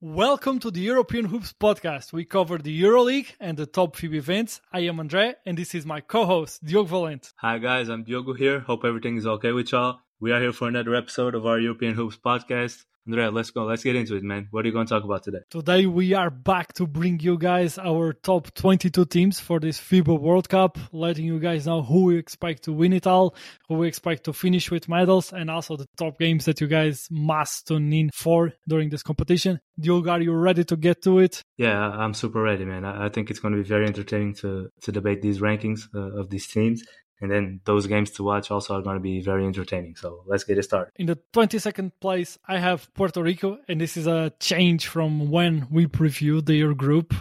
Welcome 0.00 0.60
to 0.60 0.70
the 0.70 0.78
European 0.78 1.24
Hoops 1.24 1.52
podcast. 1.52 2.12
We 2.12 2.24
cover 2.24 2.56
the 2.56 2.82
EuroLeague 2.82 3.32
and 3.40 3.56
the 3.56 3.66
top 3.66 3.96
FIBA 3.96 4.14
events. 4.14 4.60
I 4.72 4.82
am 4.82 5.00
Andre, 5.00 5.34
and 5.44 5.58
this 5.58 5.74
is 5.74 5.84
my 5.84 6.00
co-host 6.00 6.64
Diogo 6.64 6.88
Valente. 6.88 7.32
Hi 7.38 7.58
guys, 7.58 7.88
I'm 7.88 8.04
Diogo 8.04 8.32
here. 8.32 8.60
Hope 8.60 8.84
everything 8.84 9.16
is 9.16 9.26
okay 9.26 9.50
with 9.50 9.72
y'all. 9.72 9.98
We 10.20 10.30
are 10.30 10.40
here 10.40 10.52
for 10.52 10.68
another 10.68 10.94
episode 10.94 11.34
of 11.34 11.46
our 11.46 11.58
European 11.58 11.94
Hoops 11.94 12.16
podcast. 12.16 12.84
Andrea, 13.08 13.30
let's 13.30 13.50
go. 13.50 13.64
Let's 13.64 13.82
get 13.82 13.96
into 13.96 14.16
it, 14.16 14.22
man. 14.22 14.48
What 14.50 14.66
are 14.66 14.68
you 14.68 14.74
going 14.74 14.86
to 14.86 14.92
talk 14.92 15.02
about 15.02 15.22
today? 15.22 15.38
Today 15.48 15.86
we 15.86 16.12
are 16.12 16.28
back 16.28 16.74
to 16.74 16.86
bring 16.86 17.18
you 17.20 17.38
guys 17.38 17.78
our 17.78 18.12
top 18.12 18.52
22 18.52 19.06
teams 19.06 19.40
for 19.40 19.58
this 19.58 19.80
FIBA 19.80 20.20
World 20.20 20.50
Cup, 20.50 20.76
letting 20.92 21.24
you 21.24 21.40
guys 21.40 21.64
know 21.64 21.82
who 21.82 22.04
we 22.04 22.18
expect 22.18 22.64
to 22.64 22.72
win 22.74 22.92
it 22.92 23.06
all, 23.06 23.34
who 23.66 23.76
we 23.76 23.88
expect 23.88 24.24
to 24.24 24.34
finish 24.34 24.70
with 24.70 24.90
medals, 24.90 25.32
and 25.32 25.50
also 25.50 25.74
the 25.74 25.86
top 25.96 26.18
games 26.18 26.44
that 26.44 26.60
you 26.60 26.66
guys 26.66 27.08
must 27.10 27.68
tune 27.68 27.90
in 27.94 28.10
for 28.12 28.52
during 28.68 28.90
this 28.90 29.02
competition. 29.02 29.58
Diogo, 29.80 30.10
are 30.10 30.20
you 30.20 30.34
ready 30.34 30.64
to 30.64 30.76
get 30.76 31.00
to 31.04 31.18
it? 31.18 31.42
Yeah, 31.56 31.80
I'm 31.80 32.12
super 32.12 32.42
ready, 32.42 32.66
man. 32.66 32.84
I 32.84 33.08
think 33.08 33.30
it's 33.30 33.40
going 33.40 33.54
to 33.54 33.62
be 33.62 33.66
very 33.66 33.86
entertaining 33.86 34.34
to 34.42 34.68
to 34.82 34.92
debate 34.92 35.22
these 35.22 35.40
rankings 35.40 35.88
uh, 35.94 36.20
of 36.20 36.28
these 36.28 36.46
teams 36.46 36.82
and 37.20 37.30
then 37.30 37.60
those 37.64 37.86
games 37.86 38.10
to 38.12 38.22
watch 38.22 38.50
also 38.50 38.74
are 38.74 38.82
going 38.82 38.96
to 38.96 39.00
be 39.00 39.20
very 39.20 39.46
entertaining. 39.46 39.96
So 39.96 40.22
let's 40.26 40.44
get 40.44 40.58
it 40.58 40.62
started. 40.62 40.92
In 40.96 41.06
the 41.06 41.18
22nd 41.32 41.92
place, 42.00 42.38
I 42.46 42.58
have 42.58 42.92
Puerto 42.94 43.22
Rico, 43.22 43.58
and 43.68 43.80
this 43.80 43.96
is 43.96 44.06
a 44.06 44.32
change 44.40 44.86
from 44.86 45.30
when 45.30 45.66
we 45.70 45.86
previewed 45.86 46.46
their 46.46 46.74
group. 46.74 47.14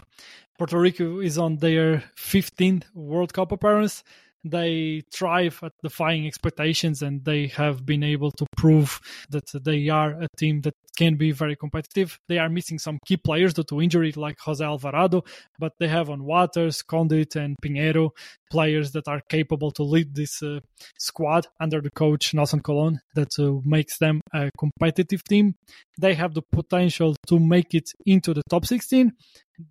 Puerto 0.58 0.80
Rico 0.80 1.20
is 1.20 1.38
on 1.38 1.58
their 1.58 2.04
15th 2.18 2.84
World 2.94 3.34
Cup 3.34 3.52
appearance. 3.52 4.04
They 4.44 5.04
thrive 5.12 5.60
at 5.62 5.74
defying 5.84 6.26
expectations, 6.26 7.02
and 7.02 7.26
they 7.26 7.48
have 7.48 7.86
been 7.86 8.04
able 8.04 8.32
to 8.32 8.46
prove 8.56 9.02
that 9.30 9.52
they 9.64 9.90
are 9.90 10.12
a 10.12 10.28
team 10.38 10.62
that 10.62 10.76
can 10.98 11.16
be 11.16 11.32
very 11.32 11.56
competitive. 11.56 12.20
They 12.28 12.40
are 12.40 12.50
missing 12.50 12.80
some 12.80 13.00
key 13.06 13.18
players 13.18 13.54
due 13.54 13.64
to 13.66 13.82
injury, 13.82 14.12
like 14.14 14.40
Jose 14.40 14.66
Alvarado, 14.66 15.24
but 15.60 15.74
they 15.80 15.88
have 15.88 16.10
on 16.10 16.26
Waters, 16.26 16.82
Conditt, 16.82 17.36
and 17.36 17.56
Pineiro 17.64 18.10
players 18.50 18.92
that 18.94 19.08
are 19.08 19.22
capable 19.30 19.72
to 19.72 19.84
lead 19.84 20.16
this 20.16 20.42
uh, 20.42 20.60
squad 20.98 21.48
under 21.60 21.82
the 21.82 21.92
coach 21.92 22.34
Nelson 22.34 22.62
Colon 22.62 23.00
that 23.14 23.38
uh, 23.40 23.62
makes 23.64 24.00
them 24.00 24.22
a 24.34 24.50
competitive 24.58 25.24
team. 25.24 25.56
They 26.00 26.16
have 26.16 26.34
the 26.34 26.42
potential 26.42 27.16
to 27.28 27.40
make 27.40 27.74
it 27.74 27.92
into 28.06 28.34
the 28.34 28.42
top 28.50 28.66
16. 28.66 29.12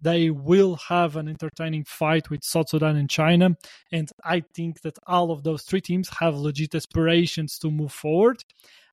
They 0.03 0.31
will 0.31 0.77
have 0.89 1.17
an 1.17 1.29
entertaining 1.29 1.85
fight 1.85 2.31
with 2.31 2.43
South 2.43 2.69
Sudan 2.69 2.97
and 2.97 3.11
China. 3.11 3.57
And 3.93 4.09
I 4.25 4.43
think 4.55 4.83
that 4.83 4.99
all 5.07 5.31
of 5.31 5.43
those 5.43 5.63
three 5.63 5.81
teams 5.81 6.09
have 6.21 6.37
legit 6.37 6.75
aspirations 6.75 7.59
to 7.59 7.71
move 7.71 7.93
forward. 7.93 8.43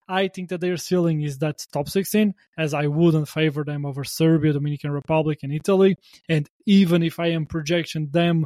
I 0.08 0.28
think 0.28 0.50
that 0.50 0.62
their 0.62 0.78
ceiling 0.78 1.22
is 1.22 1.40
that 1.40 1.66
top 1.72 1.90
16, 1.90 2.34
as 2.58 2.74
I 2.74 2.88
wouldn't 2.88 3.30
favor 3.30 3.64
them 3.64 3.86
over 3.86 4.04
Serbia, 4.04 4.54
Dominican 4.54 4.92
Republic, 4.92 5.40
and 5.44 5.54
Italy. 5.54 5.98
And 6.28 6.50
even 6.66 7.04
if 7.04 7.20
I 7.20 7.28
am 7.28 7.46
projecting 7.46 8.10
them 8.10 8.46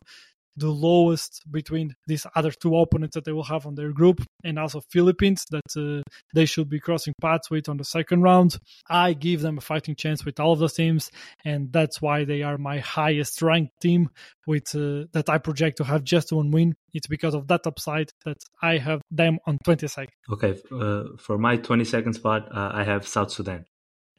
the 0.58 0.70
lowest 0.70 1.44
between 1.50 1.96
these 2.08 2.26
other 2.36 2.52
two 2.52 2.76
opponents 2.76 3.14
that 3.14 3.26
they 3.26 3.32
will 3.32 3.44
have 3.44 3.66
on 3.66 3.76
their 3.76 3.92
group 3.92 4.22
and 4.44 4.58
also 4.58 4.82
Philippines 4.90 5.46
that 5.52 5.78
uh, 5.78 6.02
they 6.34 6.46
should 6.46 6.70
be 6.70 6.80
crossing 6.80 7.14
paths 7.22 7.50
with 7.50 7.70
on 7.70 7.78
the 7.78 7.84
second 7.84 8.24
round. 8.24 8.58
I 8.90 9.14
give 9.14 9.42
them 9.42 9.60
a 9.60 9.62
fighting 9.62 9.96
chance 9.96 10.26
with 10.26 10.40
all 10.40 10.54
of 10.54 10.60
those 10.60 10.74
teams, 10.74 11.12
and 11.46 11.72
that's 11.72 12.02
why 12.02 12.26
they 12.26 12.42
are 12.42 12.58
my 12.58 12.80
highest 12.80 13.42
ranked 13.42 13.80
team 13.80 14.10
with 14.46 14.76
uh, 14.76 15.06
that 15.14 15.30
I 15.30 15.38
project 15.38 15.78
to 15.78 15.84
have 15.84 16.04
just 16.04 16.32
one 16.32 16.52
win. 16.52 16.76
It's 16.94 17.08
because 17.08 17.36
of 17.36 17.48
that 17.48 17.68
upside 17.68 18.12
that 18.26 18.38
I 18.62 18.78
have 18.78 19.02
them 19.12 19.40
on 19.46 19.60
22nd. 19.66 20.08
Okay, 20.32 20.60
uh, 20.72 21.18
for 21.18 21.38
my 21.38 21.58
22nd 21.58 22.16
spot, 22.16 22.48
uh, 22.52 22.72
I 22.74 22.84
have 22.84 23.08
South 23.08 23.32
Sudan. 23.32 23.66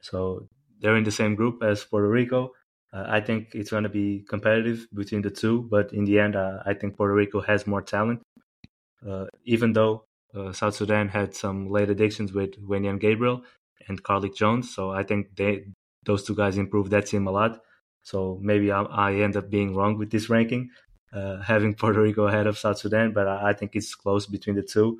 So 0.01 0.47
they're 0.79 0.95
in 0.95 1.03
the 1.03 1.11
same 1.11 1.35
group 1.35 1.61
as 1.61 1.83
Puerto 1.83 2.07
Rico 2.07 2.51
uh, 2.91 3.05
I 3.07 3.21
think 3.21 3.49
it's 3.53 3.69
going 3.69 3.83
to 3.83 3.89
be 3.89 4.25
competitive 4.27 4.87
between 4.93 5.21
the 5.21 5.29
two, 5.29 5.67
but 5.69 5.93
in 5.93 6.05
the 6.05 6.19
end, 6.19 6.35
uh, 6.35 6.59
I 6.65 6.73
think 6.73 6.97
Puerto 6.97 7.13
Rico 7.13 7.41
has 7.41 7.67
more 7.67 7.81
talent. 7.81 8.21
Uh, 9.07 9.25
even 9.45 9.73
though 9.73 10.05
uh, 10.35 10.51
South 10.51 10.75
Sudan 10.75 11.07
had 11.07 11.33
some 11.33 11.69
late 11.69 11.89
additions 11.89 12.33
with 12.33 12.61
Wenyen 12.61 12.99
Gabriel 12.99 13.43
and 13.87 14.03
Carlik 14.03 14.35
Jones, 14.35 14.73
so 14.73 14.91
I 14.91 15.03
think 15.03 15.35
they 15.35 15.65
those 16.05 16.23
two 16.23 16.35
guys 16.35 16.57
improved 16.57 16.91
that 16.91 17.05
team 17.05 17.27
a 17.27 17.31
lot. 17.31 17.61
So 18.01 18.39
maybe 18.41 18.71
I, 18.71 18.81
I 18.81 19.13
end 19.15 19.37
up 19.37 19.49
being 19.49 19.75
wrong 19.75 19.97
with 19.97 20.09
this 20.09 20.29
ranking, 20.29 20.69
uh, 21.13 21.41
having 21.41 21.73
Puerto 21.79 22.01
Rico 22.01 22.27
ahead 22.27 22.47
of 22.47 22.57
South 22.57 22.79
Sudan, 22.79 23.13
but 23.13 23.27
I, 23.27 23.49
I 23.49 23.53
think 23.53 23.75
it's 23.75 23.93
close 23.93 24.25
between 24.25 24.55
the 24.55 24.63
two, 24.63 24.99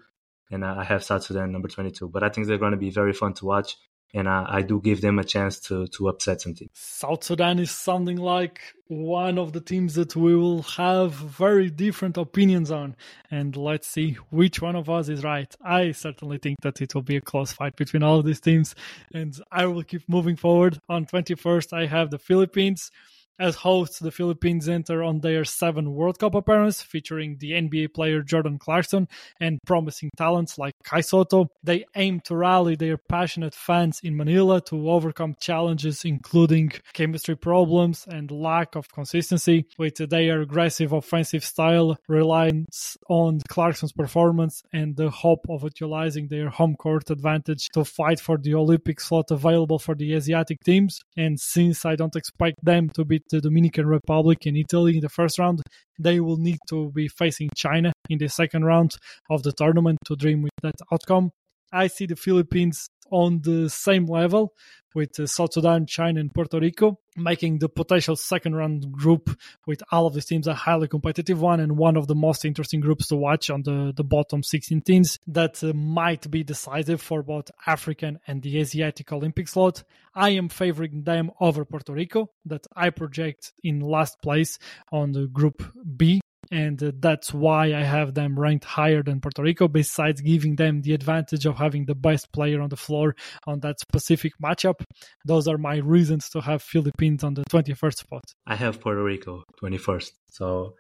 and 0.52 0.64
I 0.64 0.84
have 0.84 1.04
South 1.04 1.24
Sudan 1.24 1.52
number 1.52 1.68
22. 1.68 2.08
But 2.08 2.24
I 2.24 2.30
think 2.30 2.48
they're 2.48 2.58
going 2.58 2.72
to 2.72 2.78
be 2.78 2.92
very 2.92 3.14
fun 3.14 3.34
to 3.36 3.46
watch 3.46 3.76
and 4.14 4.28
I, 4.28 4.46
I, 4.48 4.62
do 4.62 4.82
give 4.82 5.02
them 5.02 5.20
a 5.20 5.24
chance 5.24 5.60
to 5.62 5.88
to 5.88 6.10
upset 6.10 6.42
something. 6.42 6.70
South 6.74 7.24
Sudan 7.24 7.60
is 7.60 7.72
something 7.72 8.18
like 8.18 8.60
one 8.88 9.38
of 9.38 9.54
the 9.54 9.62
teams 9.62 9.94
that 9.96 10.16
we 10.16 10.36
will 10.36 10.64
have 10.64 11.14
very 11.14 11.70
different 11.70 12.18
opinions 12.18 12.72
on, 12.72 12.96
and 13.30 13.56
let's 13.56 13.88
see 13.88 14.14
which 14.32 14.62
one 14.62 14.76
of 14.76 14.90
us 14.90 15.10
is 15.10 15.24
right. 15.24 15.54
I 15.64 15.92
certainly 15.92 16.40
think 16.40 16.62
that 16.62 16.82
it 16.82 16.96
will 16.96 17.04
be 17.04 17.18
a 17.18 17.22
close 17.22 17.52
fight 17.52 17.76
between 17.76 18.04
all 18.04 18.20
of 18.20 18.26
these 18.26 18.42
teams, 18.42 18.76
and 19.14 19.40
I 19.52 19.66
will 19.68 19.84
keep 19.84 20.08
moving 20.08 20.36
forward. 20.36 20.80
On 20.90 21.06
twenty 21.06 21.36
first, 21.36 21.74
I 21.74 21.86
have 21.86 22.10
the 22.10 22.20
Philippines. 22.20 22.92
As 23.40 23.56
hosts, 23.56 24.00
the 24.00 24.12
Philippines 24.12 24.68
enter 24.68 25.02
on 25.02 25.22
their 25.22 25.46
seventh 25.46 25.88
World 25.88 26.20
Cup 26.20 26.36
appearance, 26.36 26.82
featuring 26.82 27.38
the 27.40 27.52
NBA 27.54 27.94
player 27.94 28.22
Jordan 28.22 28.60
Clarkson 28.60 29.08
and 29.40 29.60
promising 29.66 30.10
talents 30.18 30.58
like 30.58 30.74
Kai 30.84 31.00
Sotto. 31.00 31.48
They 31.64 31.86
aim 31.96 32.20
to 32.26 32.36
rally 32.36 32.76
their 32.76 32.98
passionate 32.98 33.56
fans 33.56 34.02
in 34.04 34.18
Manila 34.18 34.60
to 34.64 34.92
overcome 34.92 35.38
challenges 35.40 36.04
including 36.04 36.74
chemistry 36.92 37.38
problems 37.38 38.06
and 38.10 38.30
lack 38.30 38.76
of 38.76 38.92
consistency, 38.92 39.66
with 39.78 39.96
their 40.10 40.42
aggressive 40.42 40.92
offensive 40.92 41.46
style 41.46 41.98
reliance 42.10 42.98
on 43.08 43.40
Clarkson's 43.48 43.94
performance 43.94 44.64
and 44.74 44.98
the 44.98 45.10
hope 45.10 45.46
of 45.50 45.64
utilizing 45.64 46.28
their 46.28 46.50
home 46.50 46.76
court 46.76 47.10
advantage 47.10 47.70
to 47.70 47.86
fight 47.86 48.20
for 48.20 48.38
the 48.38 48.54
Olympic 48.54 49.00
slot 49.00 49.32
available 49.32 49.80
for 49.80 49.96
the 49.96 50.14
Asiatic 50.14 50.62
teams. 50.62 51.00
And 51.16 51.40
since 51.40 51.86
I 51.86 51.96
don't 51.96 52.18
expect 52.18 52.66
them 52.66 52.90
to 52.90 53.06
beat 53.06 53.29
the 53.30 53.42
Dominican 53.42 53.88
Republic 53.88 54.46
and 54.46 54.58
Italy 54.58 54.96
in 54.96 55.02
the 55.02 55.10
first 55.10 55.40
round, 55.40 55.62
they 56.00 56.20
will 56.20 56.38
need 56.38 56.58
to 56.70 56.92
be 56.92 57.08
facing 57.08 57.50
China 57.56 57.92
in 58.10 58.18
the 58.18 58.28
second 58.28 58.66
round 58.66 58.96
of 59.30 59.44
the 59.44 59.52
tournament 59.52 59.98
to 60.06 60.16
dream 60.16 60.42
with 60.42 60.52
that 60.64 60.76
outcome. 60.92 61.32
I 61.72 61.88
see 61.88 62.08
the 62.08 62.16
Philippines 62.16 62.88
on 63.12 63.42
the 63.42 63.70
same 63.70 64.06
level 64.06 64.54
with 64.96 65.20
uh, 65.20 65.28
South 65.28 65.54
Sudan, 65.54 65.86
China, 65.86 66.20
and 66.20 66.34
Puerto 66.34 66.60
Rico, 66.60 67.00
making 67.16 67.60
the 67.60 67.70
potential 67.70 68.16
second 68.16 68.56
round 68.56 68.92
group 68.92 69.30
with 69.68 69.82
all 69.92 70.08
of 70.08 70.14
these 70.14 70.26
teams 70.26 70.48
a 70.48 70.54
highly 70.54 70.88
competitive 70.88 71.40
one 71.40 71.60
and 71.60 71.78
one 71.78 71.96
of 71.96 72.08
the 72.08 72.16
most 72.16 72.46
interesting 72.46 72.80
groups 72.80 73.08
to 73.08 73.16
watch 73.16 73.50
on 73.50 73.64
the, 73.64 73.94
the 73.96 74.04
bottom 74.04 74.42
16 74.42 74.82
teams 74.82 75.20
that 75.28 75.64
uh, 75.64 75.74
might 75.74 76.30
be 76.32 76.44
decisive 76.44 77.02
for 77.02 77.22
both 77.24 77.52
African 77.68 78.20
and 78.28 78.42
the 78.42 78.60
Asiatic 78.60 79.12
Olympic 79.12 79.48
slot. 79.48 79.84
I 80.16 80.32
am 80.32 80.50
favoring 80.50 81.04
them 81.04 81.32
over 81.40 81.66
Puerto 81.66 81.94
Rico, 81.94 82.32
that 82.46 82.66
I 82.76 82.90
project 82.90 83.54
in 83.64 83.80
last 83.80 84.22
place 84.22 84.58
on 84.92 85.12
the 85.12 85.28
Group 85.28 85.64
B 85.98 86.22
and 86.52 86.82
uh, 86.82 86.92
that's 87.00 87.34
why 87.34 87.68
I 87.68 87.84
have 87.84 88.14
them 88.14 88.40
ranked 88.40 88.66
higher 88.66 89.04
than 89.04 89.22
Puerto 89.22 89.44
Rico. 89.44 89.68
Besides 89.68 90.22
giving 90.22 90.56
them 90.56 90.82
the 90.82 90.94
advantage 90.94 91.46
of 91.46 91.58
having 91.58 91.86
the 91.86 91.96
best 91.96 92.32
player 92.32 92.62
on 92.62 92.70
the 92.70 92.78
floor 92.78 93.16
on 93.46 93.60
that 93.62 93.80
specific 93.80 94.34
matchup, 94.44 94.84
those 95.26 95.48
are 95.48 95.58
my 95.58 95.78
reasons 95.78 96.30
to 96.30 96.42
have 96.42 96.62
Philippines 96.62 97.24
on 97.24 97.36
the 97.36 97.44
21st 97.46 97.98
spot. 97.98 98.24
I 98.48 98.56
have 98.56 98.82
Puerto 98.82 99.04
Rico 99.04 99.44
21st. 99.62 100.12
So 100.30 100.76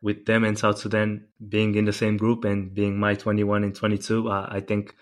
with 0.00 0.24
them 0.26 0.44
and 0.44 0.58
South 0.58 0.78
Sudan 0.78 1.26
being 1.48 1.74
in 1.74 1.84
the 1.84 1.92
same 1.92 2.16
group 2.16 2.44
and 2.44 2.74
being 2.74 2.98
my 2.98 3.14
21 3.14 3.64
and 3.64 3.74
22, 3.74 4.28
uh, 4.28 4.46
I 4.50 4.60
think 4.60 4.94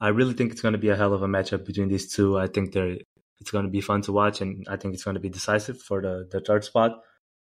I 0.00 0.08
really 0.08 0.34
think 0.34 0.52
it's 0.52 0.60
going 0.60 0.72
to 0.72 0.78
be 0.78 0.90
a 0.90 0.96
hell 0.96 1.14
of 1.14 1.22
a 1.22 1.26
matchup 1.26 1.64
between 1.64 1.88
these 1.88 2.12
two. 2.12 2.38
I 2.38 2.48
think 2.48 2.72
they're 2.72 2.96
it's 3.40 3.50
going 3.50 3.64
to 3.64 3.70
be 3.70 3.80
fun 3.80 4.00
to 4.02 4.12
watch, 4.12 4.40
and 4.40 4.64
I 4.68 4.76
think 4.76 4.94
it's 4.94 5.04
going 5.04 5.14
to 5.14 5.20
be 5.20 5.28
decisive 5.28 5.80
for 5.80 6.02
the 6.02 6.28
the 6.30 6.40
third 6.40 6.64
spot. 6.64 7.00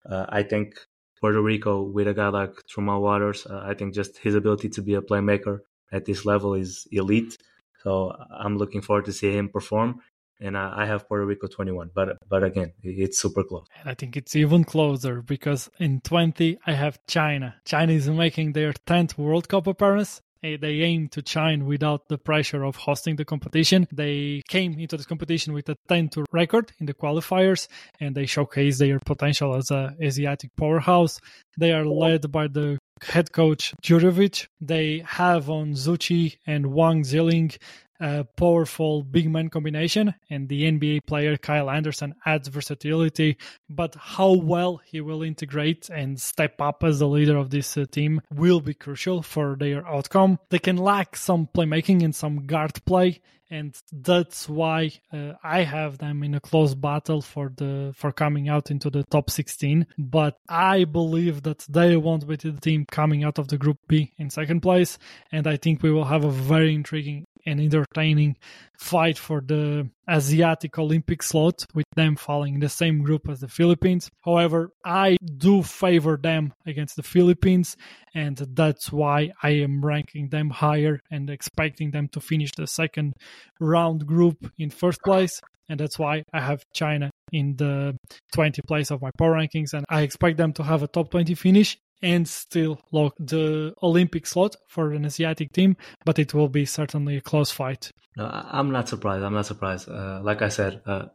Uh, 0.10 0.26
I 0.30 0.44
think 0.44 0.76
Puerto 1.20 1.42
Rico 1.42 1.82
with 1.82 2.08
a 2.08 2.14
guy 2.14 2.30
like 2.30 2.66
Tremont 2.68 3.02
Waters. 3.02 3.46
Uh, 3.46 3.64
I 3.66 3.74
think 3.74 3.94
just 3.94 4.18
his 4.18 4.36
ability 4.36 4.70
to 4.70 4.82
be 4.82 4.96
a 4.96 5.02
playmaker 5.02 5.60
at 5.92 6.06
this 6.06 6.26
level 6.26 6.54
is 6.54 6.88
elite. 6.92 7.38
So 7.84 8.16
I'm 8.32 8.58
looking 8.58 8.82
forward 8.82 9.06
to 9.06 9.14
see 9.14 9.32
him 9.32 9.50
perform. 9.50 10.02
And 10.40 10.56
I 10.56 10.86
have 10.86 11.08
Puerto 11.08 11.26
Rico 11.26 11.48
21, 11.48 11.90
but 11.96 12.18
but 12.30 12.44
again, 12.44 12.72
it's 12.84 13.18
super 13.18 13.44
close. 13.44 13.66
And 13.80 13.90
I 13.90 13.96
think 13.96 14.16
it's 14.16 14.36
even 14.36 14.64
closer 14.66 15.24
because 15.24 15.68
in 15.80 16.02
20 16.02 16.60
I 16.64 16.74
have 16.74 17.00
China. 17.08 17.56
China 17.66 17.94
is 17.94 18.08
making 18.08 18.54
their 18.54 18.74
10th 18.74 19.18
World 19.18 19.50
Cup 19.50 19.66
appearance 19.66 20.22
they 20.42 20.82
aim 20.82 21.10
to 21.10 21.24
shine 21.26 21.66
without 21.66 22.08
the 22.08 22.18
pressure 22.18 22.64
of 22.64 22.76
hosting 22.76 23.16
the 23.16 23.26
competition. 23.26 23.88
They 23.92 24.42
came 24.48 24.80
into 24.80 24.98
this 24.98 25.06
competition 25.06 25.54
with 25.54 25.70
a 25.70 25.76
10 25.88 26.10
to 26.10 26.26
record 26.32 26.72
in 26.80 26.86
the 26.86 26.94
qualifiers 26.94 27.68
and 28.00 28.16
they 28.16 28.26
showcase 28.26 28.80
their 28.80 29.00
potential 29.00 29.56
as 29.56 29.72
a 29.72 29.96
Asiatic 30.02 30.56
powerhouse. 30.56 31.20
They 31.58 31.72
are 31.72 31.86
led 31.86 32.32
by 32.32 32.48
the 32.48 32.78
head 33.02 33.32
coach 33.32 33.74
Djordjevic. 33.84 34.48
They 34.62 35.04
have 35.06 35.50
on 35.50 35.74
Zhou 35.74 35.98
Qi 35.98 36.38
and 36.46 36.68
Wang 36.68 37.04
Zhelin 37.04 37.58
a 38.00 38.24
powerful 38.24 39.04
big 39.04 39.30
man 39.30 39.50
combination, 39.50 40.14
and 40.30 40.48
the 40.50 40.64
NBA 40.64 41.06
player 41.06 41.38
Kyle 41.38 41.70
Anderson 41.70 42.16
adds 42.26 42.48
versatility. 42.48 43.38
But 43.70 43.96
how 43.96 44.34
well 44.34 44.82
he 44.86 45.02
will 45.02 45.24
integrate 45.24 45.90
and 45.90 46.20
step 46.20 46.62
up 46.62 46.84
as 46.84 47.00
the 47.00 47.08
leader 47.08 47.38
of 47.38 47.50
this 47.50 47.78
uh, 47.78 47.86
team 47.90 48.22
will 48.34 48.62
be 48.62 48.74
crucial 48.74 49.22
for 49.22 49.56
their 49.56 49.88
outcome. 49.88 50.40
They 50.50 50.60
can 50.60 50.78
lack 50.78 51.16
some 51.16 51.48
playmaking 51.54 52.04
and 52.04 52.16
some 52.16 52.46
guard 52.46 52.84
play, 52.86 53.22
and 53.50 53.76
that's 53.92 54.50
why 54.50 54.92
uh, 55.12 55.34
I 55.44 55.64
have 55.64 55.98
them 55.98 56.24
in 56.24 56.36
a 56.36 56.40
close 56.40 56.76
battle 56.76 57.22
for 57.22 57.52
the 57.56 57.94
for 57.96 58.12
coming 58.12 58.50
out 58.50 58.72
into 58.72 58.90
the 58.90 59.04
top 59.04 59.30
16. 59.30 59.88
But 59.98 60.38
I 60.50 60.84
believe 60.84 61.44
that 61.44 61.60
they 61.70 61.96
won't 61.96 62.28
be 62.28 62.36
the 62.36 62.52
team 62.52 62.86
coming 62.92 63.24
out 63.24 63.40
of 63.40 63.48
the 63.48 63.58
Group 63.58 63.80
B 63.88 64.14
in 64.18 64.30
second 64.30 64.62
place, 64.62 64.98
and 65.32 65.48
I 65.48 65.58
think 65.58 65.82
we 65.82 65.92
will 65.92 66.06
have 66.06 66.24
a 66.24 66.32
very 66.32 66.74
intriguing 66.74 67.26
and 67.48 67.60
entertaining 67.62 68.36
fight 68.78 69.18
for 69.18 69.42
the 69.42 69.90
Asiatic 70.10 70.78
Olympic 70.78 71.24
slot, 71.24 71.66
with 71.74 71.86
them 71.96 72.16
falling 72.16 72.56
in 72.56 72.60
the 72.60 72.70
same 72.70 73.02
group 73.02 73.28
as 73.30 73.40
the 73.40 73.48
Philippines. 73.48 74.10
However, 74.24 74.72
I 74.86 75.18
do 75.38 75.64
favor 75.64 76.18
them 76.22 76.54
against 76.66 76.98
the 76.98 77.04
Philippines, 77.04 77.76
and 78.14 78.38
that's 78.38 78.92
why 78.92 79.32
I 79.42 79.50
am 79.66 79.84
ranking 79.84 80.30
them 80.30 80.50
higher 80.50 81.00
and 81.10 81.30
expecting 81.30 81.92
them 81.92 82.10
to 82.10 82.20
finish 82.20 82.52
the 82.56 82.68
second 82.68 83.14
round 83.60 84.06
group 84.06 84.52
in 84.58 84.70
first 84.70 85.00
place. 85.04 85.42
And 85.70 85.80
that's 85.80 86.00
why 86.00 86.24
I 86.32 86.40
have 86.40 86.64
China 86.74 87.10
in 87.32 87.56
the 87.58 87.98
20 88.34 88.62
place 88.62 88.92
of 88.92 89.02
my 89.02 89.12
power 89.18 89.34
rankings, 89.34 89.74
and 89.74 89.86
I 89.90 90.02
expect 90.02 90.38
them 90.38 90.54
to 90.54 90.64
have 90.64 90.84
a 90.84 90.88
top 90.88 91.12
20 91.12 91.34
finish 91.36 91.78
and 92.02 92.28
still 92.28 92.80
lock 92.92 93.16
the 93.20 93.74
Olympic 93.82 94.26
slot 94.26 94.56
for 94.68 94.92
an 94.92 95.06
Asiatic 95.06 95.52
team, 95.52 95.76
but 96.06 96.20
it 96.20 96.34
will 96.34 96.50
be 96.50 96.66
certainly 96.66 97.18
a 97.18 97.22
close 97.22 97.52
fight. 97.52 97.92
No, 98.16 98.30
I'm 98.52 98.72
not 98.72 98.90
surprised. 98.90 99.24
I'm 99.24 99.34
not 99.34 99.46
surprised. 99.46 99.90
Uh, 99.90 100.22
like 100.24 100.42
I 100.42 100.50
said, 100.50 100.82
uh, 100.86 101.06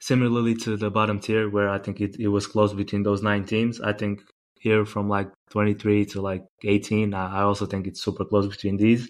similarly 0.00 0.54
to 0.54 0.76
the 0.76 0.90
bottom 0.90 1.20
tier 1.20 1.48
where 1.48 1.68
I 1.68 1.78
think 1.78 2.00
it, 2.00 2.16
it 2.18 2.28
was 2.28 2.46
close 2.46 2.72
between 2.72 3.02
those 3.02 3.22
nine 3.22 3.44
teams, 3.44 3.80
I 3.80 3.92
think 3.92 4.20
here 4.60 4.84
from 4.84 5.08
like 5.08 5.30
23 5.50 6.06
to 6.06 6.20
like 6.20 6.44
18, 6.64 7.14
I 7.14 7.42
also 7.42 7.66
think 7.66 7.86
it's 7.86 8.02
super 8.02 8.24
close 8.24 8.46
between 8.46 8.76
these. 8.76 9.08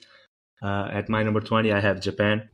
Uh, 0.62 0.88
at 0.90 1.08
my 1.08 1.22
number 1.22 1.40
20, 1.40 1.72
I 1.72 1.80
have 1.80 2.00
Japan. 2.00 2.48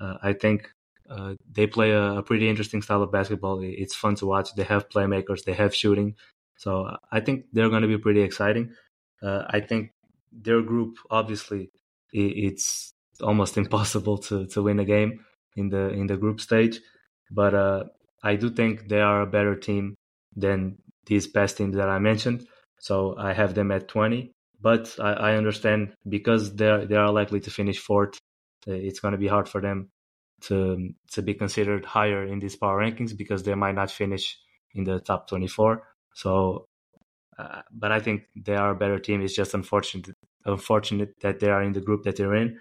Uh, 0.00 0.14
I 0.22 0.32
think 0.32 0.70
uh, 1.10 1.34
they 1.50 1.66
play 1.66 1.90
a, 1.90 2.18
a, 2.18 2.22
pretty 2.22 2.48
interesting 2.48 2.82
style 2.82 3.02
of 3.02 3.10
basketball. 3.10 3.60
It's 3.62 3.94
fun 3.94 4.14
to 4.16 4.26
watch. 4.26 4.54
They 4.54 4.64
have 4.64 4.88
playmakers, 4.88 5.44
they 5.44 5.54
have 5.54 5.74
shooting. 5.74 6.14
So 6.58 6.82
uh, 6.82 6.96
I 7.10 7.20
think 7.20 7.46
they're 7.52 7.70
going 7.70 7.82
to 7.82 7.88
be 7.88 7.98
pretty 7.98 8.20
exciting. 8.20 8.74
Uh, 9.22 9.44
I 9.48 9.60
think 9.60 9.92
their 10.32 10.60
group, 10.60 10.96
obviously, 11.10 11.70
it's 12.12 12.92
almost 13.22 13.56
impossible 13.62 14.18
to, 14.18 14.46
to 14.48 14.62
win 14.62 14.80
a 14.80 14.84
game 14.84 15.24
in 15.56 15.70
the 15.70 15.88
in 15.90 16.06
the 16.06 16.16
group 16.16 16.40
stage, 16.40 16.80
but 17.30 17.54
uh, 17.54 17.84
I 18.22 18.36
do 18.36 18.50
think 18.50 18.88
they 18.88 19.00
are 19.00 19.22
a 19.22 19.26
better 19.26 19.56
team 19.56 19.94
than 20.36 20.78
these 21.06 21.26
past 21.26 21.56
teams 21.56 21.76
that 21.76 21.88
I 21.88 21.98
mentioned. 21.98 22.46
So 22.80 23.16
I 23.18 23.32
have 23.32 23.54
them 23.54 23.72
at 23.72 23.88
20, 23.88 24.32
but 24.60 24.94
I, 25.00 25.12
I 25.12 25.36
understand 25.36 25.94
because 26.08 26.54
they 26.54 26.68
are, 26.68 26.84
they 26.86 26.94
are 26.96 27.10
likely 27.10 27.40
to 27.40 27.50
finish 27.50 27.78
fourth. 27.78 28.18
Uh, 28.68 28.72
it's 28.72 29.00
going 29.00 29.12
to 29.12 29.18
be 29.18 29.26
hard 29.26 29.48
for 29.48 29.60
them 29.60 29.90
to 30.42 30.90
to 31.12 31.22
be 31.22 31.34
considered 31.34 31.84
higher 31.84 32.24
in 32.24 32.38
these 32.38 32.56
power 32.56 32.80
rankings 32.80 33.16
because 33.16 33.42
they 33.42 33.54
might 33.54 33.74
not 33.74 33.90
finish 33.90 34.38
in 34.74 34.84
the 34.84 35.00
top 35.00 35.28
24. 35.28 35.82
So, 36.18 36.66
uh, 37.38 37.62
but 37.70 37.92
I 37.92 38.00
think 38.00 38.24
they 38.34 38.56
are 38.56 38.70
a 38.70 38.74
better 38.74 38.98
team. 38.98 39.22
It's 39.22 39.36
just 39.36 39.54
unfortunate, 39.54 40.16
unfortunate 40.44 41.14
that 41.20 41.38
they 41.38 41.48
are 41.48 41.62
in 41.62 41.72
the 41.72 41.80
group 41.80 42.02
that 42.02 42.16
they're 42.16 42.34
in. 42.34 42.58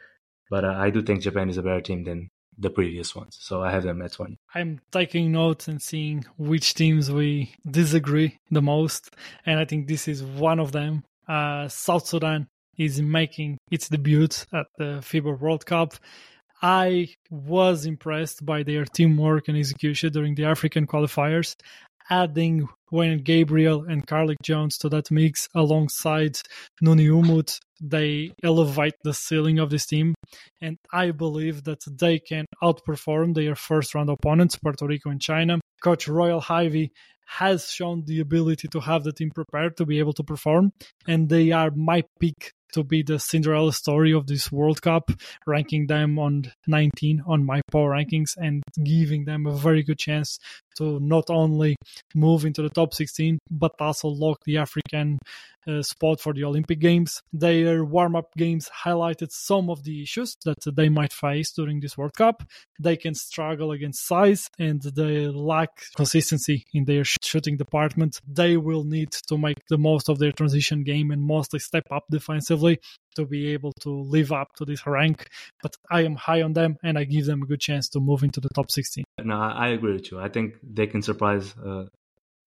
But 0.51 0.63
uh, 0.63 0.75
I 0.77 0.91
do 0.91 1.01
think 1.01 1.21
Japan 1.21 1.49
is 1.49 1.57
a 1.57 1.63
better 1.63 1.81
team 1.81 2.03
than 2.03 2.29
the 2.55 2.69
previous 2.69 3.15
ones. 3.15 3.35
So 3.39 3.63
I 3.63 3.71
have 3.71 3.81
them 3.81 4.03
at 4.03 4.13
20. 4.13 4.37
I'm 4.53 4.79
taking 4.91 5.31
notes 5.31 5.67
and 5.67 5.81
seeing 5.81 6.23
which 6.37 6.75
teams 6.75 7.11
we 7.11 7.55
disagree 7.69 8.37
the 8.51 8.61
most. 8.61 9.15
And 9.45 9.59
I 9.59 9.65
think 9.65 9.87
this 9.87 10.07
is 10.07 10.23
one 10.23 10.59
of 10.59 10.71
them. 10.71 11.03
Uh, 11.27 11.67
South 11.67 12.05
Sudan 12.05 12.47
is 12.77 13.01
making 13.01 13.57
its 13.71 13.89
debut 13.89 14.27
at 14.53 14.67
the 14.77 15.01
FIBA 15.01 15.39
World 15.39 15.65
Cup. 15.65 15.95
I 16.61 17.09
was 17.29 17.85
impressed 17.85 18.45
by 18.45 18.63
their 18.63 18.85
teamwork 18.85 19.47
and 19.47 19.57
execution 19.57 20.11
during 20.11 20.35
the 20.35 20.45
African 20.45 20.87
qualifiers 20.87 21.55
adding 22.09 22.67
Wenyen 22.91 23.23
Gabriel 23.23 23.83
and 23.83 24.07
Carlik 24.07 24.41
Jones 24.41 24.77
to 24.79 24.89
that 24.89 25.11
mix 25.11 25.47
alongside 25.53 26.37
Nuni 26.83 27.09
Omot, 27.09 27.59
they 27.81 28.31
elevate 28.43 28.95
the 29.03 29.13
ceiling 29.13 29.59
of 29.59 29.69
this 29.69 29.85
team. 29.85 30.15
And 30.61 30.77
I 30.91 31.11
believe 31.11 31.63
that 31.65 31.83
they 31.89 32.19
can 32.19 32.45
outperform 32.63 33.35
their 33.35 33.55
first 33.55 33.93
round 33.93 34.09
opponents, 34.09 34.57
Puerto 34.57 34.85
Rico 34.85 35.09
and 35.09 35.21
China. 35.21 35.59
Coach 35.81 36.07
Royal 36.07 36.43
Ivey 36.49 36.91
has 37.27 37.69
shown 37.69 38.03
the 38.05 38.21
ability 38.21 38.69
to 38.69 38.79
have 38.79 39.03
the 39.03 39.11
team 39.11 39.31
prepared 39.31 39.75
to 39.77 39.85
be 39.85 39.99
able 39.99 40.13
to 40.13 40.23
perform, 40.23 40.71
and 41.07 41.27
they 41.27 41.51
are 41.51 41.71
my 41.71 42.01
pick 42.19 42.53
to 42.73 42.83
be 42.83 43.01
the 43.01 43.19
Cinderella 43.19 43.73
story 43.73 44.13
of 44.13 44.27
this 44.27 44.51
World 44.51 44.81
Cup, 44.81 45.11
ranking 45.45 45.87
them 45.87 46.19
on 46.19 46.51
19 46.67 47.23
on 47.25 47.45
my 47.45 47.61
power 47.71 47.91
rankings 47.91 48.31
and 48.37 48.63
giving 48.83 49.25
them 49.25 49.45
a 49.45 49.55
very 49.55 49.83
good 49.83 49.97
chance 49.97 50.39
to 50.77 50.99
not 50.99 51.29
only 51.29 51.75
move 52.15 52.45
into 52.45 52.61
the 52.61 52.69
top 52.69 52.93
16 52.93 53.39
but 53.49 53.73
also 53.79 54.07
lock 54.07 54.43
the 54.45 54.57
African 54.57 55.19
uh, 55.67 55.81
spot 55.81 56.19
for 56.19 56.33
the 56.33 56.43
Olympic 56.43 56.79
Games. 56.79 57.21
Their 57.33 57.83
warm 57.83 58.15
up 58.15 58.33
games 58.37 58.69
highlighted 58.85 59.31
some 59.31 59.69
of 59.69 59.83
the 59.83 60.01
issues 60.01 60.37
that 60.45 60.57
they 60.75 60.89
might 60.89 61.11
face 61.11 61.51
during 61.51 61.79
this 61.79 61.97
World 61.97 62.13
Cup. 62.13 62.43
They 62.79 62.95
can 62.95 63.13
struggle 63.13 63.71
against 63.71 64.07
size 64.07 64.49
and 64.57 64.81
they 64.81 65.27
lack 65.27 65.69
consistency 65.95 66.65
in 66.73 66.85
their 66.85 67.03
shooting 67.03 67.57
department. 67.57 68.21
They 68.27 68.57
will 68.57 68.83
need 68.83 69.11
to 69.27 69.37
make 69.37 69.57
the 69.69 69.77
most 69.77 70.09
of 70.09 70.19
their 70.19 70.31
transition 70.31 70.83
game 70.83 71.11
and 71.11 71.21
mostly 71.21 71.59
step 71.59 71.83
up 71.91 72.05
defensively 72.09 72.79
to 73.17 73.25
be 73.25 73.53
able 73.53 73.73
to 73.81 73.89
live 73.89 74.31
up 74.31 74.49
to 74.57 74.65
this 74.65 74.87
rank. 74.87 75.27
But 75.61 75.75
I 75.91 76.01
am 76.03 76.15
high 76.15 76.41
on 76.41 76.53
them 76.53 76.77
and 76.83 76.97
I 76.97 77.03
give 77.03 77.25
them 77.25 77.43
a 77.43 77.45
good 77.45 77.59
chance 77.59 77.89
to 77.89 77.99
move 77.99 78.23
into 78.23 78.39
the 78.39 78.49
top 78.49 78.71
16. 78.71 79.03
No, 79.23 79.39
I 79.39 79.67
agree 79.69 79.93
with 79.93 80.11
you. 80.11 80.19
I 80.19 80.29
think 80.29 80.55
they 80.63 80.87
can 80.87 81.01
surprise 81.01 81.53
uh, 81.57 81.85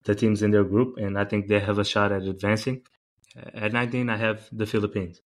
the 0.05 0.15
teams 0.15 0.43
in 0.43 0.51
their 0.51 0.65
group, 0.65 0.97
and 0.97 1.19
I 1.19 1.25
think 1.25 1.47
they 1.47 1.61
have 1.61 1.79
a 1.79 1.85
shot 1.85 2.13
at 2.13 2.23
advancing. 2.23 2.83
At 3.37 3.73
19, 3.73 4.09
I 4.09 4.17
have 4.17 4.49
the 4.51 4.67
Philippines. 4.67 5.21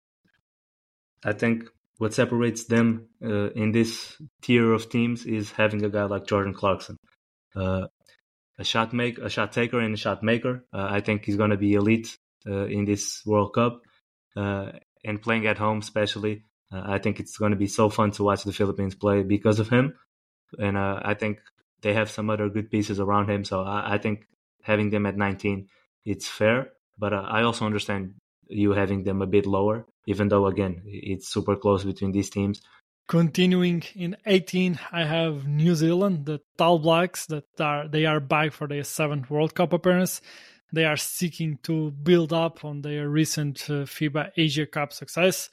I 1.25 1.33
think 1.33 1.65
what 1.99 2.13
separates 2.13 2.65
them 2.65 3.09
uh, 3.25 3.51
in 3.51 3.73
this 3.73 4.21
tier 4.43 4.73
of 4.73 4.91
teams 4.91 5.25
is 5.25 5.51
having 5.53 5.85
a 5.85 5.89
guy 5.89 6.05
like 6.05 6.27
Jordan 6.27 6.53
Clarkson, 6.53 6.97
uh, 7.57 7.87
a 8.59 8.65
shot 8.65 8.93
make, 8.93 9.19
a 9.19 9.31
shot 9.31 9.53
taker, 9.53 9.81
and 9.81 9.95
a 9.95 9.97
shot 9.97 10.23
maker. 10.23 10.65
Uh, 10.73 10.87
I 10.91 11.01
think 11.01 11.25
he's 11.25 11.37
going 11.37 11.51
to 11.51 11.57
be 11.57 11.75
elite 11.75 12.19
uh, 12.47 12.67
in 12.67 12.85
this 12.85 13.23
World 13.25 13.55
Cup, 13.55 13.81
uh, 14.37 14.73
and 15.05 15.23
playing 15.23 15.47
at 15.47 15.59
home, 15.59 15.79
especially. 15.79 16.45
Uh, 16.73 16.83
I 16.85 16.99
think 16.99 17.21
it's 17.21 17.37
going 17.37 17.53
to 17.53 17.57
be 17.59 17.67
so 17.67 17.89
fun 17.89 18.11
to 18.13 18.25
watch 18.25 18.45
the 18.45 18.53
Philippines 18.53 18.95
play 18.95 19.23
because 19.23 19.61
of 19.61 19.69
him, 19.69 19.95
and 20.59 20.79
I 20.79 21.15
think 21.15 21.41
they 21.83 21.93
have 21.93 22.11
some 22.11 22.31
other 22.31 22.49
good 22.49 22.71
pieces 22.71 22.99
around 22.99 23.29
him. 23.31 23.45
So 23.45 23.63
I, 23.63 23.95
I 23.95 23.99
think 23.99 24.27
having 24.63 24.91
them 24.91 25.07
at 25.07 25.17
19, 25.17 25.69
it's 26.05 26.29
fair. 26.29 26.71
But 26.99 27.13
uh, 27.13 27.27
I 27.29 27.43
also 27.43 27.67
understand 27.67 28.15
you 28.49 28.73
having 28.73 29.05
them 29.05 29.23
a 29.23 29.27
bit 29.27 29.47
lower, 29.47 29.87
even 30.07 30.29
though 30.29 30.47
again 30.47 30.83
it's 30.87 31.29
super 31.29 31.57
close 31.57 31.85
between 31.85 32.13
these 32.13 32.31
teams. 32.31 32.61
Continuing 33.07 33.83
in 33.95 34.17
18, 34.25 34.79
I 34.91 35.05
have 35.05 35.47
New 35.47 35.75
Zealand, 35.75 36.25
the 36.25 36.41
Tall 36.57 36.79
Blacks, 36.79 37.27
that 37.27 37.45
are 37.61 37.87
they 37.87 38.07
are 38.07 38.21
back 38.21 38.53
for 38.53 38.67
their 38.67 38.85
seventh 38.85 39.29
World 39.29 39.55
Cup 39.55 39.75
appearance. 39.75 40.23
They 40.75 40.87
are 40.87 40.97
seeking 40.97 41.59
to 41.63 41.93
build 41.93 42.33
up 42.33 42.65
on 42.65 42.83
their 42.83 43.09
recent 43.09 43.71
uh, 43.71 43.87
FIBA 43.87 44.33
Asia 44.37 44.67
Cup 44.67 44.93
success. 44.93 45.49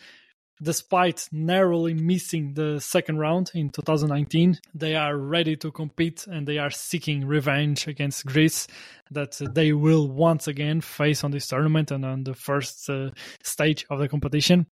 Despite 0.64 1.30
narrowly 1.32 1.94
missing 1.94 2.56
the 2.56 2.80
second 2.80 3.20
round 3.20 3.52
in 3.54 3.70
2019, 3.70 4.60
they 4.74 4.96
are 4.96 5.16
ready 5.16 5.56
to 5.58 5.72
compete 5.72 6.26
and 6.26 6.48
they 6.48 6.58
are 6.58 6.72
seeking 6.72 7.28
revenge 7.28 7.88
against 7.88 8.26
Greece 8.26 8.68
that 9.12 9.38
they 9.54 9.74
will 9.74 10.08
once 10.08 10.48
again 10.48 10.82
face 10.82 11.24
on 11.24 11.32
this 11.32 11.48
tournament 11.48 11.92
and 11.92 12.06
on 12.06 12.24
the 12.24 12.34
first 12.34 12.90
uh, 12.90 13.10
stage 13.44 13.86
of 13.90 14.00
the 14.00 14.08
competition. 14.08 14.68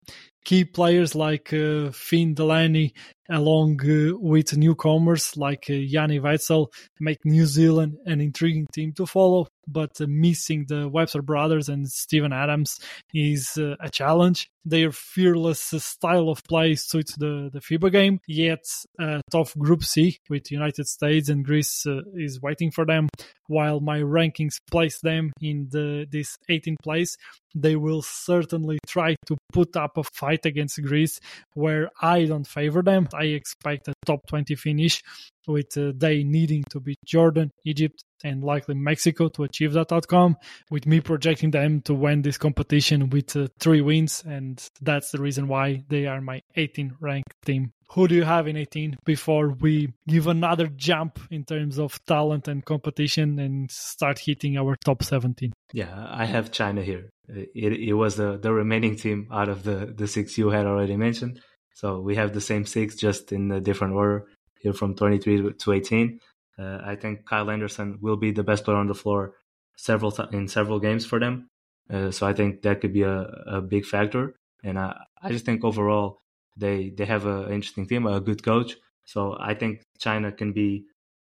Key 0.45 0.63
players 0.63 1.15
like 1.15 1.53
uh, 1.53 1.91
Finn 1.91 2.33
Delany, 2.33 2.93
along 3.29 3.79
uh, 3.81 4.17
with 4.17 4.55
newcomers 4.57 5.35
like 5.35 5.65
uh, 5.69 5.73
Yanni 5.73 6.19
Wetzell 6.19 6.67
make 6.99 7.23
New 7.25 7.45
Zealand 7.45 7.97
an 8.05 8.21
intriguing 8.21 8.65
team 8.71 8.93
to 8.93 9.05
follow, 9.05 9.47
but 9.67 9.99
missing 9.99 10.65
the 10.67 10.87
Webster 10.87 11.21
brothers 11.21 11.67
and 11.67 11.87
Steven 11.89 12.31
Adams 12.31 12.79
is 13.13 13.57
uh, 13.57 13.75
a 13.81 13.89
challenge. 13.89 14.49
Their 14.63 14.93
fearless 14.93 15.59
style 15.61 16.29
of 16.29 16.43
play 16.45 16.75
suits 16.75 17.15
the, 17.17 17.49
the 17.51 17.59
FIBA 17.59 17.91
game, 17.91 18.19
yet 18.25 18.63
a 18.97 19.21
tough 19.29 19.55
Group 19.57 19.83
C 19.83 20.19
with 20.29 20.51
United 20.51 20.87
States 20.87 21.27
and 21.27 21.43
Greece 21.43 21.85
uh, 21.85 22.01
is 22.15 22.41
waiting 22.41 22.71
for 22.71 22.85
them. 22.85 23.09
while 23.49 23.79
my 23.79 23.99
rankings 24.29 24.55
place 24.71 24.99
them 24.99 25.31
in 25.41 25.67
the 25.71 26.07
this 26.09 26.37
18th 26.49 26.77
place, 26.83 27.17
they 27.55 27.75
will 27.75 28.01
certainly 28.01 28.79
try 28.87 29.15
to 29.25 29.37
put 29.51 29.75
up 29.75 29.97
a 29.97 30.03
fight 30.03 30.45
against 30.45 30.81
Greece 30.81 31.19
where 31.53 31.89
I 32.01 32.25
don't 32.25 32.47
favor 32.47 32.81
them. 32.81 33.07
I 33.13 33.25
expect 33.25 33.87
a 33.87 33.93
top 34.05 34.27
20 34.27 34.55
finish 34.55 35.01
with 35.47 35.75
uh, 35.77 35.91
they 35.95 36.23
needing 36.23 36.63
to 36.69 36.79
beat 36.79 36.99
Jordan, 37.05 37.51
Egypt, 37.65 38.03
and 38.23 38.43
likely 38.43 38.75
Mexico 38.75 39.29
to 39.29 39.43
achieve 39.43 39.73
that 39.73 39.91
outcome, 39.91 40.37
with 40.69 40.85
me 40.85 40.99
projecting 40.99 41.51
them 41.51 41.81
to 41.81 41.93
win 41.93 42.21
this 42.21 42.37
competition 42.37 43.09
with 43.09 43.35
uh, 43.35 43.47
three 43.59 43.81
wins. 43.81 44.23
And 44.27 44.63
that's 44.81 45.11
the 45.11 45.21
reason 45.21 45.47
why 45.47 45.83
they 45.89 46.05
are 46.05 46.21
my 46.21 46.41
18 46.55 46.97
ranked 46.99 47.33
team. 47.45 47.71
Who 47.93 48.07
do 48.07 48.15
you 48.15 48.23
have 48.23 48.47
in 48.47 48.55
18 48.55 48.97
before 49.03 49.49
we 49.49 49.93
give 50.07 50.27
another 50.27 50.67
jump 50.67 51.19
in 51.31 51.43
terms 51.43 51.79
of 51.79 52.03
talent 52.05 52.47
and 52.47 52.63
competition 52.63 53.39
and 53.39 53.69
start 53.71 54.19
hitting 54.19 54.57
our 54.57 54.75
top 54.75 55.03
17? 55.03 55.51
Yeah, 55.73 56.07
I 56.09 56.25
have 56.25 56.51
China 56.51 56.83
here. 56.83 57.09
It, 57.27 57.73
it 57.73 57.93
was 57.93 58.15
the, 58.15 58.37
the 58.37 58.53
remaining 58.53 58.95
team 58.95 59.27
out 59.31 59.49
of 59.49 59.63
the, 59.63 59.93
the 59.95 60.07
six 60.07 60.37
you 60.37 60.49
had 60.49 60.67
already 60.67 60.97
mentioned. 60.97 61.41
So 61.73 61.99
we 61.99 62.15
have 62.15 62.33
the 62.33 62.41
same 62.41 62.65
six, 62.65 62.95
just 62.95 63.31
in 63.31 63.51
a 63.51 63.59
different 63.59 63.93
order 63.93 64.25
here 64.59 64.73
from 64.73 64.95
23 64.95 65.53
to 65.53 65.71
18. 65.71 66.19
Uh, 66.59 66.79
I 66.83 66.95
think 66.95 67.25
Kyle 67.25 67.49
Anderson 67.49 67.97
will 68.01 68.17
be 68.17 68.31
the 68.31 68.43
best 68.43 68.65
player 68.65 68.77
on 68.77 68.87
the 68.87 68.93
floor 68.93 69.33
several 69.77 70.11
th- 70.11 70.29
in 70.31 70.47
several 70.47 70.79
games 70.79 71.05
for 71.05 71.19
them. 71.19 71.47
Uh, 71.89 72.11
so 72.11 72.27
I 72.27 72.33
think 72.33 72.61
that 72.63 72.81
could 72.81 72.93
be 72.93 73.03
a, 73.03 73.21
a 73.47 73.61
big 73.61 73.85
factor. 73.85 74.35
And 74.63 74.77
I, 74.77 74.95
I 75.23 75.31
just 75.31 75.45
think 75.45 75.63
overall 75.63 76.19
they 76.59 76.91
they 76.97 77.05
have 77.05 77.25
an 77.25 77.51
interesting 77.51 77.87
team, 77.87 78.05
a 78.05 78.19
good 78.19 78.43
coach. 78.43 78.75
So 79.05 79.37
I 79.39 79.53
think 79.55 79.81
China 79.99 80.31
can 80.31 80.53
be 80.53 80.85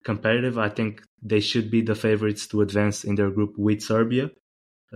competitive. 0.04 0.58
I 0.58 0.70
think 0.70 1.02
they 1.22 1.40
should 1.40 1.70
be 1.70 1.82
the 1.82 1.96
favorites 1.96 2.48
to 2.48 2.62
advance 2.62 3.04
in 3.04 3.16
their 3.16 3.30
group 3.30 3.54
with 3.58 3.82
Serbia. 3.82 4.32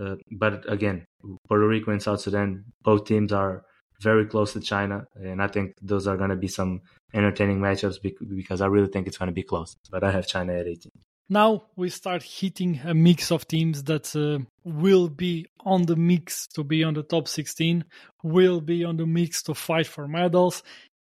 Uh, 0.00 0.16
but 0.32 0.70
again, 0.70 1.04
Puerto 1.48 1.68
Rico 1.68 1.92
and 1.92 2.02
South 2.02 2.20
Sudan, 2.20 2.64
both 2.82 3.04
teams 3.04 3.32
are 3.32 3.62
very 4.00 4.26
close 4.26 4.52
to 4.52 4.60
China, 4.60 5.04
and 5.14 5.40
I 5.40 5.46
think 5.46 5.74
those 5.80 6.08
are 6.08 6.16
going 6.16 6.30
to 6.30 6.36
be 6.36 6.48
some 6.48 6.80
entertaining 7.12 7.60
matchups 7.60 7.98
because 8.02 8.60
I 8.60 8.66
really 8.66 8.88
think 8.88 9.06
it's 9.06 9.18
going 9.18 9.28
to 9.28 9.32
be 9.34 9.44
close. 9.44 9.76
But 9.90 10.02
I 10.02 10.10
have 10.10 10.26
China 10.26 10.52
at 10.54 10.66
18. 10.66 10.90
Now 11.28 11.64
we 11.74 11.88
start 11.88 12.22
hitting 12.22 12.80
a 12.84 12.92
mix 12.92 13.32
of 13.32 13.48
teams 13.48 13.84
that 13.84 14.14
uh, 14.14 14.44
will 14.62 15.08
be 15.08 15.46
on 15.60 15.82
the 15.82 15.96
mix 15.96 16.46
to 16.48 16.62
be 16.62 16.84
on 16.84 16.94
the 16.94 17.02
top 17.02 17.28
16, 17.28 17.84
will 18.22 18.60
be 18.60 18.84
on 18.84 18.98
the 18.98 19.06
mix 19.06 19.42
to 19.44 19.54
fight 19.54 19.86
for 19.86 20.06
medals, 20.06 20.62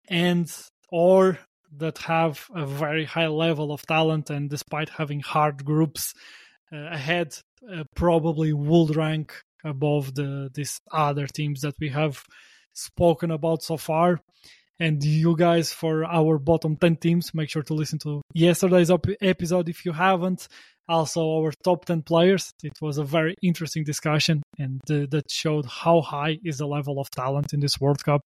and 0.08 0.50
or 0.90 1.38
that 1.76 1.98
have 1.98 2.46
a 2.54 2.64
very 2.64 3.04
high 3.04 3.26
level 3.26 3.70
of 3.70 3.84
talent 3.86 4.30
and 4.30 4.48
despite 4.48 4.88
having 4.88 5.20
hard 5.20 5.64
groups 5.64 6.14
uh, 6.72 6.76
ahead, 6.90 7.34
uh, 7.70 7.84
probably 7.94 8.52
would 8.52 8.96
rank 8.96 9.34
above 9.64 10.14
the 10.14 10.50
these 10.54 10.80
other 10.90 11.26
teams 11.26 11.60
that 11.60 11.74
we 11.80 11.90
have 11.90 12.22
spoken 12.72 13.30
about 13.30 13.62
so 13.62 13.76
far. 13.76 14.20
And 14.80 15.02
you 15.02 15.36
guys, 15.36 15.72
for 15.72 16.04
our 16.04 16.38
bottom 16.38 16.76
10 16.76 16.96
teams, 16.96 17.34
make 17.34 17.50
sure 17.50 17.64
to 17.64 17.74
listen 17.74 17.98
to 18.00 18.22
yesterday's 18.32 18.90
episode 19.20 19.68
if 19.68 19.84
you 19.84 19.92
haven't 19.92 20.48
also 20.88 21.20
our 21.38 21.52
top 21.62 21.84
10 21.84 22.02
players. 22.02 22.52
It 22.62 22.72
was 22.80 22.98
a 22.98 23.04
very 23.04 23.34
interesting 23.42 23.84
discussion 23.84 24.42
and 24.58 24.80
uh, 24.90 25.06
that 25.10 25.30
showed 25.30 25.66
how 25.66 26.00
high 26.00 26.38
is 26.44 26.58
the 26.58 26.66
level 26.66 27.00
of 27.00 27.10
talent 27.10 27.52
in 27.52 27.60
this 27.60 27.80
World 27.80 28.02
Cup. 28.02 28.22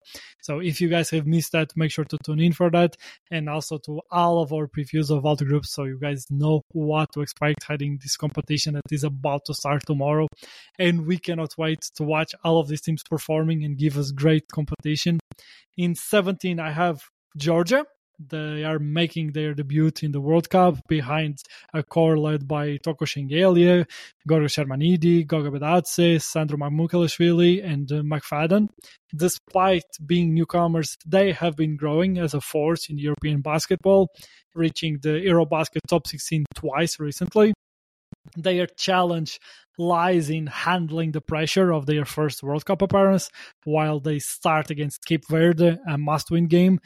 So 0.42 0.60
if 0.60 0.82
you 0.82 0.90
guys 0.90 1.10
have 1.12 1.28
missed 1.28 1.52
that, 1.52 1.72
make 1.76 1.92
sure 1.92 2.06
to 2.06 2.18
tune 2.24 2.40
in 2.40 2.54
for 2.54 2.70
that 2.72 2.96
and 3.32 3.50
also 3.50 3.78
to 3.86 4.02
all 4.12 4.42
of 4.42 4.54
our 4.54 4.68
previews 4.68 5.10
of 5.10 5.26
all 5.26 5.36
the 5.36 5.46
groups 5.46 5.72
so 5.72 5.84
you 5.84 6.00
guys 6.00 6.26
know 6.30 6.62
what 6.72 7.12
to 7.14 7.22
expect 7.22 7.64
heading 7.64 8.00
this 8.02 8.18
competition 8.18 8.74
that 8.74 8.92
is 8.92 9.04
about 9.04 9.46
to 9.46 9.54
start 9.54 9.84
tomorrow. 9.86 10.28
And 10.80 11.06
we 11.06 11.18
cannot 11.18 11.58
wait 11.58 11.82
to 11.96 12.04
watch 12.04 12.34
all 12.44 12.60
of 12.60 12.68
these 12.68 12.82
teams 12.82 13.04
performing 13.04 13.64
and 13.64 13.78
give 13.78 13.98
us 13.98 14.12
great 14.12 14.48
competition. 14.52 15.20
In 15.78 15.96
17, 15.96 16.60
I 16.60 16.72
have 16.72 17.04
Georgia 17.38 17.86
they 18.20 18.64
are 18.64 18.80
making 18.80 19.32
their 19.32 19.54
debut 19.54 19.92
in 20.02 20.12
the 20.12 20.22
World 20.22 20.50
Cup 20.50 20.88
behind 20.88 21.40
a 21.74 21.84
core 21.84 22.18
led 22.18 22.48
by 22.48 22.78
Toko 22.78 23.06
Shengelia, 23.06 23.86
Giorgi 24.28 24.50
Shermadini, 24.50 25.26
Goga 25.26 25.52
Bitadze, 25.52 26.22
Sandro 26.22 26.58
Mamukelashvili, 26.58 27.64
and 27.64 27.92
uh, 27.92 28.02
McFadden. 28.02 28.70
Despite 29.16 29.86
being 30.06 30.34
newcomers, 30.34 30.98
they 31.06 31.32
have 31.32 31.56
been 31.56 31.78
growing 31.78 32.18
as 32.18 32.34
a 32.34 32.42
force 32.42 32.90
in 32.90 32.98
European 32.98 33.42
basketball, 33.42 34.10
reaching 34.56 35.00
the 35.02 35.10
Eurobasket 35.10 35.82
top 35.88 36.08
16 36.08 36.46
twice 36.56 37.00
recently. 37.00 37.54
Their 38.36 38.68
challenge 38.68 39.40
lies 39.78 40.30
in 40.30 40.48
handling 40.48 41.12
the 41.12 41.22
pressure 41.22 41.72
of 41.72 41.86
their 41.86 42.04
first 42.04 42.42
World 42.42 42.66
Cup 42.66 42.82
appearance 42.82 43.30
while 43.64 44.00
they 44.00 44.20
start 44.20 44.72
against 44.72 45.06
Cape 45.06 45.24
Verde, 45.30 45.78
a 45.88 45.98
must 45.98 46.32
win 46.32 46.48
game 46.48 46.80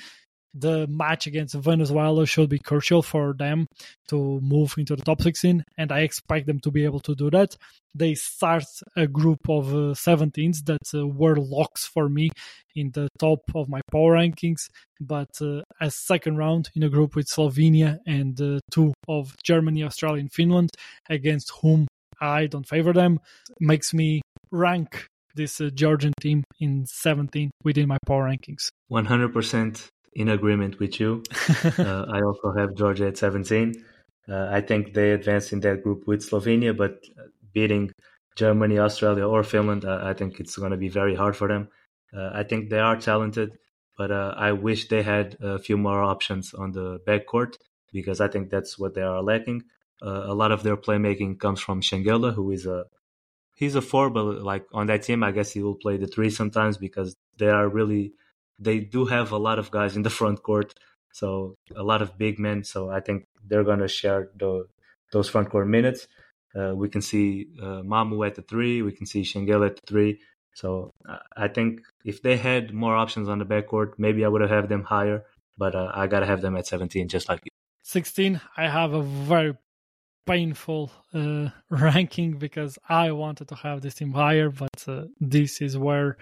the 0.53 0.88
match 0.88 1.27
against 1.27 1.55
Venezuela 1.55 2.25
should 2.25 2.50
be 2.50 2.60
crucial 2.60 3.01
for 3.01 3.34
them 3.34 3.67
to 4.10 4.39
move 4.41 4.75
into 4.77 4.96
the 4.96 5.03
top 5.03 5.22
16, 5.22 5.63
and 5.77 5.91
I 5.91 6.01
expect 6.01 6.48
them 6.48 6.60
to 6.62 6.72
be 6.72 6.84
able 6.84 7.00
to 7.01 7.15
do 7.15 7.29
that. 7.31 7.55
They 7.96 8.15
start 8.15 8.65
a 8.96 9.08
group 9.08 9.39
of 9.50 9.70
uh, 9.70 9.93
17s 9.93 10.65
that 10.65 10.81
uh, 10.93 11.08
were 11.08 11.36
locks 11.36 11.86
for 11.86 12.10
me 12.10 12.29
in 12.75 12.91
the 12.91 13.08
top 13.20 13.39
of 13.55 13.70
my 13.70 13.81
power 13.91 14.15
rankings, 14.15 14.70
but 15.00 15.29
uh, 15.41 15.62
a 15.79 15.91
second 15.91 16.38
round 16.38 16.70
in 16.75 16.84
a 16.84 16.89
group 16.89 17.15
with 17.15 17.27
Slovenia 17.27 18.00
and 18.05 18.39
uh, 18.41 18.60
two 18.72 18.93
of 19.08 19.36
Germany, 19.43 19.84
Australia, 19.84 20.22
and 20.22 20.31
Finland, 20.31 20.70
against 21.10 21.51
whom 21.62 21.88
I 22.20 22.48
don't 22.48 22.67
favor 22.67 22.93
them, 22.93 23.20
makes 23.60 23.93
me 23.93 24.22
rank 24.51 25.08
this 25.36 25.62
uh, 25.62 25.70
Georgian 25.74 26.13
team 26.20 26.43
in 26.60 26.86
17 26.86 27.51
within 27.63 27.88
my 27.88 27.98
power 28.05 28.25
rankings. 28.25 28.70
100% 28.91 29.88
in 30.13 30.30
agreement 30.30 30.80
with 30.80 31.00
you. 31.00 31.24
uh, 31.77 32.06
I 32.10 32.22
also 32.22 32.53
have 32.58 32.75
Georgia 32.75 33.08
at 33.08 33.18
17. 33.18 33.74
Uh, 34.30 34.50
I 34.51 34.62
think 34.62 34.94
they 34.94 35.12
advanced 35.12 35.53
in 35.53 35.62
that 35.62 35.84
group 35.84 36.08
with 36.08 36.27
Slovenia, 36.27 36.75
but 36.75 37.03
beating 37.53 37.91
Germany, 38.36 38.80
Australia, 38.80 39.27
or 39.27 39.44
Finland, 39.44 39.86
uh, 39.86 40.00
I 40.03 40.13
think 40.13 40.39
it's 40.39 40.58
going 40.58 40.72
to 40.72 40.77
be 40.77 40.89
very 40.89 41.15
hard 41.15 41.36
for 41.36 41.48
them. 41.48 41.70
Uh, 42.15 42.32
I 42.34 42.44
think 42.44 42.70
they 42.70 42.80
are 42.80 42.98
talented, 42.98 43.58
but 43.98 44.12
uh, 44.12 44.34
I 44.38 44.51
wish 44.51 44.88
they 44.88 45.03
had 45.03 45.38
a 45.41 45.60
few 45.60 45.77
more 45.77 46.01
options 46.03 46.53
on 46.53 46.72
the 46.72 47.00
backcourt 47.08 47.56
because 47.91 48.22
I 48.22 48.27
think 48.27 48.50
that's 48.50 48.77
what 48.77 48.94
they 48.94 49.01
are 49.01 49.22
lacking. 49.22 49.63
Uh, 50.01 50.24
a 50.25 50.34
lot 50.34 50.51
of 50.51 50.63
their 50.63 50.77
playmaking 50.77 51.39
comes 51.39 51.60
from 51.60 51.82
Shengelia, 51.82 52.34
who 52.34 52.51
is 52.51 52.65
a 52.65 52.86
he's 53.56 53.75
a 53.75 53.82
four, 53.82 54.10
but 54.10 54.41
like 54.41 54.65
on 54.74 54.88
that 54.88 55.03
team, 55.03 55.24
I 55.24 55.32
guess 55.32 55.51
he 55.51 55.62
will 55.62 55.75
play 55.75 55.98
the 55.98 56.08
three 56.08 56.30
sometimes 56.30 56.77
because 56.77 57.15
they 57.38 57.50
are 57.50 57.70
really 57.70 58.13
they 58.60 58.79
do 58.79 59.05
have 59.05 59.31
a 59.31 59.38
lot 59.38 59.60
of 59.60 59.72
guys 59.72 59.96
in 59.96 60.03
the 60.03 60.10
front 60.10 60.43
court, 60.43 60.74
so 61.12 61.55
a 61.75 61.84
lot 61.84 62.01
of 62.01 62.17
big 62.17 62.39
men. 62.39 62.63
So 62.63 62.89
I 62.89 63.00
think 63.00 63.25
they're 63.46 63.63
going 63.63 63.79
to 63.79 63.88
share 63.88 64.29
the, 64.38 64.67
those 65.12 65.29
front 65.29 65.50
court 65.50 65.67
minutes. 65.67 66.08
Uh, 66.55 66.74
we 66.75 66.89
can 66.89 67.01
see 67.01 67.48
uh, 67.62 67.81
Mamu 67.81 68.25
at 68.25 68.36
the 68.36 68.41
three. 68.41 68.81
We 68.81 68.91
can 68.91 69.05
see 69.05 69.22
Shengelia 69.22 69.67
at 69.67 69.75
the 69.77 69.88
three. 69.88 70.20
So 70.53 70.91
I 71.36 71.48
think 71.48 71.81
if 72.03 72.22
they 72.22 72.36
had 72.36 72.74
more 72.74 72.96
options 72.96 73.29
on 73.29 73.39
the 73.39 73.46
backcourt, 73.46 73.93
maybe 73.98 74.25
I 74.25 74.27
would 74.27 74.41
have 74.41 74.67
them 74.67 74.84
higher. 74.84 75.24
But 75.58 75.75
uh, 75.75 75.91
I 75.93 76.08
gotta 76.08 76.25
have 76.25 76.41
them 76.41 76.58
at 76.58 76.67
17, 76.67 77.08
just 77.08 77.29
like 77.29 77.41
you. 77.46 77.51
16. 77.84 78.41
I 78.58 78.67
have 78.67 78.93
a 78.93 79.01
very 79.01 79.58
painful 80.25 80.91
uh, 81.13 81.50
ranking 81.70 82.38
because 82.38 82.77
I 82.88 83.12
wanted 83.12 83.48
to 83.50 83.55
have 83.55 83.81
this 83.81 83.96
team 83.96 84.12
higher, 84.13 84.50
but 84.50 84.88
uh, 84.88 85.05
this 85.20 85.62
is 85.62 85.77
where 85.77 86.17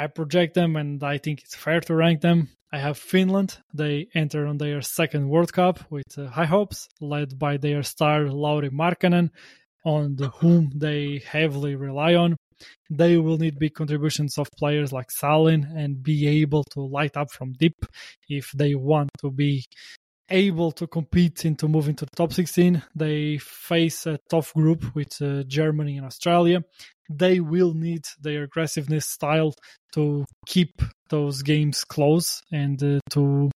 I 0.00 0.06
project 0.06 0.54
them 0.54 0.76
and 0.76 1.02
I 1.04 1.18
think 1.18 1.42
it's 1.42 1.54
fair 1.54 1.80
to 1.82 1.94
rank 1.94 2.22
them. 2.22 2.48
I 2.72 2.78
have 2.78 2.96
Finland. 2.96 3.58
They 3.74 4.08
enter 4.14 4.46
on 4.46 4.56
their 4.56 4.80
second 4.80 5.28
World 5.28 5.52
Cup 5.52 5.78
with 5.90 6.16
uh, 6.16 6.26
high 6.28 6.46
hopes, 6.46 6.88
led 7.02 7.38
by 7.38 7.58
their 7.58 7.82
star 7.82 8.26
Lauri 8.28 8.70
Markkanen, 8.70 9.28
on 9.84 10.16
the 10.16 10.30
whom 10.30 10.70
they 10.74 11.20
heavily 11.26 11.74
rely 11.74 12.14
on. 12.14 12.38
They 12.88 13.18
will 13.18 13.36
need 13.36 13.58
big 13.58 13.74
contributions 13.74 14.38
of 14.38 14.48
players 14.56 14.90
like 14.90 15.10
Salin 15.10 15.64
and 15.76 16.02
be 16.02 16.26
able 16.40 16.64
to 16.72 16.80
light 16.80 17.18
up 17.18 17.30
from 17.30 17.52
deep 17.52 17.84
if 18.26 18.52
they 18.52 18.74
want 18.74 19.10
to 19.20 19.30
be 19.30 19.66
able 20.30 20.72
to 20.72 20.86
compete 20.86 21.44
and 21.44 21.58
to 21.58 21.68
move 21.68 21.88
into 21.88 22.04
the 22.04 22.16
top 22.16 22.32
16. 22.32 22.82
They 22.94 23.38
face 23.38 24.06
a 24.06 24.18
tough 24.28 24.54
group 24.54 24.94
with 24.94 25.20
uh, 25.20 25.42
Germany 25.44 25.96
and 25.96 26.06
Australia. 26.06 26.62
They 27.08 27.40
will 27.40 27.74
need 27.74 28.04
their 28.20 28.44
aggressiveness 28.44 29.06
style 29.06 29.54
to 29.94 30.24
keep 30.46 30.80
those 31.08 31.42
games 31.42 31.84
close 31.84 32.40
and 32.52 32.82
uh, 32.82 33.00
to 33.10 33.50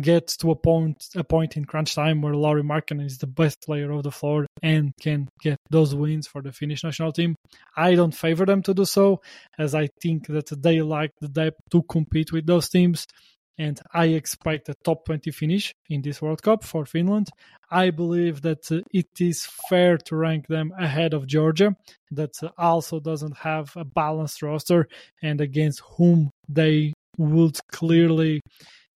get 0.00 0.26
to 0.28 0.50
a 0.50 0.56
point 0.56 0.96
a 1.14 1.24
point 1.24 1.56
in 1.56 1.66
crunch 1.66 1.94
time 1.94 2.22
where 2.22 2.34
Lauri 2.34 2.62
Markkanen 2.62 3.04
is 3.04 3.18
the 3.18 3.26
best 3.26 3.60
player 3.62 3.90
of 3.90 4.02
the 4.02 4.10
floor 4.10 4.46
and 4.62 4.92
can 5.00 5.28
get 5.42 5.58
those 5.70 5.94
wins 5.94 6.26
for 6.26 6.40
the 6.40 6.52
Finnish 6.52 6.82
national 6.82 7.12
team. 7.12 7.34
I 7.76 7.94
don't 7.94 8.14
favor 8.14 8.46
them 8.46 8.62
to 8.62 8.74
do 8.74 8.84
so, 8.84 9.20
as 9.58 9.74
I 9.74 9.88
think 10.02 10.28
that 10.28 10.48
they 10.62 10.80
lack 10.80 11.10
the 11.20 11.28
depth 11.28 11.60
to 11.72 11.82
compete 11.82 12.32
with 12.32 12.46
those 12.46 12.68
teams. 12.68 13.06
And 13.58 13.80
I 13.92 14.06
expect 14.06 14.68
a 14.68 14.74
top 14.84 15.04
20 15.04 15.30
finish 15.30 15.74
in 15.88 16.02
this 16.02 16.22
World 16.22 16.42
Cup 16.42 16.64
for 16.64 16.86
Finland. 16.86 17.28
I 17.70 17.90
believe 17.90 18.42
that 18.42 18.70
uh, 18.70 18.80
it 18.92 19.20
is 19.20 19.46
fair 19.68 19.96
to 19.98 20.16
rank 20.16 20.46
them 20.46 20.72
ahead 20.78 21.14
of 21.14 21.26
Georgia, 21.26 21.76
that 22.10 22.34
uh, 22.42 22.50
also 22.58 23.00
doesn't 23.00 23.36
have 23.38 23.72
a 23.76 23.84
balanced 23.84 24.42
roster 24.42 24.88
and 25.22 25.40
against 25.40 25.82
whom 25.96 26.30
they 26.48 26.92
would 27.18 27.58
clearly 27.70 28.40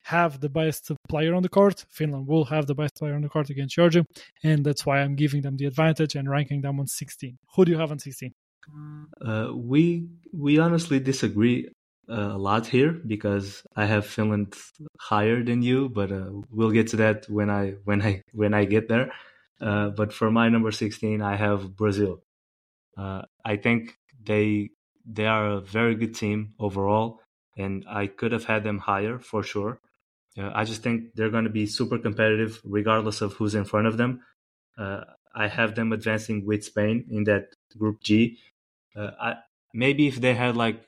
have 0.05 0.41
the 0.41 0.49
best 0.49 0.91
player 1.09 1.35
on 1.35 1.43
the 1.43 1.49
court. 1.49 1.85
Finland 1.91 2.27
will 2.27 2.45
have 2.45 2.67
the 2.67 2.75
best 2.75 2.95
player 2.97 3.15
on 3.15 3.23
the 3.23 3.29
court 3.29 3.51
against 3.51 3.75
Georgia, 3.75 4.05
and 4.43 4.65
that's 4.65 4.87
why 4.87 5.01
I'm 5.01 5.17
giving 5.17 5.43
them 5.43 5.57
the 5.57 5.67
advantage 5.67 6.15
and 6.15 6.31
ranking 6.31 6.61
them 6.61 6.79
on 6.79 6.87
16. 6.87 7.37
Who 7.55 7.65
do 7.65 7.73
you 7.73 7.79
have 7.79 7.91
on 7.91 7.99
16? 7.99 8.33
Uh, 9.25 9.51
we 9.55 10.09
we 10.33 10.59
honestly 10.59 10.99
disagree 10.99 11.69
uh, 12.09 12.33
a 12.35 12.39
lot 12.39 12.67
here 12.67 12.93
because 12.93 13.63
I 13.75 13.87
have 13.87 14.07
Finland 14.07 14.55
higher 14.99 15.43
than 15.43 15.63
you, 15.63 15.89
but 15.89 16.13
uh, 16.13 16.31
we'll 16.51 16.71
get 16.71 16.89
to 16.89 16.97
that 16.97 17.29
when 17.29 17.51
I 17.51 17.75
when 17.85 18.03
I 18.03 18.23
when 18.33 18.55
I 18.55 18.65
get 18.65 18.89
there. 18.89 19.13
Uh, 19.61 19.89
but 19.91 20.13
for 20.13 20.31
my 20.31 20.49
number 20.49 20.71
16, 20.71 21.23
I 21.23 21.37
have 21.37 21.75
Brazil. 21.77 22.23
Uh, 22.97 23.23
I 23.45 23.57
think 23.57 23.97
they 24.23 24.71
they 25.05 25.27
are 25.27 25.47
a 25.47 25.61
very 25.61 25.95
good 25.95 26.15
team 26.15 26.55
overall, 26.59 27.21
and 27.57 27.85
I 27.89 28.07
could 28.07 28.33
have 28.33 28.45
had 28.45 28.65
them 28.65 28.79
higher 28.79 29.19
for 29.19 29.43
sure. 29.43 29.81
Uh, 30.39 30.51
I 30.55 30.65
just 30.65 30.83
think 30.83 31.15
they're 31.15 31.31
going 31.31 31.45
to 31.45 31.51
be 31.51 31.67
super 31.67 31.99
competitive 31.99 32.61
regardless 32.65 33.21
of 33.21 33.33
who's 33.35 33.55
in 33.55 33.65
front 33.65 33.87
of 33.87 33.97
them. 33.97 34.21
Uh, 34.79 35.01
I 35.35 35.49
have 35.49 35.75
them 35.75 35.93
advancing 35.93 36.47
with 36.47 36.65
Spain 36.65 37.07
in 37.11 37.25
that 37.25 37.49
Group 37.77 38.03
G. 38.03 38.39
Maybe 39.75 40.07
if 40.07 40.17
they 40.17 40.35
had 40.35 40.57
like 40.57 40.81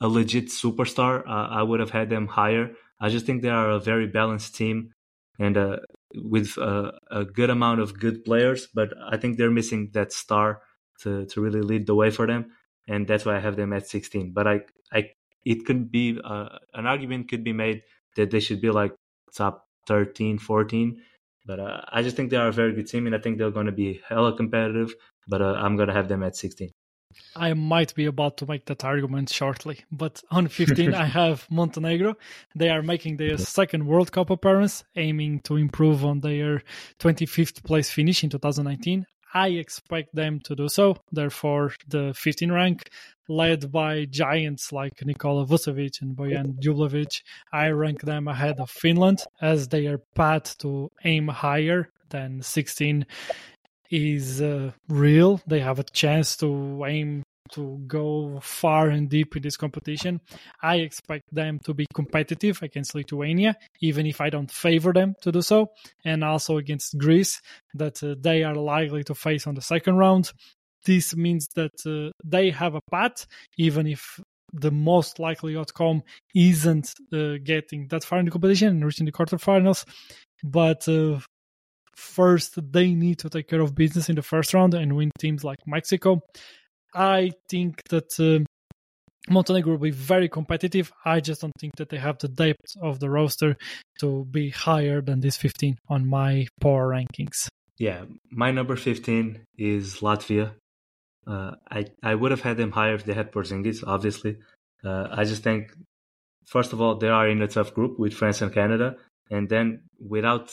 a 0.00 0.08
legit 0.08 0.46
superstar, 0.46 1.26
uh, 1.26 1.48
I 1.50 1.62
would 1.62 1.80
have 1.80 1.90
had 1.90 2.10
them 2.10 2.26
higher. 2.26 2.72
I 3.00 3.08
just 3.08 3.26
think 3.26 3.42
they 3.42 3.50
are 3.50 3.70
a 3.70 3.80
very 3.80 4.06
balanced 4.06 4.54
team 4.54 4.92
and 5.38 5.56
uh, 5.56 5.76
with 6.14 6.56
uh, 6.58 6.92
a 7.10 7.24
good 7.24 7.50
amount 7.50 7.80
of 7.80 7.98
good 7.98 8.24
players, 8.24 8.68
but 8.74 8.90
I 9.10 9.16
think 9.16 9.36
they're 9.36 9.50
missing 9.50 9.90
that 9.94 10.12
star 10.12 10.62
to, 11.00 11.26
to 11.26 11.40
really 11.40 11.62
lead 11.62 11.86
the 11.86 11.94
way 11.94 12.10
for 12.10 12.26
them, 12.26 12.52
and 12.86 13.06
that's 13.06 13.24
why 13.24 13.36
I 13.36 13.40
have 13.40 13.56
them 13.56 13.72
at 13.72 13.86
16. 13.86 14.32
But 14.32 14.46
I, 14.46 14.60
I, 14.92 15.10
it 15.44 15.64
could 15.64 15.90
be 15.90 16.20
an 16.22 16.86
argument 16.86 17.30
could 17.30 17.42
be 17.42 17.54
made 17.54 17.82
that 18.16 18.30
they 18.30 18.40
should 18.40 18.60
be 18.60 18.70
like 18.70 18.94
top 19.34 19.66
13, 19.86 20.38
14. 20.38 21.00
But 21.46 21.58
uh, 21.58 21.80
I 21.90 22.02
just 22.02 22.16
think 22.16 22.30
they 22.30 22.36
are 22.36 22.48
a 22.48 22.52
very 22.52 22.74
good 22.74 22.86
team, 22.86 23.06
and 23.06 23.14
I 23.14 23.18
think 23.18 23.38
they're 23.38 23.50
going 23.50 23.66
to 23.66 23.72
be 23.72 24.00
hella 24.06 24.36
competitive. 24.36 24.94
But 25.26 25.40
uh, 25.40 25.54
I'm 25.56 25.76
going 25.76 25.88
to 25.88 25.94
have 25.94 26.08
them 26.08 26.22
at 26.22 26.36
16. 26.36 26.70
I 27.34 27.54
might 27.54 27.94
be 27.94 28.06
about 28.06 28.36
to 28.38 28.46
make 28.46 28.66
that 28.66 28.84
argument 28.84 29.30
shortly, 29.30 29.80
but 29.90 30.22
on 30.30 30.48
15 30.48 30.94
I 30.94 31.04
have 31.20 31.46
Montenegro. 31.50 32.14
They 32.54 32.70
are 32.70 32.82
making 32.82 33.16
their 33.16 33.38
second 33.38 33.86
World 33.86 34.12
Cup 34.12 34.30
appearance, 34.30 34.84
aiming 34.96 35.40
to 35.40 35.56
improve 35.56 36.04
on 36.04 36.20
their 36.20 36.62
25th 36.98 37.64
place 37.64 37.90
finish 37.90 38.22
in 38.24 38.30
2019. 38.30 39.06
I 39.32 39.48
expect 39.48 40.14
them 40.14 40.40
to 40.40 40.56
do 40.56 40.68
so. 40.68 40.96
Therefore, 41.12 41.72
the 41.86 42.12
15 42.14 42.50
rank, 42.50 42.88
led 43.28 43.70
by 43.70 44.06
giants 44.06 44.72
like 44.72 45.04
Nikola 45.04 45.46
Vucevic 45.46 46.00
and 46.02 46.16
Bojan 46.16 46.58
Dubljevic, 46.60 47.22
I 47.52 47.68
rank 47.68 48.02
them 48.02 48.26
ahead 48.26 48.58
of 48.58 48.70
Finland 48.70 49.22
as 49.40 49.68
their 49.68 49.98
path 49.98 50.58
to 50.58 50.90
aim 51.04 51.28
higher 51.28 51.90
than 52.08 52.42
16 52.42 53.06
is 53.90 54.40
uh, 54.40 54.72
real. 54.88 55.40
They 55.46 55.60
have 55.60 55.78
a 55.78 55.84
chance 55.84 56.36
to 56.38 56.84
aim 56.86 57.22
to 57.52 57.82
go 57.86 58.38
far 58.42 58.88
and 58.88 59.08
deep 59.08 59.36
in 59.36 59.42
this 59.42 59.56
competition. 59.56 60.20
I 60.62 60.76
expect 60.76 61.24
them 61.32 61.58
to 61.64 61.74
be 61.74 61.86
competitive 61.92 62.62
against 62.62 62.94
Lithuania, 62.94 63.56
even 63.80 64.06
if 64.06 64.20
I 64.20 64.30
don't 64.30 64.50
favor 64.50 64.92
them 64.92 65.14
to 65.22 65.32
do 65.32 65.42
so, 65.42 65.72
and 66.04 66.22
also 66.22 66.58
against 66.58 66.96
Greece, 66.98 67.40
that 67.74 68.02
uh, 68.02 68.14
they 68.20 68.44
are 68.44 68.54
likely 68.54 69.04
to 69.04 69.14
face 69.14 69.46
on 69.46 69.54
the 69.54 69.62
second 69.62 69.96
round. 69.96 70.30
This 70.84 71.14
means 71.14 71.48
that 71.56 71.72
uh, 71.84 72.10
they 72.24 72.50
have 72.50 72.74
a 72.74 72.80
path, 72.90 73.26
even 73.58 73.86
if 73.86 74.20
the 74.52 74.70
most 74.70 75.18
likely 75.18 75.56
outcome 75.56 76.02
isn't 76.34 76.94
uh, 77.12 77.34
getting 77.42 77.86
that 77.88 78.04
far 78.04 78.18
in 78.18 78.24
the 78.24 78.30
competition 78.30 78.68
and 78.68 78.84
reaching 78.84 79.06
the 79.06 79.12
quarterfinals. 79.12 79.84
But 80.42 80.88
uh, 80.88 81.20
first 81.96 82.58
they 82.72 82.94
need 82.94 83.18
to 83.20 83.30
take 83.30 83.48
care 83.48 83.60
of 83.60 83.74
business 83.74 84.08
in 84.08 84.16
the 84.16 84.22
first 84.22 84.54
round 84.54 84.74
and 84.74 84.96
win 84.96 85.10
teams 85.18 85.44
like 85.44 85.58
Mexico. 85.66 86.20
I 86.94 87.32
think 87.48 87.82
that 87.90 88.08
uh, 88.18 88.44
Montenegro 89.28 89.72
will 89.72 89.78
be 89.78 89.90
very 89.90 90.28
competitive. 90.28 90.92
I 91.04 91.20
just 91.20 91.40
don't 91.40 91.52
think 91.60 91.76
that 91.76 91.88
they 91.88 91.98
have 91.98 92.18
the 92.18 92.28
depth 92.28 92.74
of 92.82 93.00
the 93.00 93.10
roster 93.10 93.56
to 94.00 94.24
be 94.24 94.50
higher 94.50 95.00
than 95.00 95.20
this 95.20 95.36
15 95.36 95.76
on 95.88 96.08
my 96.08 96.46
power 96.60 96.88
rankings. 96.88 97.48
Yeah, 97.78 98.04
my 98.30 98.50
number 98.50 98.76
15 98.76 99.40
is 99.56 100.00
Latvia. 100.00 100.52
Uh, 101.26 101.52
I 101.70 101.86
I 102.02 102.14
would 102.14 102.30
have 102.30 102.40
had 102.40 102.56
them 102.56 102.72
higher 102.72 102.94
if 102.94 103.04
they 103.04 103.14
had 103.14 103.30
Porzingis, 103.30 103.84
obviously. 103.86 104.38
Uh, 104.84 105.08
I 105.10 105.24
just 105.24 105.42
think, 105.42 105.72
first 106.46 106.72
of 106.72 106.80
all, 106.80 106.96
they 106.96 107.08
are 107.08 107.28
in 107.28 107.42
a 107.42 107.48
tough 107.48 107.74
group 107.74 107.98
with 107.98 108.14
France 108.14 108.40
and 108.42 108.52
Canada, 108.52 108.96
and 109.30 109.48
then 109.48 109.82
without 109.98 110.50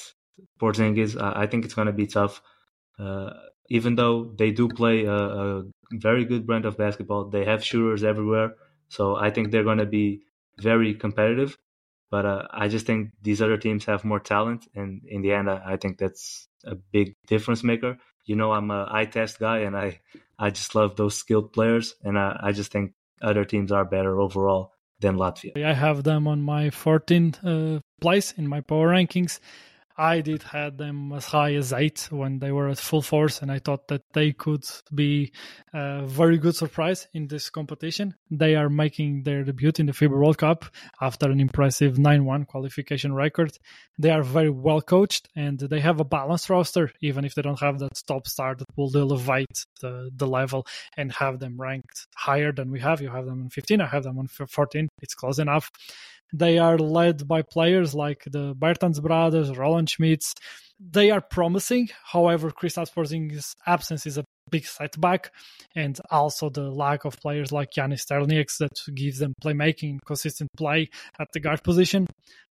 Porzingis, 0.59 1.19
I 1.19 1.47
think 1.47 1.65
it's 1.65 1.73
going 1.73 1.87
to 1.87 1.93
be 1.93 2.07
tough. 2.07 2.41
Uh, 2.99 3.31
even 3.69 3.95
though 3.95 4.33
they 4.37 4.51
do 4.51 4.67
play 4.67 5.05
a, 5.05 5.13
a, 5.13 5.63
very 5.91 6.25
good 6.25 6.45
brand 6.45 6.65
of 6.65 6.77
basketball, 6.77 7.29
they 7.29 7.45
have 7.45 7.63
shooters 7.63 8.03
everywhere. 8.03 8.55
So 8.89 9.15
I 9.15 9.29
think 9.29 9.51
they're 9.51 9.63
going 9.63 9.77
to 9.77 9.85
be 9.85 10.23
very 10.59 10.93
competitive. 10.93 11.57
But 12.09 12.25
uh, 12.25 12.47
I 12.51 12.69
just 12.69 12.85
think 12.85 13.11
these 13.21 13.41
other 13.41 13.57
teams 13.57 13.85
have 13.85 14.05
more 14.05 14.19
talent, 14.19 14.67
and 14.73 15.01
in 15.05 15.21
the 15.21 15.33
end, 15.33 15.49
I, 15.49 15.73
I 15.73 15.77
think 15.77 15.97
that's 15.97 16.47
a 16.63 16.75
big 16.75 17.15
difference 17.27 17.63
maker. 17.63 17.97
You 18.25 18.37
know, 18.37 18.53
I'm 18.53 18.71
a 18.71 18.87
eye 18.89 19.05
test 19.05 19.39
guy, 19.39 19.59
and 19.59 19.75
I 19.75 19.99
I 20.39 20.51
just 20.51 20.73
love 20.73 20.95
those 20.95 21.15
skilled 21.15 21.51
players, 21.51 21.95
and 22.03 22.17
I, 22.17 22.39
I 22.41 22.51
just 22.53 22.71
think 22.71 22.93
other 23.21 23.43
teams 23.43 23.73
are 23.73 23.83
better 23.83 24.21
overall 24.21 24.71
than 24.99 25.17
Latvia. 25.17 25.63
I 25.63 25.73
have 25.73 26.03
them 26.03 26.27
on 26.27 26.41
my 26.41 26.69
14th 26.69 27.39
uh, 27.43 27.79
place 27.99 28.31
in 28.37 28.47
my 28.47 28.61
power 28.61 28.89
rankings. 28.89 29.39
I 29.97 30.21
did 30.21 30.43
had 30.43 30.77
them 30.77 31.11
as 31.11 31.25
high 31.25 31.55
as 31.55 31.73
eight 31.73 32.07
when 32.11 32.37
they 32.37 32.51
were 32.51 32.69
at 32.69 32.77
full 32.77 33.01
force, 33.01 33.41
and 33.41 33.51
I 33.51 33.57
thought 33.57 33.87
that 33.87 34.03
they 34.13 34.31
could 34.31 34.63
be 34.93 35.31
a 35.73 36.05
very 36.05 36.37
good 36.37 36.55
surprise 36.55 37.07
in 37.13 37.27
this 37.27 37.49
competition. 37.49 38.13
They 38.29 38.55
are 38.55 38.69
making 38.69 39.23
their 39.23 39.43
debut 39.43 39.71
in 39.79 39.87
the 39.87 39.93
FIBA 39.93 40.11
World 40.11 40.37
Cup 40.37 40.65
after 41.01 41.31
an 41.31 41.39
impressive 41.39 41.95
9-1 41.95 42.45
qualification 42.45 43.13
record. 43.13 43.57
They 43.97 44.11
are 44.11 44.21
very 44.21 44.51
well 44.51 44.81
coached, 44.81 45.29
and 45.35 45.57
they 45.57 45.79
have 45.79 45.99
a 45.99 46.05
balanced 46.05 46.51
roster, 46.51 46.91
even 47.01 47.25
if 47.25 47.33
they 47.33 47.41
don't 47.41 47.59
have 47.59 47.79
that 47.79 47.99
top 48.07 48.27
star 48.27 48.53
that 48.53 48.67
will 48.75 48.95
elevate 48.95 49.65
the, 49.81 50.11
the 50.15 50.27
level 50.27 50.67
and 50.95 51.11
have 51.11 51.39
them 51.39 51.59
ranked 51.59 52.05
higher 52.15 52.51
than 52.51 52.69
we 52.69 52.79
have. 52.81 53.01
You 53.01 53.09
have 53.09 53.25
them 53.25 53.41
on 53.41 53.49
15, 53.49 53.81
I 53.81 53.87
have 53.87 54.03
them 54.03 54.19
on 54.19 54.27
14. 54.27 54.89
It's 55.01 55.15
close 55.15 55.39
enough. 55.39 55.71
They 56.33 56.57
are 56.57 56.77
led 56.77 57.27
by 57.27 57.41
players 57.41 57.95
like 57.95 58.23
the 58.25 58.53
Bertans 58.55 59.01
brothers, 59.01 59.55
Roland 59.57 59.87
Smits. 59.87 60.33
They 60.79 61.09
are 61.09 61.21
promising. 61.21 61.89
However, 62.03 62.51
Kristaps 62.51 62.93
Porzingis' 62.93 63.55
absence 63.65 64.05
is 64.05 64.17
a 64.17 64.25
big 64.49 64.65
setback, 64.65 65.31
and 65.75 65.99
also 66.11 66.49
the 66.49 66.69
lack 66.69 67.05
of 67.05 67.19
players 67.19 67.51
like 67.51 67.71
Janis 67.71 68.05
Strelnieks 68.05 68.57
that 68.59 68.71
gives 68.95 69.19
them 69.19 69.33
playmaking, 69.43 69.99
consistent 70.05 70.49
play 70.57 70.89
at 71.19 71.27
the 71.33 71.39
guard 71.39 71.63
position. 71.63 72.07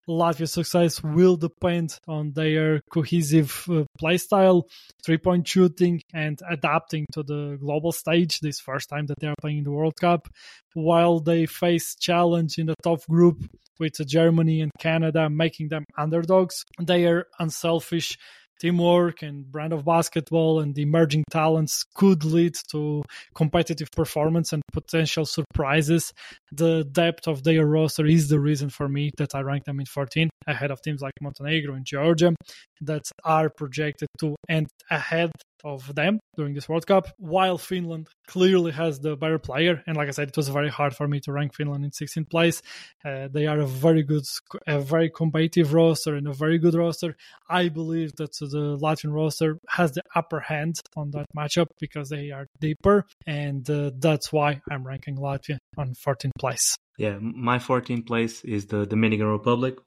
Latvia's 0.09 0.53
success 0.53 1.03
will 1.03 1.37
depend 1.37 1.99
on 2.07 2.33
their 2.33 2.81
cohesive 2.90 3.64
uh, 3.71 3.85
play 3.99 4.19
style, 4.19 4.67
three 5.05 5.19
point 5.19 5.47
shooting, 5.47 6.03
and 6.12 6.40
adapting 6.49 7.07
to 7.12 7.23
the 7.23 7.57
global 7.61 7.93
stage 7.93 8.40
this 8.40 8.61
first 8.61 8.88
time 8.88 9.07
that 9.07 9.19
they 9.21 9.27
are 9.27 9.35
playing 9.40 9.59
in 9.59 9.64
the 9.64 9.71
World 9.71 9.97
Cup. 10.01 10.29
While 10.75 11.21
they 11.21 11.47
face 11.47 11.95
challenge 11.95 12.59
in 12.59 12.67
the 12.67 12.75
top 12.83 13.07
group 13.07 13.45
with 13.79 13.95
Germany 14.07 14.61
and 14.61 14.71
Canada 14.79 15.31
making 15.31 15.69
them 15.69 15.85
underdogs, 15.97 16.64
they 16.81 17.07
are 17.07 17.27
unselfish 17.38 18.19
teamwork 18.64 19.22
and 19.22 19.50
brand 19.53 19.74
of 19.74 19.85
basketball 19.85 20.61
and 20.61 20.79
emerging 20.79 21.22
talents 21.31 21.85
could 21.94 22.24
lead 22.24 22.55
to 22.70 23.03
competitive 23.35 23.88
performance 23.94 24.55
and 24.55 24.62
potential 24.72 25.27
surprises. 25.27 26.14
The 26.50 26.85
depth 26.90 27.29
of 27.29 27.44
their 27.44 27.66
roster 27.66 28.07
is 28.07 28.29
the 28.29 28.40
reason 28.40 28.70
for 28.70 28.88
me 28.88 29.11
that 29.18 29.35
I 29.35 29.40
rank 29.40 29.64
them 29.64 29.81
in 29.81 29.87
14 29.87 30.31
ahead 30.46 30.70
of 30.70 30.81
teams 30.81 31.03
like 31.03 31.12
Montenegro 31.20 31.74
and 31.74 31.85
Georgia 31.85 32.35
that 32.81 33.03
are 33.22 33.50
projected 33.50 34.09
to 34.20 34.35
end 34.48 34.68
ahead 34.90 35.31
of 35.64 35.94
them 35.94 36.20
during 36.37 36.55
this 36.55 36.68
World 36.68 36.87
Cup, 36.87 37.09
while 37.18 37.59
Finland 37.59 38.09
clearly 38.27 38.72
has 38.72 39.00
the 39.00 39.16
better 39.16 39.38
player. 39.38 39.83
And 39.87 39.96
like 39.96 40.09
I 40.09 40.12
said, 40.12 40.29
it 40.29 40.37
was 40.37 40.48
very 40.48 40.68
hard 40.68 40.94
for 40.94 41.09
me 41.09 41.20
to 41.20 41.33
rank 41.33 41.55
Finland 41.55 41.85
in 41.85 41.90
16th 41.90 42.29
place. 42.31 42.62
Uh, 43.05 43.29
they 43.33 43.46
are 43.46 43.61
a 43.61 43.66
very 43.66 44.03
good, 44.03 44.24
a 44.66 44.81
very 44.81 45.11
competitive 45.11 45.72
roster 45.72 46.14
and 46.14 46.29
a 46.29 46.33
very 46.33 46.59
good 46.59 46.74
roster. 46.74 47.16
I 47.48 47.68
believe 47.68 48.14
that 48.16 48.33
the 48.38 48.79
Latvian 48.81 49.14
roster 49.14 49.59
has 49.68 49.92
the 49.92 50.03
upper 50.14 50.40
hand 50.40 50.77
on 50.96 51.11
that 51.12 51.27
matchup 51.37 51.66
because 51.81 52.09
they 52.11 52.31
are 52.31 52.46
deeper, 52.61 53.07
and 53.27 53.68
uh, 53.68 53.90
that's 53.98 54.33
why 54.33 54.61
I'm 54.70 54.87
ranking 54.87 55.16
Latvia 55.16 55.59
on 55.79 55.94
14th 55.94 56.33
place. 56.38 56.77
Yeah, 56.98 57.18
my 57.20 57.59
14th 57.59 58.07
place 58.07 58.44
is 58.44 58.66
the 58.66 58.87
Dominican 58.87 59.27
Republic. 59.27 59.79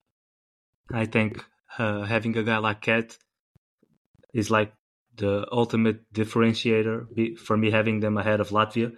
I 0.92 1.06
think 1.06 1.44
uh, 1.78 2.04
having 2.04 2.36
a 2.38 2.44
guy 2.44 2.58
like 2.58 2.82
KAT 2.82 3.18
is 4.34 4.50
like 4.50 4.74
the 5.18 5.48
ultimate 5.52 6.12
differentiator 6.14 7.38
for 7.38 7.58
me 7.58 7.72
having 7.72 8.00
them 8.00 8.18
ahead 8.18 8.40
of 8.40 8.50
Latvia. 8.50 8.94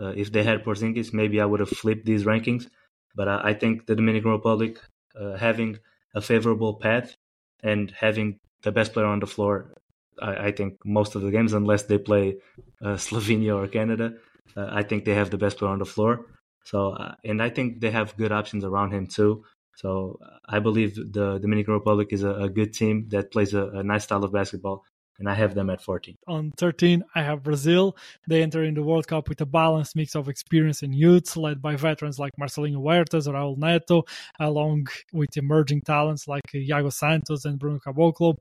Uh, 0.00 0.12
if 0.16 0.32
they 0.32 0.42
had 0.42 0.64
Porzingis, 0.64 1.12
maybe 1.12 1.40
I 1.40 1.44
would 1.44 1.60
have 1.60 1.68
flipped 1.68 2.04
these 2.04 2.24
rankings. 2.24 2.68
But 3.14 3.28
uh, 3.28 3.40
I 3.44 3.54
think 3.54 3.86
the 3.86 3.94
Dominican 3.94 4.30
Republic 4.30 4.80
uh, 5.18 5.36
having 5.36 5.78
a 6.14 6.20
favorable 6.20 6.74
path 6.74 7.16
and 7.62 7.90
having 7.90 8.40
the 8.62 8.72
best 8.72 8.92
player 8.92 9.06
on 9.06 9.20
the 9.20 9.26
floor, 9.26 9.74
I, 10.20 10.48
I 10.48 10.52
think 10.52 10.78
most 10.84 11.14
of 11.14 11.22
the 11.22 11.30
games, 11.30 11.52
unless 11.52 11.84
they 11.84 11.98
play 11.98 12.38
uh, 12.82 12.96
Slovenia 13.06 13.56
or 13.56 13.68
Canada, 13.68 14.14
uh, 14.56 14.68
I 14.70 14.82
think 14.82 15.04
they 15.04 15.14
have 15.14 15.30
the 15.30 15.38
best 15.38 15.58
player 15.58 15.70
on 15.70 15.78
the 15.78 15.84
floor. 15.84 16.26
So, 16.64 16.90
uh, 16.90 17.14
and 17.24 17.42
I 17.42 17.50
think 17.50 17.80
they 17.80 17.90
have 17.90 18.16
good 18.16 18.32
options 18.32 18.64
around 18.64 18.92
him 18.92 19.06
too. 19.06 19.44
So 19.76 20.18
I 20.48 20.60
believe 20.60 20.94
the 20.94 21.38
Dominican 21.38 21.74
Republic 21.74 22.08
is 22.12 22.22
a, 22.22 22.34
a 22.34 22.48
good 22.48 22.72
team 22.72 23.08
that 23.08 23.32
plays 23.32 23.54
a, 23.54 23.66
a, 23.68 23.82
nice 23.82 24.04
style 24.04 24.22
of 24.24 24.32
basketball 24.32 24.84
and 25.18 25.28
I 25.28 25.34
have 25.34 25.54
them 25.54 25.70
at 25.70 25.80
14. 25.80 26.16
On 26.26 26.52
13, 26.56 27.04
I 27.14 27.22
have 27.22 27.42
Brazil. 27.42 27.96
They 28.26 28.42
enter 28.42 28.64
in 28.64 28.74
the 28.74 28.82
World 28.82 29.06
Cup 29.06 29.28
with 29.28 29.40
a 29.40 29.46
balanced 29.46 29.96
mix 29.96 30.14
of 30.14 30.28
experience 30.28 30.82
and 30.82 30.94
youths, 30.94 31.36
led 31.36 31.62
by 31.62 31.76
veterans 31.76 32.18
like 32.18 32.32
Marcelinho 32.40 32.82
Huertas 32.82 33.28
Raul 33.28 33.56
Neto, 33.56 34.04
along 34.40 34.88
with 35.12 35.36
emerging 35.36 35.82
talents 35.82 36.26
like 36.26 36.42
Yago 36.52 36.92
Santos 36.92 37.44
and 37.44 37.58
Bruno 37.58 37.78
Caboclo. 37.78 38.36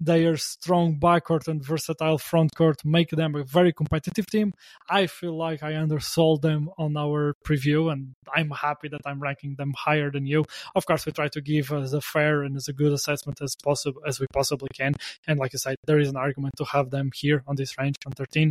Their 0.00 0.36
strong 0.36 0.98
backcourt 0.98 1.48
and 1.48 1.64
versatile 1.64 2.18
frontcourt 2.18 2.84
make 2.84 3.10
them 3.10 3.34
a 3.34 3.44
very 3.44 3.72
competitive 3.72 4.26
team. 4.26 4.52
I 4.88 5.06
feel 5.06 5.36
like 5.36 5.62
I 5.62 5.76
undersold 5.76 6.42
them 6.42 6.70
on 6.78 6.96
our 6.96 7.34
preview, 7.44 7.92
and 7.92 8.14
I'm 8.34 8.50
happy 8.50 8.88
that 8.88 9.02
I'm 9.06 9.20
ranking 9.20 9.54
them 9.56 9.72
higher 9.76 10.10
than 10.10 10.26
you. 10.26 10.44
Of 10.74 10.86
course, 10.86 11.06
we 11.06 11.12
try 11.12 11.28
to 11.28 11.40
give 11.40 11.72
as 11.72 11.92
a 11.92 12.00
fair 12.00 12.42
and 12.42 12.56
as 12.56 12.68
a 12.68 12.72
good 12.72 12.92
assessment 12.92 13.40
as 13.40 13.54
possible 13.62 14.00
as 14.06 14.18
we 14.20 14.26
possibly 14.32 14.68
can. 14.74 14.94
And 15.26 15.38
like 15.38 15.54
I 15.54 15.58
said, 15.58 15.76
there 15.86 16.00
is 16.00 16.08
an 16.08 16.16
argument 16.16 16.54
to 16.58 16.64
have 16.64 16.90
them 16.90 17.10
here 17.14 17.42
on 17.46 17.56
this 17.56 17.78
range 17.78 17.96
on 18.06 18.12
13. 18.12 18.50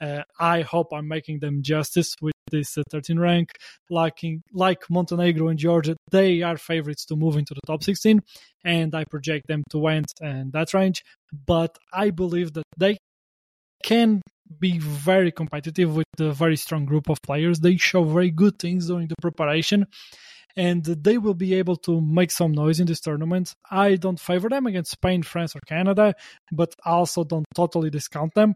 Uh, 0.00 0.22
I 0.38 0.62
hope 0.62 0.92
I'm 0.92 1.08
making 1.08 1.40
them 1.40 1.62
justice 1.62 2.14
with 2.20 2.34
this 2.50 2.76
uh, 2.76 2.82
13 2.90 3.18
rank. 3.18 3.50
Like 3.90 4.24
in, 4.24 4.42
like 4.52 4.88
Montenegro 4.90 5.48
and 5.48 5.58
Georgia, 5.58 5.96
they 6.10 6.42
are 6.42 6.56
favorites 6.56 7.04
to 7.06 7.16
move 7.16 7.36
into 7.36 7.54
the 7.54 7.60
top 7.66 7.82
16, 7.82 8.20
and 8.64 8.94
I 8.94 9.04
project 9.04 9.46
them 9.46 9.64
to 9.70 9.86
end 9.88 10.06
and 10.20 10.52
that 10.52 10.74
range. 10.74 11.02
But 11.46 11.76
I 11.92 12.10
believe 12.10 12.54
that 12.54 12.64
they 12.76 12.98
can 13.82 14.22
be 14.58 14.78
very 14.78 15.30
competitive 15.30 15.94
with 15.94 16.06
a 16.18 16.32
very 16.32 16.56
strong 16.56 16.84
group 16.84 17.08
of 17.08 17.20
players. 17.22 17.60
They 17.60 17.76
show 17.76 18.02
very 18.04 18.30
good 18.30 18.58
things 18.58 18.86
during 18.86 19.08
the 19.08 19.14
preparation 19.20 19.86
and 20.56 20.84
they 20.84 21.18
will 21.18 21.34
be 21.34 21.54
able 21.54 21.76
to 21.76 22.00
make 22.00 22.30
some 22.30 22.52
noise 22.52 22.80
in 22.80 22.86
this 22.86 23.00
tournament. 23.00 23.52
I 23.70 23.94
don't 23.94 24.18
favor 24.18 24.48
them 24.48 24.66
against 24.66 24.90
Spain, 24.90 25.22
France, 25.22 25.54
or 25.54 25.60
Canada, 25.66 26.14
but 26.50 26.74
also 26.84 27.22
don't 27.22 27.44
totally 27.54 27.90
discount 27.90 28.34
them 28.34 28.54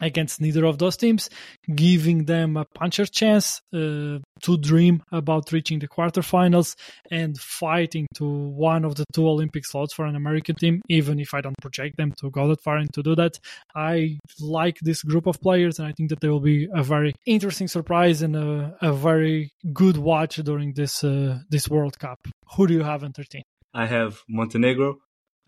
against 0.00 0.40
neither 0.40 0.64
of 0.64 0.78
those 0.78 0.96
teams, 0.96 1.30
giving 1.74 2.24
them 2.24 2.56
a 2.56 2.64
puncher 2.64 3.06
chance 3.06 3.60
uh, 3.72 4.18
to 4.42 4.58
dream 4.60 5.02
about 5.12 5.52
reaching 5.52 5.78
the 5.78 5.88
quarterfinals 5.88 6.74
and 7.10 7.38
fighting 7.38 8.06
to 8.14 8.24
one 8.26 8.84
of 8.84 8.96
the 8.96 9.04
two 9.12 9.28
Olympic 9.28 9.64
slots 9.64 9.94
for 9.94 10.04
an 10.04 10.16
American 10.16 10.56
team, 10.56 10.82
even 10.88 11.20
if 11.20 11.32
I 11.32 11.40
don't 11.40 11.56
project 11.60 11.96
them 11.96 12.12
to 12.20 12.30
go 12.30 12.48
that 12.48 12.62
far 12.62 12.76
and 12.76 12.92
to 12.94 13.02
do 13.02 13.14
that. 13.14 13.38
I 13.74 14.18
like 14.40 14.78
this 14.80 15.02
group 15.02 15.26
of 15.26 15.40
players, 15.40 15.78
and 15.78 15.86
I 15.86 15.92
think 15.92 16.10
that 16.10 16.20
they 16.20 16.28
will 16.28 16.40
be 16.40 16.68
a 16.74 16.82
very 16.82 17.14
interesting 17.26 17.68
surprise 17.68 18.22
and 18.22 18.36
a, 18.36 18.76
a 18.82 18.92
very 18.92 19.50
good 19.72 19.96
watch 19.96 20.36
during 20.36 20.74
this 20.74 21.04
uh, 21.04 21.38
this 21.50 21.68
World 21.68 21.98
Cup. 21.98 22.18
Who 22.56 22.66
do 22.66 22.74
you 22.74 22.82
have 22.82 23.02
in 23.02 23.12
13? 23.12 23.42
I 23.72 23.86
have 23.86 24.20
Montenegro. 24.28 24.98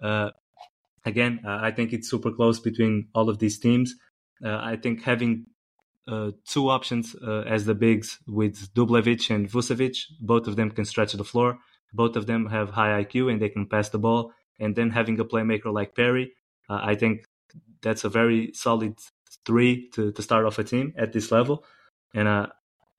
Uh, 0.03 0.31
again, 1.05 1.41
uh, 1.47 1.59
I 1.63 1.71
think 1.71 1.93
it's 1.93 2.11
super 2.11 2.33
close 2.33 2.61
between 2.61 3.09
all 3.15 3.29
of 3.29 3.39
these 3.39 3.59
teams. 3.59 3.95
Uh, 4.45 4.59
I 4.63 4.77
think 4.77 5.03
having 5.03 5.47
uh, 6.09 6.33
two 6.47 6.69
options 6.69 7.17
uh, 7.17 7.45
as 7.47 7.65
the 7.65 7.75
bigs 7.75 8.19
with 8.27 8.73
Dubljevic 8.75 9.35
and 9.35 9.49
Vucevic, 9.49 9.99
both 10.21 10.47
of 10.47 10.57
them 10.57 10.71
can 10.71 10.85
stretch 10.85 11.13
the 11.13 11.25
floor. 11.25 11.59
Both 11.93 12.17
of 12.17 12.27
them 12.27 12.47
have 12.47 12.71
high 12.71 13.03
IQ 13.03 13.31
and 13.33 13.41
they 13.41 13.49
can 13.49 13.67
pass 13.67 13.89
the 13.89 13.99
ball. 13.99 14.33
And 14.59 14.75
then 14.75 14.91
having 14.91 15.19
a 15.21 15.25
playmaker 15.25 15.73
like 15.73 15.95
Perry, 15.95 16.33
I 16.69 16.95
think 16.95 17.27
that's 17.83 18.05
a 18.05 18.09
very 18.09 18.53
solid 18.55 18.99
three 19.45 19.89
to, 19.91 20.13
to 20.13 20.23
start 20.23 20.45
off 20.45 20.59
a 20.59 20.65
team 20.65 20.93
at 20.97 21.13
this 21.13 21.31
level. 21.31 21.65
And 22.15 22.29
uh, 22.29 22.47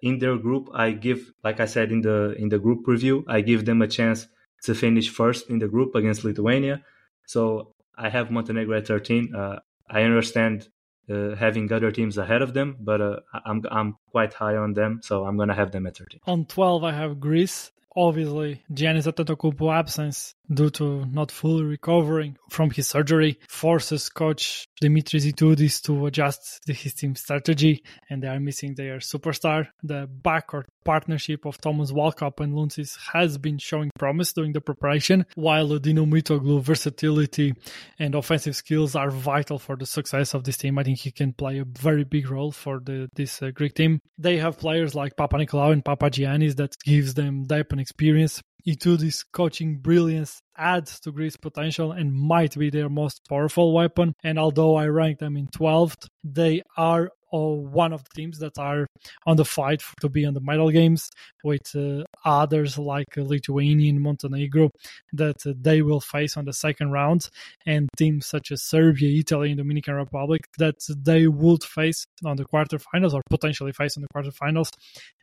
in 0.01 0.19
their 0.19 0.37
group, 0.37 0.69
I 0.73 0.91
give, 0.91 1.31
like 1.43 1.59
I 1.59 1.65
said 1.65 1.91
in 1.91 2.01
the 2.01 2.35
in 2.37 2.49
the 2.49 2.59
group 2.59 2.85
preview, 2.85 3.23
I 3.27 3.41
give 3.41 3.65
them 3.65 3.81
a 3.81 3.87
chance 3.87 4.27
to 4.63 4.75
finish 4.75 5.09
first 5.09 5.49
in 5.49 5.59
the 5.59 5.67
group 5.67 5.95
against 5.95 6.23
Lithuania. 6.23 6.83
So 7.25 7.73
I 7.97 8.09
have 8.09 8.31
Montenegro 8.31 8.77
at 8.77 8.87
13. 8.87 9.35
Uh, 9.35 9.59
I 9.89 10.03
understand 10.03 10.69
uh, 11.09 11.35
having 11.35 11.71
other 11.71 11.91
teams 11.91 12.17
ahead 12.17 12.41
of 12.41 12.53
them, 12.53 12.77
but 12.79 13.01
uh, 13.01 13.19
I'm 13.45 13.63
I'm 13.71 13.97
quite 14.11 14.33
high 14.33 14.55
on 14.55 14.73
them, 14.73 14.99
so 15.03 15.25
I'm 15.25 15.37
gonna 15.37 15.55
have 15.55 15.71
them 15.71 15.87
at 15.87 15.97
13. 15.97 16.21
On 16.27 16.45
12, 16.45 16.83
I 16.83 16.91
have 16.93 17.19
Greece. 17.19 17.71
Obviously, 17.95 18.61
Giannis 18.71 19.07
Antetokounmpo 19.11 19.73
absence 19.73 20.35
due 20.53 20.69
to 20.69 21.05
not 21.05 21.31
fully 21.31 21.63
recovering 21.63 22.37
from 22.49 22.69
his 22.71 22.87
surgery 22.87 23.39
forces 23.47 24.09
coach 24.09 24.65
Dimitris 24.81 25.25
Itoudis 25.31 25.81
to 25.83 26.05
adjust 26.05 26.59
the, 26.65 26.73
his 26.73 26.93
team 26.93 27.15
strategy 27.15 27.83
and 28.09 28.21
they 28.21 28.27
are 28.27 28.39
missing 28.39 28.75
their 28.75 28.97
superstar. 28.97 29.67
The 29.83 30.07
backcourt 30.07 30.65
partnership 30.85 31.45
of 31.45 31.59
Thomas 31.59 31.91
Walkup 31.91 32.39
and 32.39 32.53
Lountzis 32.53 32.97
has 33.13 33.37
been 33.37 33.57
showing 33.57 33.91
promise 33.97 34.33
during 34.33 34.53
the 34.53 34.61
preparation, 34.61 35.25
while 35.35 35.77
Dino 35.79 36.05
Mitoglou 36.05 36.61
versatility 36.61 37.53
and 37.99 38.15
offensive 38.15 38.55
skills 38.55 38.95
are 38.95 39.09
vital 39.09 39.59
for 39.59 39.75
the 39.75 39.85
success 39.85 40.33
of 40.33 40.43
this 40.43 40.57
team. 40.57 40.77
I 40.77 40.83
think 40.83 40.99
he 40.99 41.11
can 41.11 41.33
play 41.33 41.59
a 41.59 41.65
very 41.65 42.03
big 42.03 42.29
role 42.29 42.51
for 42.51 42.79
the, 42.79 43.09
this 43.15 43.41
uh, 43.41 43.51
Greek 43.51 43.73
team. 43.73 43.99
They 44.17 44.37
have 44.37 44.57
players 44.57 44.95
like 44.95 45.15
Papa 45.15 45.37
Papanikolaou 45.37 45.73
and 45.73 45.83
Papagiannis 45.83 46.55
that 46.57 46.75
gives 46.83 47.13
them 47.13 47.43
depth 47.43 47.71
and 47.71 47.81
experience 47.81 48.41
Itoudis 48.67 49.23
coaching 49.31 49.77
brilliance 49.77 50.41
adds 50.57 50.99
to 50.99 51.11
Greece's 51.11 51.37
potential 51.37 51.93
and 51.93 52.13
might 52.13 52.57
be 52.57 52.69
their 52.69 52.89
most 52.89 53.21
powerful 53.29 53.73
weapon. 53.73 54.13
And 54.23 54.37
although 54.37 54.75
I 54.75 54.87
rank 54.87 55.19
them 55.19 55.37
in 55.37 55.47
12th, 55.47 56.07
they 56.23 56.63
are 56.75 57.11
or 57.31 57.59
one 57.59 57.93
of 57.93 58.03
the 58.03 58.21
teams 58.21 58.39
that 58.39 58.57
are 58.57 58.87
on 59.25 59.37
the 59.37 59.45
fight 59.45 59.81
to 60.01 60.09
be 60.09 60.25
on 60.25 60.33
the 60.33 60.41
medal 60.41 60.69
games 60.69 61.09
with 61.43 61.75
uh, 61.75 62.03
others 62.25 62.77
like 62.77 63.05
Lithuania 63.15 63.91
and 63.91 64.01
Montenegro 64.01 64.69
that 65.13 65.45
uh, 65.45 65.53
they 65.59 65.81
will 65.81 65.99
face 65.99 66.37
on 66.37 66.45
the 66.45 66.53
second 66.53 66.91
round 66.91 67.29
and 67.65 67.89
teams 67.97 68.27
such 68.27 68.51
as 68.51 68.63
Serbia, 68.63 69.19
Italy, 69.19 69.49
and 69.49 69.57
Dominican 69.57 69.95
Republic 69.95 70.41
that 70.57 70.75
they 70.89 71.27
would 71.27 71.63
face 71.63 72.05
on 72.25 72.37
the 72.37 72.45
quarterfinals 72.45 73.13
or 73.13 73.21
potentially 73.29 73.71
face 73.71 73.97
on 73.97 74.03
the 74.03 74.07
quarterfinals. 74.15 74.71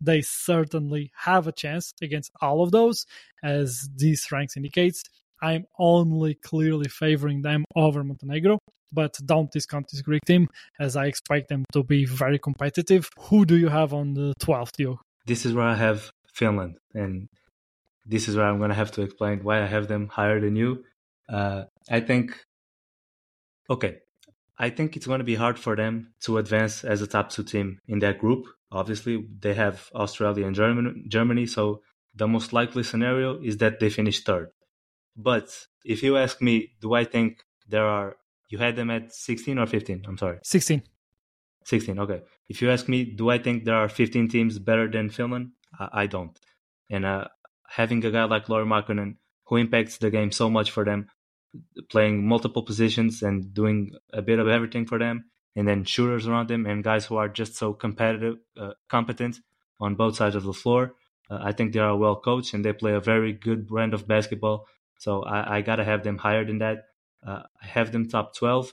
They 0.00 0.20
certainly 0.20 1.10
have 1.16 1.46
a 1.46 1.52
chance 1.52 1.92
against 2.02 2.30
all 2.40 2.62
of 2.62 2.70
those 2.70 3.06
as 3.42 3.88
these 3.96 4.30
ranks 4.30 4.56
indicates. 4.56 5.02
I'm 5.42 5.66
only 5.78 6.34
clearly 6.34 6.88
favoring 6.88 7.42
them 7.42 7.64
over 7.76 8.02
Montenegro 8.02 8.58
but 8.92 9.18
don't 9.24 9.50
discount 9.50 9.88
this 9.90 10.02
Greek 10.02 10.22
team 10.26 10.48
as 10.78 10.96
I 10.96 11.06
expect 11.06 11.48
them 11.48 11.64
to 11.72 11.82
be 11.82 12.04
very 12.04 12.38
competitive. 12.38 13.08
Who 13.18 13.44
do 13.44 13.56
you 13.56 13.68
have 13.68 13.92
on 13.92 14.14
the 14.14 14.34
12th, 14.40 14.78
Yo? 14.78 15.00
This 15.26 15.46
is 15.46 15.54
where 15.54 15.66
I 15.66 15.74
have 15.74 16.10
Finland, 16.32 16.76
and 16.94 17.28
this 18.06 18.28
is 18.28 18.36
where 18.36 18.46
I'm 18.46 18.58
going 18.58 18.70
to 18.70 18.76
have 18.76 18.92
to 18.92 19.02
explain 19.02 19.42
why 19.42 19.62
I 19.62 19.66
have 19.66 19.88
them 19.88 20.08
higher 20.08 20.40
than 20.40 20.56
you. 20.56 20.84
Uh, 21.28 21.64
I 21.90 22.00
think, 22.00 22.38
okay, 23.70 23.98
I 24.58 24.70
think 24.70 24.96
it's 24.96 25.06
going 25.06 25.18
to 25.18 25.24
be 25.24 25.34
hard 25.34 25.58
for 25.58 25.74
them 25.74 26.12
to 26.22 26.38
advance 26.38 26.84
as 26.84 27.02
a 27.02 27.06
top 27.06 27.30
two 27.30 27.44
team 27.44 27.80
in 27.88 27.98
that 28.00 28.18
group. 28.18 28.46
Obviously, 28.70 29.26
they 29.40 29.54
have 29.54 29.88
Australia 29.94 30.46
and 30.46 30.54
Germany, 30.54 31.04
Germany, 31.08 31.46
so 31.46 31.82
the 32.14 32.28
most 32.28 32.52
likely 32.52 32.82
scenario 32.82 33.40
is 33.40 33.58
that 33.58 33.80
they 33.80 33.90
finish 33.90 34.22
third. 34.22 34.50
But 35.16 35.66
if 35.84 36.02
you 36.02 36.16
ask 36.16 36.40
me, 36.42 36.72
do 36.80 36.94
I 36.94 37.04
think 37.04 37.44
there 37.68 37.86
are 37.86 38.16
you 38.48 38.58
had 38.58 38.76
them 38.76 38.90
at 38.90 39.12
16 39.12 39.58
or 39.58 39.66
15? 39.66 40.04
I'm 40.06 40.18
sorry. 40.18 40.38
16. 40.42 40.82
16, 41.64 41.98
okay. 41.98 42.22
If 42.48 42.60
you 42.60 42.70
ask 42.70 42.88
me, 42.88 43.04
do 43.04 43.30
I 43.30 43.38
think 43.38 43.64
there 43.64 43.76
are 43.76 43.88
15 43.88 44.28
teams 44.28 44.58
better 44.58 44.90
than 44.90 45.08
Finland? 45.10 45.52
I, 45.78 45.88
I 46.02 46.06
don't. 46.06 46.38
And 46.90 47.04
uh, 47.06 47.28
having 47.68 48.04
a 48.04 48.10
guy 48.10 48.24
like 48.24 48.48
Lauri 48.48 48.66
Markkanen 48.66 49.16
who 49.46 49.56
impacts 49.56 49.98
the 49.98 50.10
game 50.10 50.32
so 50.32 50.48
much 50.50 50.70
for 50.70 50.84
them, 50.84 51.08
playing 51.90 52.26
multiple 52.26 52.62
positions 52.62 53.22
and 53.22 53.52
doing 53.54 53.90
a 54.12 54.22
bit 54.22 54.38
of 54.38 54.48
everything 54.48 54.86
for 54.86 54.98
them, 54.98 55.24
and 55.56 55.68
then 55.68 55.84
shooters 55.84 56.26
around 56.26 56.48
them 56.48 56.66
and 56.66 56.82
guys 56.82 57.06
who 57.06 57.16
are 57.16 57.28
just 57.28 57.56
so 57.56 57.72
competitive, 57.72 58.36
uh, 58.58 58.72
competent 58.88 59.40
on 59.80 59.94
both 59.94 60.16
sides 60.16 60.34
of 60.34 60.44
the 60.44 60.52
floor. 60.52 60.94
Uh, 61.30 61.38
I 61.42 61.52
think 61.52 61.72
they 61.72 61.80
are 61.80 61.96
well 61.96 62.16
coached 62.16 62.54
and 62.54 62.64
they 62.64 62.72
play 62.72 62.92
a 62.92 63.00
very 63.00 63.32
good 63.32 63.66
brand 63.66 63.94
of 63.94 64.08
basketball. 64.08 64.66
So 64.98 65.22
I, 65.22 65.58
I 65.58 65.60
got 65.60 65.76
to 65.76 65.84
have 65.84 66.02
them 66.02 66.18
higher 66.18 66.44
than 66.44 66.58
that. 66.58 66.84
Uh, 67.26 67.42
I 67.62 67.66
have 67.66 67.92
them 67.92 68.08
top 68.08 68.34
12. 68.36 68.72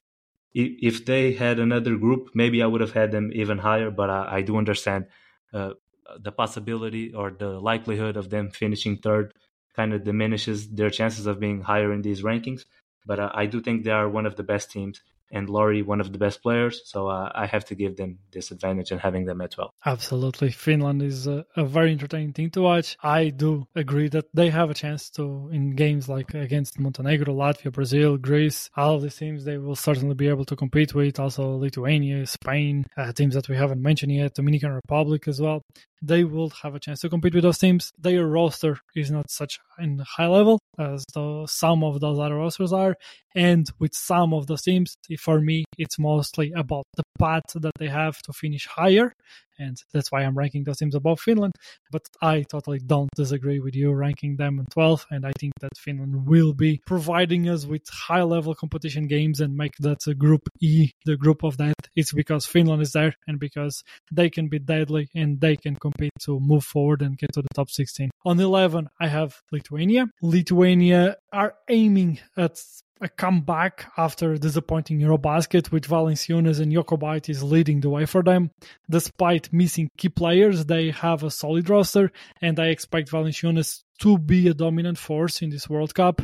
If 0.54 1.06
they 1.06 1.34
had 1.34 1.60
another 1.60 1.96
group, 1.96 2.32
maybe 2.34 2.62
I 2.62 2.66
would 2.68 2.82
have 2.82 2.92
had 2.92 3.12
them 3.12 3.32
even 3.34 3.58
higher, 3.60 3.90
but 3.90 4.10
I, 4.10 4.38
I 4.38 4.42
do 4.42 4.58
understand 4.58 5.08
uh, 5.54 5.72
the 6.20 6.32
possibility 6.32 7.14
or 7.14 7.32
the 7.32 7.60
likelihood 7.60 8.18
of 8.18 8.30
them 8.30 8.50
finishing 8.52 8.98
third 8.98 9.34
kind 9.76 9.94
of 9.94 10.04
diminishes 10.04 10.70
their 10.70 10.90
chances 10.90 11.26
of 11.26 11.40
being 11.40 11.62
higher 11.62 11.94
in 11.94 12.02
these 12.02 12.22
rankings. 12.22 12.66
But 13.06 13.20
uh, 13.20 13.32
I 13.34 13.46
do 13.46 13.62
think 13.62 13.84
they 13.84 13.92
are 13.92 14.10
one 14.10 14.26
of 14.26 14.36
the 14.36 14.44
best 14.44 14.72
teams 14.72 15.02
and 15.32 15.50
Lauri 15.50 15.82
one 15.82 16.02
of 16.02 16.12
the 16.12 16.17
best 16.17 16.41
players. 16.41 16.82
So 16.86 17.08
uh, 17.08 17.32
I 17.34 17.46
have 17.46 17.65
to 17.65 17.76
give 17.76 17.98
them 17.98 18.20
this 18.32 18.52
advantage 18.52 18.91
in 18.91 19.00
having 19.00 19.26
them 19.26 19.41
at 19.41 19.52
12. 19.52 19.72
Absolutely. 19.86 20.52
Finland 20.52 21.02
is 21.02 21.28
a, 21.28 21.46
a, 21.56 21.65
very 21.65 21.91
entertaining 21.91 22.34
team 22.34 22.50
to 22.52 22.62
watch. 22.62 22.98
I 23.02 23.30
do 23.30 23.67
agree 23.76 24.10
that 24.10 24.26
they 24.34 24.50
have 24.50 24.70
a 24.70 24.74
chance 24.74 25.10
to, 25.12 25.50
in 25.52 25.76
games 25.76 26.10
like 26.10 26.34
against 26.34 26.80
Montenegro, 26.80 27.34
Latvia, 27.34 27.72
Brazil, 27.72 28.17
Greece, 28.17 28.70
all 28.76 28.96
of 28.96 29.02
these 29.02 29.15
teams, 29.15 29.46
they 29.46 29.58
will 29.58 29.76
certainly 29.76 30.15
be 30.15 30.28
able 30.28 30.46
to 30.46 30.56
compete 30.56 30.94
with. 30.94 31.20
Also, 31.20 31.56
Lithuania, 31.56 32.26
Spain, 32.26 32.86
uh, 32.98 33.12
teams 33.13 33.34
that 33.36 33.48
we 33.50 33.56
haven't 33.56 33.82
mentioned 33.82 34.12
yet, 34.12 34.34
Dominican 34.34 34.74
Republic 34.74 35.28
as 35.28 35.39
well 35.39 35.63
they 36.02 36.24
will 36.24 36.50
have 36.64 36.76
a 36.76 36.80
chance 36.80 37.02
to 37.02 37.10
compete 37.10 37.36
with 37.36 37.44
those 37.44 37.60
teams. 37.60 37.92
Their 38.00 38.26
roster 38.28 38.80
is 38.96 39.12
not 39.12 39.30
such 39.30 39.60
in 39.80 40.00
high 40.00 40.28
level 40.28 40.60
as 40.80 41.06
the, 41.14 41.46
some 41.48 41.84
of 41.84 42.00
those 42.00 42.20
other 42.20 42.36
rosters 42.36 42.74
are, 42.74 42.96
and 43.36 43.70
with 43.80 43.94
some 43.94 44.34
of 44.34 44.48
those 44.48 44.64
teams, 44.64 44.96
for 45.20 45.40
me, 45.40 45.66
it's 45.78 46.00
mostly 46.00 46.52
about 46.56 46.86
the 46.96 47.04
path 47.22 47.48
that 47.56 47.76
they 47.80 47.88
have 47.88 48.18
to 48.24 48.34
finish 48.34 48.66
higher 48.68 49.14
and 49.62 49.78
that's 49.94 50.12
why 50.12 50.24
I'm 50.24 50.38
ranking 50.38 50.64
those 50.64 50.78
teams 50.78 50.96
above 50.96 51.20
Finland. 51.20 51.54
But 51.92 52.04
I 52.22 52.44
totally 52.44 52.80
don't 52.80 53.10
disagree 53.16 53.60
with 53.60 53.76
you 53.76 53.92
ranking 53.92 54.38
them 54.38 54.60
in 54.60 54.66
12, 54.66 55.06
and 55.12 55.26
I 55.26 55.32
think 55.40 55.54
that 55.62 55.78
Finland 55.78 56.26
will 56.26 56.54
be 56.54 56.82
providing 56.86 57.48
us 57.48 57.66
with 57.66 57.88
high 57.90 58.24
level 58.24 58.56
competition 58.56 59.08
games 59.08 59.40
and 59.40 59.56
make 59.56 59.76
that 59.80 60.08
a 60.08 60.16
Group 60.16 60.50
E 60.60 60.92
the 61.06 61.16
group 61.16 61.44
of 61.44 61.58
that. 61.58 61.76
It's 61.96 62.14
because 62.14 62.46
Finland 62.46 62.82
is 62.82 62.94
there 62.94 63.14
and 63.28 63.40
because 63.40 63.84
they 64.12 64.30
can 64.30 64.48
be 64.48 64.60
deadly 64.60 65.10
and 65.14 65.40
they 65.40 65.56
can 65.56 65.76
compete 65.76 66.12
to 66.26 66.40
move 66.40 66.64
forward 66.64 67.02
and 67.02 67.18
get 67.18 67.32
to 67.34 67.42
the 67.42 67.54
top 67.54 67.70
16. 67.70 68.10
On 68.26 68.40
11, 68.40 68.90
I 69.00 69.08
have 69.08 69.42
Lithuania. 69.52 70.08
Lithuania 70.22 71.18
are 71.32 71.56
aiming 71.70 72.20
at 72.38 72.62
a 73.02 73.10
comeback 73.10 73.92
after 73.98 74.38
disappointing 74.38 75.00
Eurobasket 75.00 75.72
with 75.72 75.88
Valanciunas 75.88 76.60
and 76.60 76.72
Jokubaitis 76.72 77.42
leading 77.42 77.82
the 77.82 77.90
way 77.90 78.06
for 78.06 78.22
them. 78.22 78.52
Despite 78.90 79.52
missing 79.52 79.90
key 79.98 80.10
players, 80.10 80.66
they 80.66 80.92
have 80.92 81.24
a 81.24 81.32
solid 81.32 81.70
roster, 81.70 82.12
and 82.42 82.60
I 82.60 82.68
expect 82.68 83.12
Valanciunas 83.12 83.84
to 84.02 84.18
be 84.18 84.48
a 84.48 84.54
dominant 84.54 84.98
force 84.98 85.42
in 85.42 85.50
this 85.50 85.70
World 85.70 85.94
Cup 85.96 86.22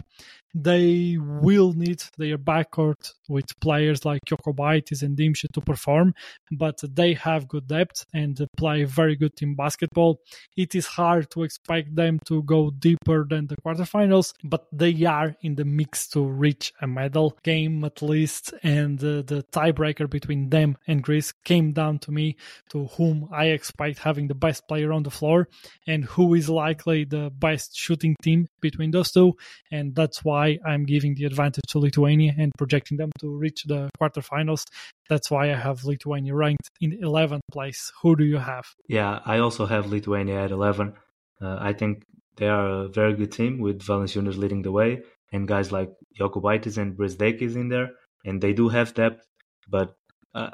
they 0.63 1.17
will 1.19 1.73
need 1.73 2.01
their 2.17 2.37
backcourt 2.37 3.13
with 3.27 3.59
players 3.59 4.05
like 4.05 4.21
Jokubaitis 4.25 5.03
and 5.03 5.17
Dimche 5.17 5.51
to 5.51 5.61
perform, 5.61 6.13
but 6.51 6.79
they 6.83 7.13
have 7.13 7.47
good 7.47 7.67
depth 7.67 8.05
and 8.13 8.39
play 8.57 8.83
very 8.83 9.15
good 9.15 9.35
team 9.35 9.55
basketball. 9.55 10.21
It 10.55 10.73
is 10.73 10.87
hard 10.87 11.29
to 11.31 11.43
expect 11.43 11.95
them 11.95 12.19
to 12.25 12.41
go 12.43 12.71
deeper 12.71 13.25
than 13.29 13.47
the 13.47 13.57
quarterfinals, 13.57 14.33
but 14.43 14.67
they 14.71 15.03
are 15.05 15.35
in 15.41 15.55
the 15.55 15.65
mix 15.65 16.07
to 16.09 16.25
reach 16.25 16.73
a 16.81 16.87
medal 16.87 17.37
game 17.43 17.83
at 17.83 18.01
least. 18.01 18.53
And 18.63 18.99
uh, 18.99 19.23
the 19.27 19.45
tiebreaker 19.51 20.09
between 20.09 20.49
them 20.49 20.77
and 20.87 21.03
Greece 21.03 21.33
came 21.43 21.73
down 21.73 21.99
to 21.99 22.11
me 22.11 22.37
to 22.69 22.87
whom 22.87 23.29
I 23.31 23.47
expect 23.47 23.99
having 23.99 24.27
the 24.27 24.35
best 24.35 24.67
player 24.67 24.91
on 24.93 25.03
the 25.03 25.11
floor 25.11 25.49
and 25.85 26.05
who 26.05 26.33
is 26.33 26.49
likely 26.49 27.03
the 27.03 27.29
best 27.29 27.66
shooting 27.75 28.15
team 28.21 28.47
between 28.61 28.91
those 28.91 29.11
two. 29.11 29.33
And 29.71 29.95
that's 29.95 30.23
why 30.23 30.59
I'm 30.65 30.85
giving 30.85 31.15
the 31.15 31.25
advantage 31.25 31.65
to 31.69 31.79
Lithuania 31.79 32.33
and 32.37 32.51
projecting 32.57 32.97
them 32.97 33.11
to 33.19 33.29
reach 33.29 33.63
the 33.63 33.89
quarterfinals. 33.99 34.65
That's 35.09 35.31
why 35.31 35.51
I 35.51 35.55
have 35.55 35.83
Lithuania 35.83 36.35
ranked 36.35 36.69
in 36.81 36.99
11th 37.01 37.41
place. 37.51 37.91
Who 38.01 38.15
do 38.15 38.25
you 38.25 38.37
have? 38.37 38.65
Yeah, 38.87 39.19
I 39.25 39.39
also 39.39 39.65
have 39.65 39.87
Lithuania 39.87 40.43
at 40.43 40.51
11. 40.51 40.93
Uh, 41.41 41.57
I 41.59 41.73
think 41.73 42.03
they 42.37 42.47
are 42.47 42.67
a 42.67 42.87
very 42.87 43.13
good 43.13 43.31
team 43.31 43.59
with 43.59 43.81
Valanciunas 43.81 44.37
leading 44.37 44.61
the 44.61 44.71
way 44.71 45.03
and 45.31 45.47
guys 45.47 45.71
like 45.71 45.91
Jokubaitis 46.19 46.77
and 46.77 46.97
Brazdeikis 46.97 47.55
in 47.55 47.69
there. 47.69 47.91
And 48.25 48.41
they 48.41 48.53
do 48.53 48.69
have 48.69 48.93
depth, 48.93 49.25
but 49.69 49.95
uh, 50.33 50.51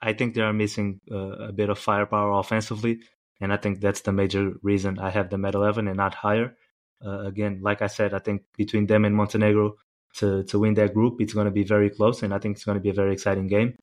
I 0.00 0.12
think 0.12 0.34
they 0.34 0.40
are 0.40 0.52
missing 0.52 1.00
uh, 1.10 1.48
a 1.48 1.52
bit 1.52 1.70
of 1.70 1.78
firepower 1.78 2.32
offensively. 2.32 3.00
And 3.42 3.52
I 3.52 3.56
think 3.56 3.80
that's 3.80 4.02
the 4.02 4.12
major 4.12 4.54
reason 4.62 5.00
I 5.00 5.10
have 5.10 5.28
them 5.28 5.44
at 5.44 5.56
11 5.56 5.88
and 5.88 5.96
not 5.96 6.14
higher. 6.14 6.56
Uh, 7.04 7.24
again, 7.26 7.58
like 7.60 7.82
I 7.82 7.88
said, 7.88 8.14
I 8.14 8.20
think 8.20 8.42
between 8.56 8.86
them 8.86 9.04
and 9.04 9.16
Montenegro 9.16 9.74
to 10.18 10.44
to 10.44 10.58
win 10.60 10.74
that 10.74 10.94
group, 10.94 11.20
it's 11.20 11.34
going 11.34 11.46
to 11.46 11.50
be 11.50 11.64
very 11.64 11.90
close, 11.90 12.22
and 12.22 12.32
I 12.32 12.38
think 12.38 12.54
it's 12.54 12.64
going 12.64 12.76
to 12.76 12.82
be 12.82 12.90
a 12.90 13.00
very 13.02 13.12
exciting 13.12 13.48
game. 13.48 13.74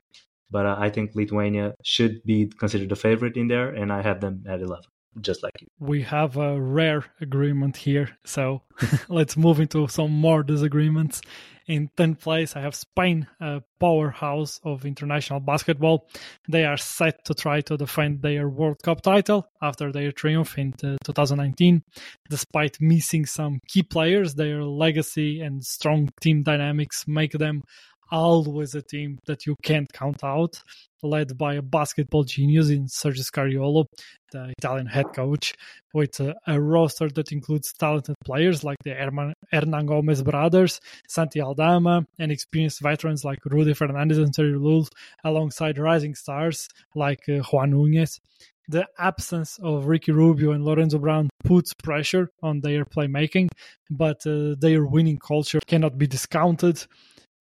But 0.49 0.65
uh, 0.65 0.77
I 0.79 0.89
think 0.89 1.13
Lithuania 1.13 1.75
should 1.83 2.23
be 2.23 2.47
considered 2.47 2.91
a 2.91 2.95
favorite 2.95 3.35
in 3.35 3.49
there, 3.49 3.69
and 3.69 3.91
I 3.91 4.01
have 4.01 4.21
them 4.21 4.45
at 4.47 4.61
eleven, 4.61 4.89
just 5.19 5.43
like 5.43 5.59
you. 5.59 5.67
We 5.79 6.03
have 6.03 6.37
a 6.37 6.59
rare 6.61 7.03
agreement 7.19 7.75
here, 7.75 8.17
so 8.23 8.61
let's 9.09 9.35
move 9.35 9.59
into 9.59 9.87
some 9.89 10.11
more 10.11 10.41
disagreements. 10.41 11.21
In 11.69 11.87
10th 11.95 12.21
place, 12.21 12.55
I 12.55 12.61
have 12.61 12.73
Spain, 12.73 13.27
a 13.39 13.61
powerhouse 13.79 14.59
of 14.63 14.87
international 14.87 15.39
basketball. 15.39 16.09
They 16.49 16.65
are 16.65 16.77
set 16.77 17.23
to 17.25 17.35
try 17.35 17.61
to 17.61 17.77
defend 17.77 18.23
their 18.23 18.49
World 18.49 18.81
Cup 18.81 19.01
title 19.03 19.45
after 19.61 19.91
their 19.91 20.11
triumph 20.11 20.57
in 20.57 20.73
2019. 20.73 21.83
Despite 22.27 22.81
missing 22.81 23.27
some 23.27 23.59
key 23.67 23.83
players, 23.83 24.33
their 24.33 24.63
legacy 24.63 25.41
and 25.41 25.63
strong 25.63 26.09
team 26.21 26.41
dynamics 26.41 27.05
make 27.07 27.33
them 27.33 27.61
always 28.11 28.75
a 28.75 28.81
team 28.81 29.19
that 29.25 29.45
you 29.45 29.55
can't 29.61 29.91
count 29.93 30.23
out, 30.23 30.61
led 31.03 31.37
by 31.37 31.55
a 31.55 31.61
basketball 31.61 32.23
genius 32.23 32.69
in 32.69 32.85
Sergio 32.87 33.23
Scariolo, 33.23 33.85
the 34.31 34.53
Italian 34.57 34.87
head 34.87 35.05
coach, 35.13 35.53
with 35.93 36.19
a, 36.19 36.35
a, 36.47 36.59
roster 36.59 37.09
that 37.09 37.31
includes 37.31 37.73
talented 37.73 38.15
players 38.23 38.63
like 38.63 38.77
the 38.83 38.93
Herman, 38.93 39.33
Hernangomez 39.53 40.23
brothers, 40.23 40.79
Santi 41.07 41.41
Aldama, 41.41 42.05
and 42.19 42.31
experienced 42.31 42.81
veterans 42.81 43.23
like 43.23 43.39
Rudy 43.45 43.73
Fernandez 43.73 44.17
and 44.17 44.33
Terry 44.33 44.57
Lul, 44.57 44.87
alongside 45.23 45.77
rising 45.77 46.15
stars 46.15 46.67
like 46.95 47.27
uh, 47.29 47.39
Juan 47.51 47.71
Nunez. 47.71 48.19
The 48.67 48.85
absence 48.99 49.57
of 49.63 49.87
Ricky 49.87 50.11
Rubio 50.11 50.51
and 50.51 50.63
Lorenzo 50.63 50.99
Brown 50.99 51.29
puts 51.43 51.73
pressure 51.73 52.29
on 52.43 52.59
their 52.61 52.85
playmaking, 52.85 53.47
but 53.89 54.25
uh, 54.27 54.53
their 54.59 54.85
winning 54.85 55.17
culture 55.17 55.59
cannot 55.65 55.97
be 55.97 56.05
discounted 56.05 56.85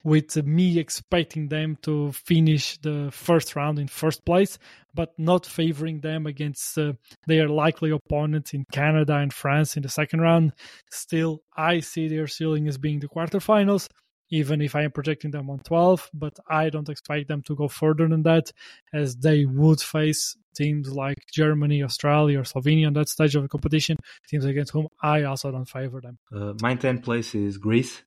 with 0.04 0.36
me 0.44 0.78
expecting 0.78 1.48
them 1.48 1.76
to 1.82 2.12
finish 2.12 2.78
the 2.78 3.10
first 3.12 3.56
round 3.56 3.78
in 3.78 3.88
first 3.88 4.24
place, 4.24 4.58
but 4.94 5.12
not 5.18 5.44
favoring 5.44 6.00
them 6.00 6.26
against 6.26 6.78
uh, 6.78 6.92
their 7.26 7.48
likely 7.48 7.90
opponents 7.90 8.54
in 8.54 8.64
Canada 8.72 9.16
and 9.16 9.32
France 9.32 9.76
in 9.76 9.82
the 9.82 9.88
second 9.88 10.20
round. 10.20 10.52
Still, 10.90 11.42
I 11.56 11.80
see 11.80 12.08
their 12.08 12.26
ceiling 12.26 12.68
as 12.68 12.78
being 12.78 13.00
the 13.00 13.08
quarterfinals, 13.08 13.88
even 14.30 14.60
if 14.60 14.76
I 14.76 14.82
am 14.82 14.92
projecting 14.92 15.30
them 15.30 15.50
on 15.50 15.60
12, 15.60 16.10
but 16.14 16.38
I 16.48 16.70
don't 16.70 16.88
expect 16.88 17.28
them 17.28 17.42
to 17.42 17.56
go 17.56 17.68
further 17.68 18.08
than 18.08 18.22
that, 18.22 18.52
as 18.92 19.16
they 19.16 19.46
would 19.46 19.80
face 19.80 20.36
teams 20.54 20.90
like 20.92 21.18
Germany, 21.32 21.82
Australia, 21.82 22.40
or 22.40 22.42
Slovenia 22.42 22.88
on 22.88 22.92
that 22.94 23.08
stage 23.08 23.36
of 23.36 23.42
the 23.42 23.48
competition, 23.48 23.96
teams 24.28 24.44
against 24.44 24.72
whom 24.72 24.88
I 25.02 25.22
also 25.22 25.50
don't 25.50 25.68
favor 25.68 26.00
them. 26.00 26.18
Uh, 26.34 26.54
my 26.60 26.74
10th 26.74 27.04
place 27.04 27.34
is 27.34 27.58
Greece. 27.58 28.02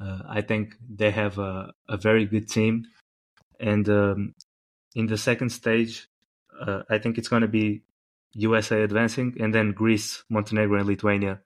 Uh, 0.00 0.20
I 0.28 0.42
think 0.42 0.74
they 0.88 1.10
have 1.10 1.38
a, 1.38 1.72
a 1.88 1.96
very 1.96 2.24
good 2.26 2.48
team. 2.48 2.86
And 3.60 3.88
um, 3.88 4.34
in 4.94 5.06
the 5.06 5.18
second 5.18 5.50
stage, 5.50 6.08
uh, 6.60 6.82
I 6.88 6.98
think 6.98 7.18
it's 7.18 7.28
going 7.28 7.42
to 7.42 7.48
be 7.48 7.82
USA 8.34 8.82
advancing, 8.82 9.36
and 9.40 9.54
then 9.54 9.72
Greece, 9.72 10.22
Montenegro, 10.28 10.78
and 10.78 10.86
Lithuania, 10.86 11.40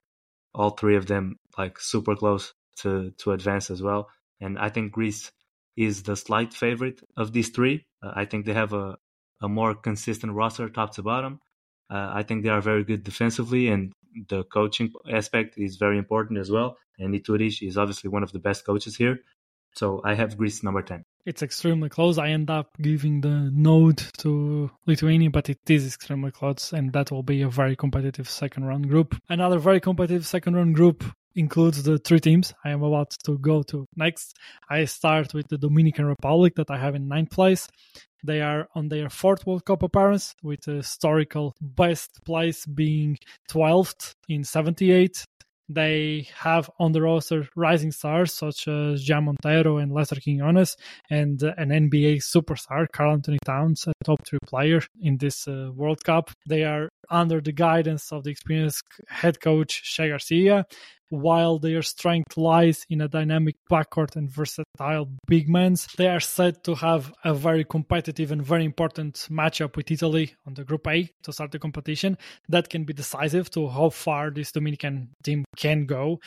all 0.54 0.70
three 0.70 0.96
of 0.96 1.06
them 1.06 1.38
like 1.56 1.78
super 1.80 2.16
close 2.16 2.54
to 2.78 3.12
to 3.18 3.32
advance 3.32 3.70
as 3.70 3.82
well. 3.82 4.08
And 4.40 4.58
I 4.58 4.68
think 4.68 4.92
Greece 4.92 5.30
is 5.76 6.02
the 6.02 6.16
slight 6.16 6.52
favorite 6.52 7.00
of 7.16 7.32
these 7.32 7.50
three. 7.50 7.86
Uh, 8.02 8.12
I 8.14 8.24
think 8.24 8.46
they 8.46 8.54
have 8.54 8.72
a 8.72 8.96
a 9.40 9.48
more 9.48 9.74
consistent 9.74 10.32
roster, 10.32 10.68
top 10.68 10.94
to 10.94 11.02
bottom. 11.02 11.40
Uh, 11.90 12.10
I 12.14 12.22
think 12.22 12.42
they 12.42 12.48
are 12.48 12.60
very 12.60 12.84
good 12.84 13.02
defensively, 13.04 13.68
and 13.68 13.92
the 14.28 14.44
coaching 14.44 14.92
aspect 15.10 15.58
is 15.58 15.76
very 15.76 15.98
important 15.98 16.38
as 16.38 16.50
well. 16.50 16.76
And 16.98 17.14
Itoudis 17.14 17.66
is 17.66 17.76
obviously 17.78 18.10
one 18.10 18.22
of 18.22 18.32
the 18.32 18.38
best 18.38 18.64
coaches 18.64 18.96
here. 18.96 19.18
So 19.74 20.02
I 20.04 20.14
have 20.14 20.36
Greece 20.36 20.62
number 20.62 20.82
10. 20.82 21.02
It's 21.24 21.42
extremely 21.42 21.88
close. 21.88 22.18
I 22.18 22.28
end 22.28 22.50
up 22.50 22.76
giving 22.80 23.20
the 23.20 23.50
node 23.52 24.02
to 24.18 24.70
Lithuania, 24.86 25.30
but 25.30 25.48
it 25.48 25.58
is 25.68 25.86
extremely 25.86 26.30
close, 26.30 26.72
and 26.72 26.92
that 26.92 27.10
will 27.10 27.22
be 27.22 27.42
a 27.42 27.48
very 27.48 27.76
competitive 27.76 28.28
second 28.28 28.64
round 28.64 28.88
group. 28.88 29.14
Another 29.28 29.58
very 29.58 29.80
competitive 29.80 30.26
second 30.26 30.56
round 30.56 30.74
group 30.74 31.04
includes 31.34 31.82
the 31.82 31.98
three 31.98 32.20
teams 32.20 32.52
I 32.64 32.70
am 32.70 32.82
about 32.82 33.10
to 33.24 33.38
go 33.38 33.62
to 33.64 33.86
next. 33.96 34.36
I 34.68 34.84
start 34.84 35.32
with 35.32 35.48
the 35.48 35.58
Dominican 35.58 36.04
Republic 36.04 36.54
that 36.56 36.70
I 36.70 36.78
have 36.78 36.94
in 36.94 37.08
ninth 37.08 37.30
place. 37.30 37.68
They 38.24 38.40
are 38.40 38.68
on 38.74 38.88
their 38.88 39.08
fourth 39.08 39.46
World 39.46 39.64
Cup 39.64 39.82
appearance, 39.82 40.34
with 40.42 40.62
the 40.62 40.74
historical 40.74 41.54
best 41.60 42.24
place 42.24 42.66
being 42.66 43.18
12th 43.50 44.14
in 44.28 44.44
78. 44.44 45.24
They 45.74 46.28
have 46.36 46.70
on 46.78 46.92
the 46.92 47.02
roster 47.02 47.48
rising 47.56 47.92
stars 47.92 48.32
such 48.32 48.68
as 48.68 49.02
Jean 49.02 49.24
Montero 49.24 49.78
and 49.78 49.92
Lester 49.92 50.20
Quinones, 50.20 50.76
and 51.10 51.42
uh, 51.42 51.54
an 51.56 51.70
NBA 51.70 52.16
superstar, 52.18 52.86
Karl 52.92 53.12
Anthony 53.12 53.38
Towns, 53.44 53.86
a 53.86 53.92
top 54.04 54.26
three 54.26 54.38
player 54.46 54.82
in 55.00 55.18
this 55.18 55.48
uh, 55.48 55.70
World 55.74 56.02
Cup. 56.04 56.30
They 56.46 56.64
are 56.64 56.88
under 57.10 57.40
the 57.40 57.52
guidance 57.52 58.12
of 58.12 58.24
the 58.24 58.30
experienced 58.30 58.84
head 59.08 59.40
coach 59.40 59.82
Che 59.82 60.08
Garcia, 60.08 60.66
while 61.12 61.58
their 61.58 61.82
strength 61.82 62.38
lies 62.38 62.86
in 62.88 63.02
a 63.02 63.08
dynamic 63.08 63.56
backcourt 63.70 64.16
and 64.16 64.30
versatile 64.30 65.08
big 65.26 65.48
men. 65.48 65.76
They 65.98 66.08
are 66.08 66.20
said 66.20 66.64
to 66.64 66.74
have 66.74 67.12
a 67.22 67.34
very 67.34 67.64
competitive 67.64 68.32
and 68.32 68.42
very 68.42 68.64
important 68.64 69.26
matchup 69.30 69.76
with 69.76 69.90
Italy 69.90 70.34
on 70.46 70.54
the 70.54 70.64
Group 70.64 70.86
A 70.88 71.10
to 71.24 71.32
start 71.32 71.50
the 71.50 71.58
competition. 71.58 72.16
That 72.48 72.70
can 72.70 72.84
be 72.84 72.94
decisive 72.94 73.50
to 73.50 73.68
how 73.68 73.90
far 73.90 74.30
this 74.30 74.52
Dominican 74.52 75.10
team 75.22 75.44
can 75.56 75.84
go. 75.84 76.20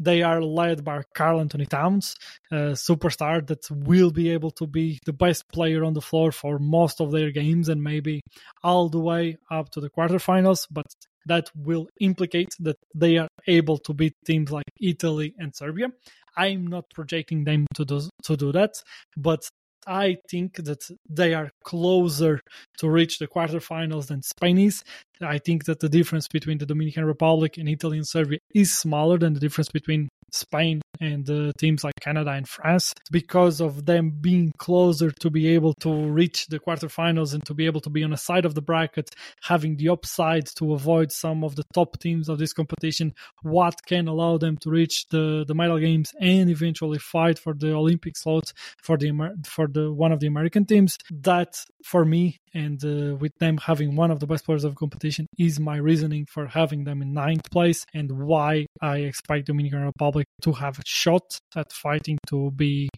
They 0.00 0.22
are 0.22 0.42
led 0.42 0.82
by 0.82 1.02
Karl 1.14 1.40
Anthony 1.40 1.66
Towns, 1.66 2.16
a 2.50 2.72
superstar 2.72 3.46
that 3.46 3.70
will 3.70 4.10
be 4.10 4.30
able 4.30 4.50
to 4.52 4.66
be 4.66 4.98
the 5.04 5.12
best 5.12 5.44
player 5.52 5.84
on 5.84 5.92
the 5.92 6.00
floor 6.00 6.32
for 6.32 6.58
most 6.58 7.02
of 7.02 7.12
their 7.12 7.30
games 7.30 7.68
and 7.68 7.82
maybe 7.82 8.22
all 8.62 8.88
the 8.88 8.98
way 8.98 9.36
up 9.50 9.68
to 9.72 9.80
the 9.80 9.90
quarterfinals. 9.90 10.66
But 10.70 10.86
that 11.30 11.48
will 11.54 11.86
implicate 12.00 12.52
that 12.58 12.76
they 12.92 13.16
are 13.16 13.28
able 13.46 13.78
to 13.78 13.92
beat 13.94 14.14
teams 14.26 14.50
like 14.50 14.70
Italy 14.80 15.32
and 15.38 15.54
Serbia. 15.54 15.88
I'm 16.36 16.66
not 16.66 16.84
projecting 16.92 17.44
them 17.44 17.66
to 17.74 17.84
do, 17.84 18.00
to 18.24 18.36
do 18.36 18.50
that, 18.52 18.72
but 19.16 19.42
I 19.86 20.18
think 20.28 20.56
that 20.56 20.82
they 21.08 21.34
are 21.34 21.50
closer 21.64 22.40
to 22.78 22.90
reach 22.90 23.18
the 23.18 23.28
quarterfinals 23.28 24.08
than 24.08 24.22
Spain 24.22 24.58
is. 24.58 24.82
I 25.20 25.38
think 25.38 25.64
that 25.66 25.78
the 25.78 25.88
difference 25.88 26.26
between 26.26 26.58
the 26.58 26.66
Dominican 26.66 27.04
Republic 27.04 27.56
and 27.58 27.68
Italy 27.68 27.98
and 27.98 28.06
Serbia 28.06 28.40
is 28.52 28.76
smaller 28.76 29.16
than 29.16 29.34
the 29.34 29.40
difference 29.40 29.68
between 29.68 30.08
Spain 30.34 30.82
and 31.00 31.28
uh, 31.30 31.52
teams 31.58 31.82
like 31.82 31.94
Canada 32.00 32.30
and 32.30 32.48
France 32.48 32.94
because 33.10 33.60
of 33.60 33.86
them 33.86 34.10
being 34.10 34.52
closer 34.58 35.10
to 35.10 35.30
be 35.30 35.48
able 35.48 35.74
to 35.74 35.90
reach 35.90 36.46
the 36.48 36.58
quarterfinals 36.58 37.32
and 37.32 37.44
to 37.46 37.54
be 37.54 37.66
able 37.66 37.80
to 37.80 37.90
be 37.90 38.04
on 38.04 38.12
a 38.12 38.16
side 38.16 38.44
of 38.44 38.54
the 38.54 38.60
bracket, 38.60 39.10
having 39.42 39.76
the 39.76 39.88
upside 39.88 40.46
to 40.46 40.74
avoid 40.74 41.10
some 41.10 41.42
of 41.42 41.56
the 41.56 41.64
top 41.72 41.98
teams 42.00 42.28
of 42.28 42.38
this 42.38 42.52
competition, 42.52 43.14
what 43.42 43.74
can 43.86 44.08
allow 44.08 44.36
them 44.36 44.56
to 44.58 44.70
reach 44.70 45.06
the, 45.08 45.44
the 45.46 45.54
medal 45.54 45.78
games 45.78 46.12
and 46.20 46.50
eventually 46.50 46.98
fight 46.98 47.38
for 47.38 47.54
the 47.54 47.72
Olympic 47.72 48.16
slot 48.16 48.52
for 48.82 48.96
the 48.96 49.10
for 49.44 49.66
the 49.66 49.92
one 49.92 50.12
of 50.12 50.20
the 50.20 50.26
American 50.26 50.64
teams. 50.64 50.98
That 51.10 51.64
for 51.84 52.04
me 52.04 52.40
and 52.52 52.84
uh, 52.84 53.16
with 53.16 53.36
them 53.38 53.58
having 53.58 53.96
one 53.96 54.10
of 54.10 54.20
the 54.20 54.26
best 54.26 54.44
players 54.44 54.64
of 54.64 54.74
competition 54.74 55.26
is 55.38 55.60
my 55.60 55.76
reasoning 55.76 56.26
for 56.26 56.46
having 56.46 56.84
them 56.84 57.02
in 57.02 57.12
ninth 57.12 57.50
place 57.50 57.86
and 57.94 58.10
why 58.10 58.66
I 58.80 58.98
expect 58.98 59.46
Dominican 59.46 59.84
Republic 59.84 60.19
to 60.42 60.52
have 60.52 60.78
a 60.78 60.82
shot 60.86 61.38
at 61.56 61.72
fighting 61.72 62.18
to 62.28 62.50
be 62.50 62.88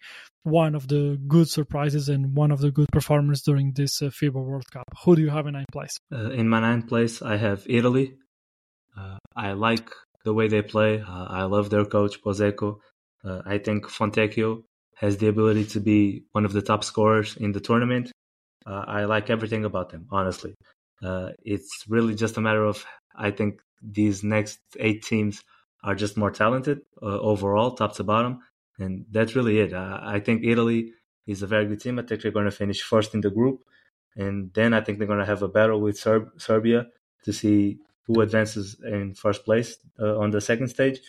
one 0.43 0.75
of 0.75 0.87
the 0.87 1.17
good 1.27 1.49
surprises 1.49 2.09
and 2.09 2.35
one 2.35 2.51
of 2.51 2.59
the 2.59 2.71
good 2.71 2.87
performers 2.91 3.41
during 3.41 3.73
this 3.73 4.01
uh, 4.01 4.05
FIBA 4.05 4.33
World 4.33 4.65
Cup. 4.71 4.83
Who 5.03 5.15
do 5.15 5.21
you 5.21 5.29
have 5.29 5.47
in 5.47 5.53
ninth 5.53 5.71
place? 5.71 5.97
Uh, 6.11 6.31
in 6.31 6.49
my 6.49 6.59
ninth 6.59 6.87
place, 6.87 7.21
I 7.21 7.37
have 7.37 7.63
Italy. 7.67 8.15
Uh, 8.97 9.17
I 9.35 9.53
like 9.53 9.89
the 10.25 10.33
way 10.33 10.47
they 10.47 10.61
play. 10.61 11.01
Uh, 11.01 11.25
I 11.29 11.43
love 11.43 11.69
their 11.69 11.85
coach, 11.85 12.21
Pozzecco. 12.21 12.79
Uh, 13.23 13.41
I 13.45 13.57
think 13.57 13.87
Fontecchio 13.87 14.63
has 14.95 15.17
the 15.17 15.27
ability 15.27 15.65
to 15.65 15.79
be 15.79 16.23
one 16.33 16.45
of 16.45 16.53
the 16.53 16.61
top 16.61 16.83
scorers 16.83 17.37
in 17.37 17.51
the 17.51 17.59
tournament. 17.59 18.11
Uh, 18.65 18.83
I 18.87 19.05
like 19.05 19.29
everything 19.29 19.65
about 19.65 19.89
them, 19.89 20.07
honestly. 20.11 20.55
It's 21.01 21.83
really 21.89 22.15
just 22.15 22.37
a 22.37 22.41
matter 22.41 22.63
of, 22.63 22.85
I 23.15 23.31
think 23.31 23.59
these 23.81 24.23
next 24.23 24.59
eight 24.79 25.03
teams 25.03 25.41
are 25.83 25.95
just 25.95 26.17
more 26.17 26.31
talented 26.31 26.81
uh, 27.01 27.19
overall, 27.19 27.71
top 27.71 27.95
to 27.95 28.03
bottom. 28.03 28.39
And 28.79 29.05
that's 29.11 29.35
really 29.35 29.59
it. 29.59 29.73
I 29.73 30.19
think 30.19 30.43
Italy 30.43 30.93
is 31.27 31.43
a 31.43 31.47
very 31.47 31.65
good 31.65 31.81
team. 31.81 31.99
I 31.99 32.03
think 32.03 32.21
they're 32.21 32.31
going 32.31 32.45
to 32.45 32.51
finish 32.51 32.81
first 32.81 33.13
in 33.13 33.21
the 33.21 33.29
group. 33.29 33.61
And 34.15 34.53
then 34.53 34.73
I 34.73 34.81
think 34.81 34.97
they're 34.97 35.07
going 35.07 35.19
to 35.19 35.25
have 35.25 35.43
a 35.43 35.47
battle 35.47 35.79
with 35.81 35.97
Serb- 35.97 36.31
Serbia 36.37 36.87
to 37.25 37.33
see 37.33 37.79
who 38.07 38.21
advances 38.21 38.75
in 38.83 39.13
first 39.13 39.45
place 39.45 39.77
uh, 39.99 40.17
on 40.17 40.31
the 40.31 40.41
second 40.41 40.69
stage. 40.69 40.99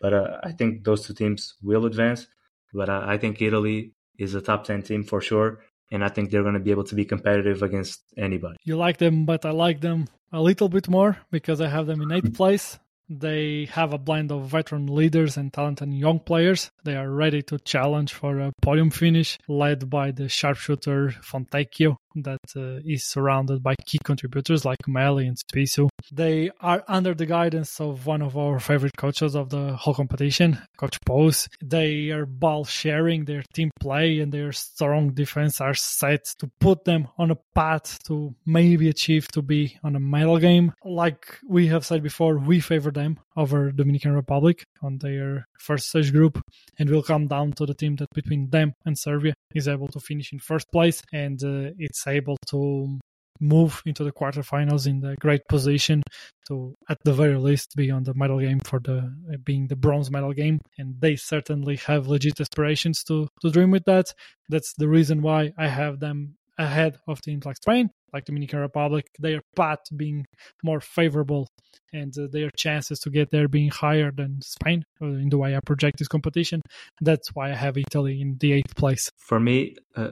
But 0.00 0.14
uh, 0.14 0.38
I 0.42 0.52
think 0.52 0.84
those 0.84 1.06
two 1.06 1.14
teams 1.14 1.54
will 1.62 1.84
advance. 1.86 2.26
But 2.72 2.88
I 2.88 3.18
think 3.18 3.42
Italy 3.42 3.92
is 4.18 4.34
a 4.34 4.40
top 4.40 4.64
10 4.64 4.82
team 4.82 5.04
for 5.04 5.20
sure 5.20 5.60
and 5.90 6.04
I 6.04 6.08
think 6.08 6.30
they're 6.30 6.42
going 6.42 6.54
to 6.54 6.60
be 6.60 6.70
able 6.70 6.84
to 6.84 6.94
be 6.94 7.04
competitive 7.04 7.62
against 7.62 8.02
anybody. 8.16 8.56
You 8.64 8.76
like 8.76 8.98
them, 8.98 9.24
but 9.24 9.44
I 9.44 9.50
like 9.50 9.80
them 9.80 10.06
a 10.32 10.40
little 10.40 10.68
bit 10.68 10.88
more 10.88 11.18
because 11.30 11.60
I 11.60 11.68
have 11.68 11.86
them 11.86 12.00
in 12.00 12.12
eighth 12.12 12.34
place. 12.34 12.78
They 13.12 13.64
have 13.72 13.92
a 13.92 13.98
blend 13.98 14.30
of 14.30 14.46
veteran 14.46 14.86
leaders 14.86 15.36
and 15.36 15.52
talented 15.52 15.92
young 15.92 16.20
players. 16.20 16.70
They 16.84 16.94
are 16.94 17.10
ready 17.10 17.42
to 17.42 17.58
challenge 17.58 18.12
for 18.14 18.38
a 18.38 18.52
podium 18.62 18.90
finish, 18.90 19.36
led 19.48 19.90
by 19.90 20.12
the 20.12 20.28
sharpshooter 20.28 21.16
Fontecchio, 21.20 21.96
that 22.16 22.40
uh, 22.56 22.80
is 22.84 23.04
surrounded 23.04 23.62
by 23.62 23.74
key 23.86 23.98
contributors 24.04 24.64
like 24.64 24.78
Melli 24.88 25.26
and 25.26 25.36
Spissu. 25.36 25.88
They 26.12 26.50
are 26.60 26.84
under 26.88 27.14
the 27.14 27.26
guidance 27.26 27.80
of 27.80 28.06
one 28.06 28.22
of 28.22 28.36
our 28.36 28.58
favorite 28.58 28.96
coaches 28.96 29.34
of 29.34 29.50
the 29.50 29.74
whole 29.76 29.94
competition, 29.94 30.58
Coach 30.76 30.98
Poz. 31.04 31.48
They 31.62 32.10
are 32.10 32.26
ball 32.26 32.64
sharing, 32.64 33.24
their 33.24 33.42
team 33.54 33.70
play 33.80 34.20
and 34.20 34.32
their 34.32 34.52
strong 34.52 35.12
defense 35.12 35.60
are 35.60 35.74
set 35.74 36.24
to 36.38 36.50
put 36.60 36.84
them 36.84 37.08
on 37.18 37.30
a 37.30 37.38
path 37.54 37.98
to 38.04 38.34
maybe 38.46 38.88
achieve 38.88 39.28
to 39.28 39.42
be 39.42 39.78
on 39.82 39.96
a 39.96 40.00
medal 40.00 40.38
game. 40.38 40.72
Like 40.84 41.38
we 41.48 41.66
have 41.68 41.84
said 41.84 42.02
before, 42.02 42.38
we 42.38 42.60
favor 42.60 42.90
them 42.90 43.18
over 43.36 43.72
Dominican 43.72 44.12
Republic 44.12 44.64
on 44.82 44.98
their 44.98 45.46
first 45.58 45.88
stage 45.88 46.12
group, 46.12 46.40
and 46.78 46.90
will 46.90 47.02
come 47.02 47.26
down 47.26 47.52
to 47.52 47.66
the 47.66 47.74
team 47.74 47.96
that 47.96 48.08
between 48.14 48.50
them 48.50 48.74
and 48.84 48.98
Serbia 48.98 49.34
is 49.54 49.68
able 49.68 49.88
to 49.88 50.00
finish 50.00 50.32
in 50.32 50.38
first 50.38 50.70
place, 50.72 51.02
and 51.12 51.42
uh, 51.42 51.70
it's 51.78 51.99
able 52.06 52.36
to 52.48 52.98
move 53.42 53.82
into 53.86 54.04
the 54.04 54.12
quarterfinals 54.12 54.86
in 54.86 55.00
the 55.00 55.16
great 55.18 55.40
position 55.48 56.02
to 56.46 56.74
at 56.90 56.98
the 57.04 57.12
very 57.12 57.38
least 57.38 57.74
be 57.74 57.90
on 57.90 58.04
the 58.04 58.12
medal 58.14 58.38
game 58.38 58.60
for 58.64 58.78
the 58.80 58.98
uh, 59.32 59.36
being 59.42 59.66
the 59.68 59.76
bronze 59.76 60.10
medal 60.10 60.34
game 60.34 60.60
and 60.76 61.00
they 61.00 61.16
certainly 61.16 61.76
have 61.76 62.06
legit 62.06 62.38
aspirations 62.38 63.02
to 63.02 63.26
to 63.40 63.50
dream 63.50 63.70
with 63.70 63.84
that 63.86 64.12
that's 64.50 64.74
the 64.76 64.86
reason 64.86 65.22
why 65.22 65.50
i 65.56 65.66
have 65.66 66.00
them 66.00 66.36
ahead 66.60 66.98
of 67.08 67.20
the 67.24 67.38
like 67.44 67.56
Spain, 67.56 67.90
like 68.12 68.24
Dominican 68.26 68.60
Republic, 68.60 69.06
their 69.18 69.40
path 69.56 69.78
being 69.96 70.26
more 70.62 70.80
favorable 70.80 71.48
and 71.92 72.16
uh, 72.18 72.26
their 72.30 72.50
chances 72.56 72.98
to 73.00 73.10
get 73.10 73.30
there 73.30 73.48
being 73.48 73.70
higher 73.70 74.12
than 74.12 74.40
Spain 74.42 74.84
uh, 75.00 75.06
in 75.06 75.30
the 75.30 75.38
way 75.38 75.56
I 75.56 75.60
project 75.60 75.98
this 75.98 76.08
competition. 76.08 76.60
That's 77.00 77.34
why 77.34 77.50
I 77.50 77.54
have 77.54 77.78
Italy 77.78 78.20
in 78.20 78.36
the 78.38 78.52
eighth 78.52 78.76
place. 78.76 79.10
For 79.16 79.40
me, 79.40 79.76
uh, 79.96 80.10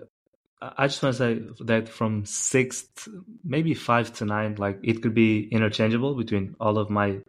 I 0.60 0.88
just 0.88 1.02
want 1.02 1.16
to 1.16 1.18
say 1.18 1.64
that 1.64 1.88
from 1.88 2.24
sixth, 2.24 3.08
maybe 3.44 3.74
five 3.74 4.12
to 4.14 4.24
nine, 4.24 4.56
like 4.56 4.80
it 4.82 5.02
could 5.02 5.14
be 5.14 5.48
interchangeable 5.50 6.14
between 6.14 6.56
all 6.60 6.78
of 6.78 6.90
my 6.90 7.20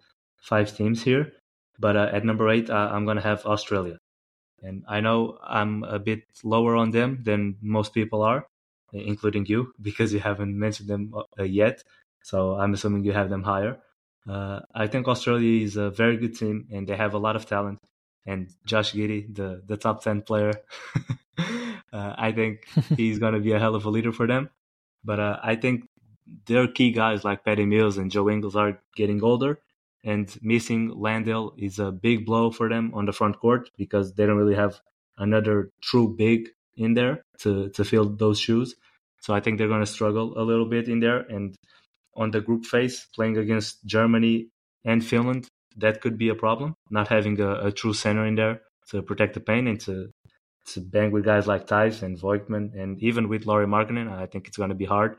five 0.42 0.76
teams 0.76 1.04
here. 1.04 1.34
But 1.80 1.96
uh, 1.96 2.10
at 2.12 2.26
number 2.26 2.50
eight, 2.50 2.70
uh, 2.70 2.90
I'm 2.92 3.06
going 3.06 3.18
to 3.18 3.24
have 3.24 3.46
Australia. 3.46 4.00
And 4.62 4.84
I 4.88 5.00
know 5.00 5.38
I'm 5.44 5.84
a 5.84 6.00
bit 6.00 6.24
lower 6.44 6.76
on 6.76 6.92
them 6.92 7.20
than 7.24 7.58
most 7.62 7.94
people 7.94 8.22
are 8.22 8.46
including 8.94 9.46
you, 9.46 9.74
because 9.82 10.14
you 10.14 10.20
haven't 10.20 10.58
mentioned 10.58 10.90
them 10.90 11.14
uh, 11.40 11.44
yet. 11.44 11.84
So 12.24 12.56
I'm 12.56 12.74
assuming 12.74 13.04
you 13.04 13.14
have 13.14 13.30
them 13.30 13.44
higher. 13.44 13.78
Uh, 14.28 14.60
I 14.74 14.88
think 14.88 15.08
Australia 15.08 15.64
is 15.64 15.78
a 15.78 15.90
very 15.90 16.18
good 16.18 16.38
team, 16.38 16.68
and 16.72 16.88
they 16.88 16.96
have 16.96 17.14
a 17.14 17.18
lot 17.18 17.36
of 17.36 17.46
talent. 17.46 17.80
And 18.26 18.50
Josh 18.66 18.94
Giddey, 18.94 19.34
the 19.34 19.62
the 19.66 19.78
top 19.78 20.04
ten 20.04 20.22
player, 20.22 20.54
uh, 21.94 22.14
I 22.18 22.32
think 22.32 22.68
he's 22.98 23.20
going 23.20 23.34
to 23.34 23.40
be 23.40 23.54
a 23.54 23.60
hell 23.60 23.76
of 23.76 23.86
a 23.86 23.90
leader 23.90 24.12
for 24.12 24.28
them. 24.28 24.50
But 25.04 25.20
uh, 25.20 25.40
I 25.42 25.56
think 25.56 25.88
their 26.46 26.68
key 26.68 26.92
guys 26.92 27.24
like 27.24 27.44
Patty 27.44 27.66
Mills 27.66 27.98
and 27.98 28.12
Joe 28.12 28.30
Ingles 28.30 28.56
are 28.56 28.80
getting 28.96 29.24
older, 29.24 29.60
and 30.04 30.36
missing 30.42 30.90
Landale 30.90 31.54
is 31.58 31.80
a 31.80 31.92
big 31.92 32.26
blow 32.26 32.52
for 32.52 32.70
them 32.70 32.92
on 32.94 33.06
the 33.06 33.14
front 33.14 33.40
court 33.40 33.72
because 33.78 34.14
they 34.14 34.26
don't 34.26 34.38
really 34.38 34.56
have 34.56 34.80
another 35.18 35.72
true 35.82 36.14
big 36.16 36.50
in 36.76 36.94
there 36.94 37.24
to 37.40 37.70
to 37.70 37.84
fill 37.84 38.06
those 38.06 38.40
shoes. 38.40 38.76
So 39.22 39.34
I 39.34 39.40
think 39.42 39.58
they're 39.58 39.68
going 39.68 39.82
to 39.82 39.86
struggle 39.86 40.40
a 40.40 40.44
little 40.44 40.66
bit 40.66 40.88
in 40.88 41.00
there. 41.00 41.20
And 41.20 41.56
on 42.16 42.32
the 42.32 42.42
group 42.42 42.66
phase, 42.66 43.08
playing 43.14 43.38
against 43.38 43.86
Germany 43.86 44.48
and 44.86 45.04
Finland, 45.04 45.48
that 45.82 46.02
could 46.02 46.18
be 46.18 46.30
a 46.30 46.36
problem. 46.36 46.76
Not 46.90 47.08
having 47.08 47.40
a, 47.40 47.68
a 47.68 47.72
true 47.72 47.94
center 47.94 48.26
in 48.26 48.36
there 48.36 48.62
to 48.90 49.02
protect 49.02 49.34
the 49.34 49.40
paint 49.40 49.68
and 49.68 49.80
to 49.82 50.10
to 50.74 50.82
bang 50.82 51.12
with 51.12 51.26
guys 51.26 51.48
like 51.48 51.68
Theis 51.68 52.04
and 52.04 52.20
Voigtmann 52.20 52.80
and 52.80 53.02
even 53.02 53.28
with 53.28 53.46
Lauri 53.46 53.66
Markkanen, 53.66 54.12
I 54.12 54.28
think 54.28 54.48
it's 54.48 54.58
going 54.58 54.70
to 54.70 54.76
be 54.76 54.86
hard. 54.86 55.18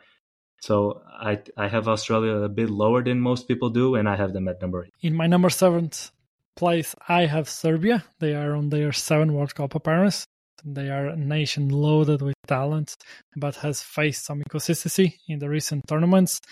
So 0.61 1.03
I 1.09 1.41
I 1.57 1.69
have 1.69 1.89
Australia 1.89 2.35
a 2.37 2.49
bit 2.49 2.71
lower 2.71 3.03
than 3.03 3.21
most 3.21 3.49
people 3.49 3.71
do, 3.71 3.95
and 3.95 4.09
I 4.09 4.17
have 4.17 4.33
them 4.33 4.49
at 4.49 4.61
number 4.61 4.85
eight. 4.85 4.93
In 5.01 5.15
my 5.15 5.27
number 5.27 5.51
seventh 5.51 6.11
place, 6.55 6.95
I 7.09 7.27
have 7.27 7.49
Serbia. 7.49 8.05
They 8.19 8.35
are 8.35 8.55
on 8.55 8.69
their 8.69 8.93
seven 8.93 9.33
World 9.33 9.55
Cup 9.55 9.75
appearance. 9.75 10.27
They 10.63 10.91
are 10.91 11.07
a 11.07 11.17
nation 11.17 11.71
loaded 11.71 12.21
with 12.21 12.35
talent, 12.47 12.97
but 13.35 13.57
has 13.57 13.81
faced 13.81 14.27
some 14.27 14.41
inconsistency 14.41 15.19
in 15.27 15.39
the 15.39 15.49
recent 15.49 15.89
tournaments. 15.89 16.43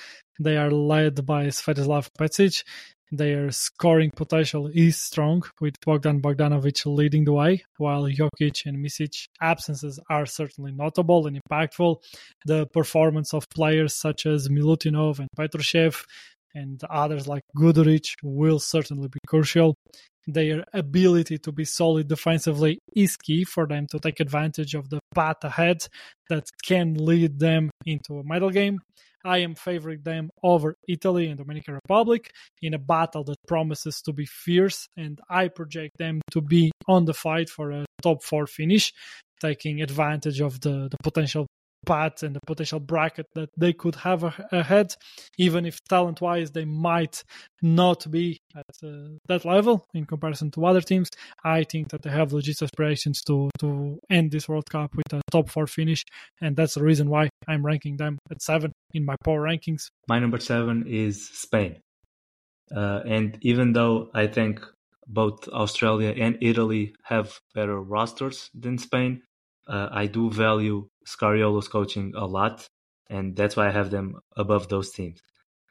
They 0.40 0.56
are 0.56 0.70
led 0.70 1.26
by 1.26 1.48
Svetislav 1.48 2.08
Pesic, 2.18 2.64
Their 3.10 3.50
scoring 3.50 4.10
potential 4.14 4.70
is 4.74 5.00
strong, 5.00 5.42
with 5.60 5.80
Bogdan 5.80 6.20
Bogdanovic 6.20 6.84
leading 6.84 7.24
the 7.24 7.32
way, 7.32 7.64
while 7.78 8.02
Jokic 8.02 8.66
and 8.66 8.84
Micic 8.84 9.28
absences 9.40 9.98
are 10.10 10.26
certainly 10.26 10.72
notable 10.72 11.26
and 11.26 11.40
impactful. 11.40 12.02
The 12.44 12.66
performance 12.66 13.32
of 13.32 13.48
players 13.48 13.94
such 13.94 14.26
as 14.26 14.48
Milutinov 14.48 15.20
and 15.20 15.28
Petrusev 15.38 16.04
and 16.54 16.82
others 16.90 17.26
like 17.26 17.44
Guduric 17.56 18.14
will 18.22 18.58
certainly 18.58 19.08
be 19.08 19.20
crucial. 19.26 19.74
Their 20.26 20.66
ability 20.74 21.38
to 21.38 21.52
be 21.52 21.64
solid 21.64 22.08
defensively 22.08 22.78
is 22.94 23.16
key 23.16 23.44
for 23.44 23.66
them 23.66 23.86
to 23.90 23.98
take 23.98 24.20
advantage 24.20 24.74
of 24.74 24.90
the 24.90 25.00
path 25.14 25.42
ahead 25.42 25.86
that 26.28 26.44
can 26.62 26.92
lead 26.92 27.38
them 27.38 27.70
into 27.86 28.18
a 28.18 28.24
medal 28.24 28.50
game. 28.50 28.80
I 29.28 29.38
am 29.38 29.54
favoring 29.54 30.00
them 30.04 30.30
over 30.42 30.74
Italy 30.88 31.28
and 31.28 31.36
Dominican 31.36 31.74
Republic 31.74 32.32
in 32.62 32.72
a 32.72 32.78
battle 32.78 33.24
that 33.24 33.36
promises 33.46 34.00
to 34.06 34.12
be 34.14 34.24
fierce, 34.24 34.88
and 34.96 35.20
I 35.28 35.48
project 35.48 35.98
them 35.98 36.22
to 36.30 36.40
be 36.40 36.72
on 36.86 37.04
the 37.04 37.12
fight 37.12 37.50
for 37.50 37.70
a 37.70 37.84
top 38.00 38.22
four 38.22 38.46
finish, 38.46 38.94
taking 39.38 39.82
advantage 39.82 40.40
of 40.40 40.62
the, 40.62 40.88
the 40.90 40.96
potential 41.02 41.46
path 41.86 42.22
and 42.22 42.34
the 42.36 42.40
potential 42.46 42.80
bracket 42.80 43.26
that 43.34 43.48
they 43.56 43.72
could 43.72 43.94
have 43.96 44.22
ahead, 44.52 44.94
even 45.38 45.66
if 45.66 45.82
talent 45.88 46.20
wise 46.20 46.50
they 46.50 46.64
might 46.64 47.22
not 47.62 48.10
be 48.10 48.38
at 48.56 48.64
uh, 48.84 49.16
that 49.26 49.44
level 49.44 49.86
in 49.94 50.04
comparison 50.04 50.50
to 50.52 50.64
other 50.64 50.80
teams. 50.80 51.08
I 51.44 51.64
think 51.64 51.88
that 51.90 52.02
they 52.02 52.10
have 52.10 52.32
legit 52.32 52.62
aspirations 52.62 53.22
to, 53.24 53.50
to 53.60 53.98
end 54.10 54.30
this 54.30 54.48
World 54.48 54.68
Cup 54.70 54.94
with 54.94 55.12
a 55.12 55.20
top 55.30 55.48
four 55.48 55.66
finish, 55.66 56.04
and 56.40 56.56
that's 56.56 56.74
the 56.74 56.82
reason 56.82 57.08
why 57.08 57.28
I'm 57.46 57.64
ranking 57.64 57.96
them 57.96 58.18
at 58.30 58.42
seven 58.42 58.72
in 58.92 59.04
my 59.04 59.16
power 59.24 59.42
rankings. 59.42 59.88
My 60.08 60.18
number 60.18 60.38
seven 60.38 60.84
is 60.86 61.28
Spain. 61.28 61.80
Uh, 62.74 63.00
and 63.06 63.38
even 63.40 63.72
though 63.72 64.10
I 64.14 64.26
think 64.26 64.60
both 65.06 65.48
Australia 65.48 66.14
and 66.16 66.36
Italy 66.42 66.94
have 67.04 67.40
better 67.54 67.80
rosters 67.80 68.50
than 68.54 68.76
Spain, 68.76 69.22
uh, 69.68 69.88
I 69.90 70.06
do 70.06 70.30
value 70.30 70.88
Scariolo's 71.06 71.68
coaching 71.68 72.12
a 72.16 72.26
lot, 72.26 72.68
and 73.10 73.36
that's 73.36 73.56
why 73.56 73.68
I 73.68 73.72
have 73.72 73.90
them 73.90 74.16
above 74.36 74.68
those 74.68 74.90
teams. 74.90 75.20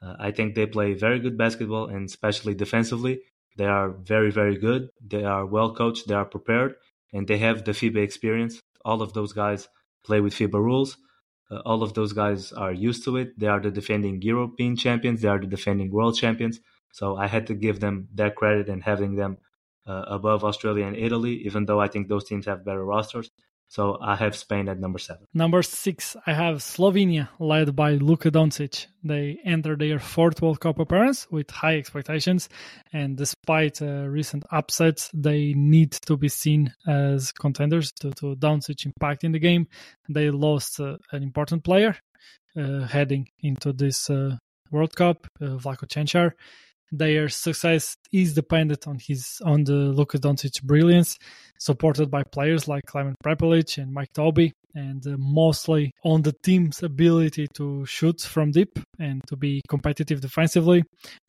Uh, 0.01 0.15
I 0.19 0.31
think 0.31 0.55
they 0.55 0.65
play 0.67 0.93
very 0.93 1.19
good 1.19 1.37
basketball, 1.37 1.87
and 1.87 2.05
especially 2.07 2.53
defensively, 2.55 3.21
they 3.57 3.65
are 3.65 3.89
very, 3.91 4.31
very 4.31 4.57
good. 4.57 4.89
They 5.01 5.23
are 5.23 5.45
well 5.45 5.73
coached, 5.73 6.07
they 6.07 6.13
are 6.13 6.25
prepared, 6.25 6.75
and 7.13 7.27
they 7.27 7.37
have 7.39 7.65
the 7.65 7.71
FIBA 7.71 8.03
experience. 8.03 8.61
All 8.85 9.01
of 9.01 9.13
those 9.13 9.33
guys 9.33 9.67
play 10.05 10.21
with 10.21 10.33
FIBA 10.33 10.53
rules. 10.61 10.97
Uh, 11.49 11.59
all 11.65 11.81
of 11.81 11.93
those 11.93 12.13
guys 12.13 12.51
are 12.51 12.73
used 12.73 13.03
to 13.05 13.17
it. 13.17 13.39
They 13.39 13.47
are 13.47 13.59
the 13.59 13.71
defending 13.71 14.21
European 14.21 14.75
champions. 14.75 15.21
They 15.21 15.27
are 15.29 15.39
the 15.39 15.47
defending 15.47 15.91
world 15.91 16.15
champions. 16.17 16.59
So 16.91 17.15
I 17.15 17.27
had 17.27 17.47
to 17.47 17.55
give 17.55 17.79
them 17.79 18.09
that 18.15 18.35
credit 18.35 18.69
and 18.69 18.83
having 18.83 19.15
them 19.15 19.37
uh, 19.85 20.03
above 20.07 20.43
Australia 20.43 20.85
and 20.85 20.95
Italy, 20.95 21.35
even 21.45 21.65
though 21.65 21.79
I 21.79 21.87
think 21.87 22.07
those 22.07 22.25
teams 22.25 22.45
have 22.45 22.65
better 22.65 22.83
rosters. 22.83 23.31
So 23.69 23.97
I 24.01 24.15
have 24.15 24.35
Spain 24.35 24.69
at 24.69 24.79
number 24.79 24.97
seven. 24.97 25.25
Number 25.33 25.61
six, 25.61 26.15
I 26.25 26.33
have 26.33 26.57
Slovenia, 26.57 27.27
led 27.39 27.75
by 27.75 27.91
Luka 27.91 28.31
Doncic. 28.31 28.87
They 29.03 29.39
enter 29.43 29.75
their 29.75 29.99
fourth 29.99 30.41
World 30.41 30.61
Cup 30.61 30.79
appearance 30.79 31.27
with 31.29 31.51
high 31.51 31.77
expectations, 31.77 32.47
and 32.93 33.17
despite 33.17 33.81
uh, 33.81 34.07
recent 34.07 34.45
upsets, 34.51 35.09
they 35.13 35.53
need 35.53 35.91
to 35.91 36.15
be 36.15 36.29
seen 36.29 36.73
as 36.87 37.31
contenders 37.33 37.91
to, 37.99 38.11
to 38.11 38.35
Doncic 38.37 38.85
impact 38.85 39.23
in 39.23 39.33
the 39.33 39.39
game. 39.39 39.67
They 40.09 40.29
lost 40.29 40.79
uh, 40.79 40.97
an 41.11 41.21
important 41.23 41.63
player 41.63 41.97
uh, 42.57 42.81
heading 42.87 43.27
into 43.41 43.73
this 43.73 44.09
uh, 44.09 44.37
World 44.71 44.95
Cup, 44.95 45.27
uh, 45.41 45.57
Vlatko 45.57 45.87
Cancar 45.87 46.31
their 46.91 47.29
success 47.29 47.97
is 48.11 48.33
dependent 48.33 48.87
on 48.87 48.99
his 48.99 49.41
on 49.43 49.63
the 49.63 49.73
Luka 49.73 50.17
Doncic 50.17 50.63
brilliance, 50.63 51.17
supported 51.59 52.09
by 52.09 52.23
players 52.23 52.67
like 52.67 52.85
Klemen 52.85 53.15
Prepelic 53.23 53.77
and 53.77 53.93
Mike 53.93 54.13
Tobey 54.13 54.53
and 54.77 55.05
uh, 55.07 55.15
mostly 55.17 55.91
on 56.03 56.21
the 56.21 56.33
team's 56.43 56.83
ability 56.83 57.47
to 57.55 57.85
shoot 57.85 58.21
from 58.21 58.51
deep 58.51 58.79
and 58.99 59.21
to 59.27 59.35
be 59.35 59.61
competitive 59.67 60.21
defensively. 60.21 60.83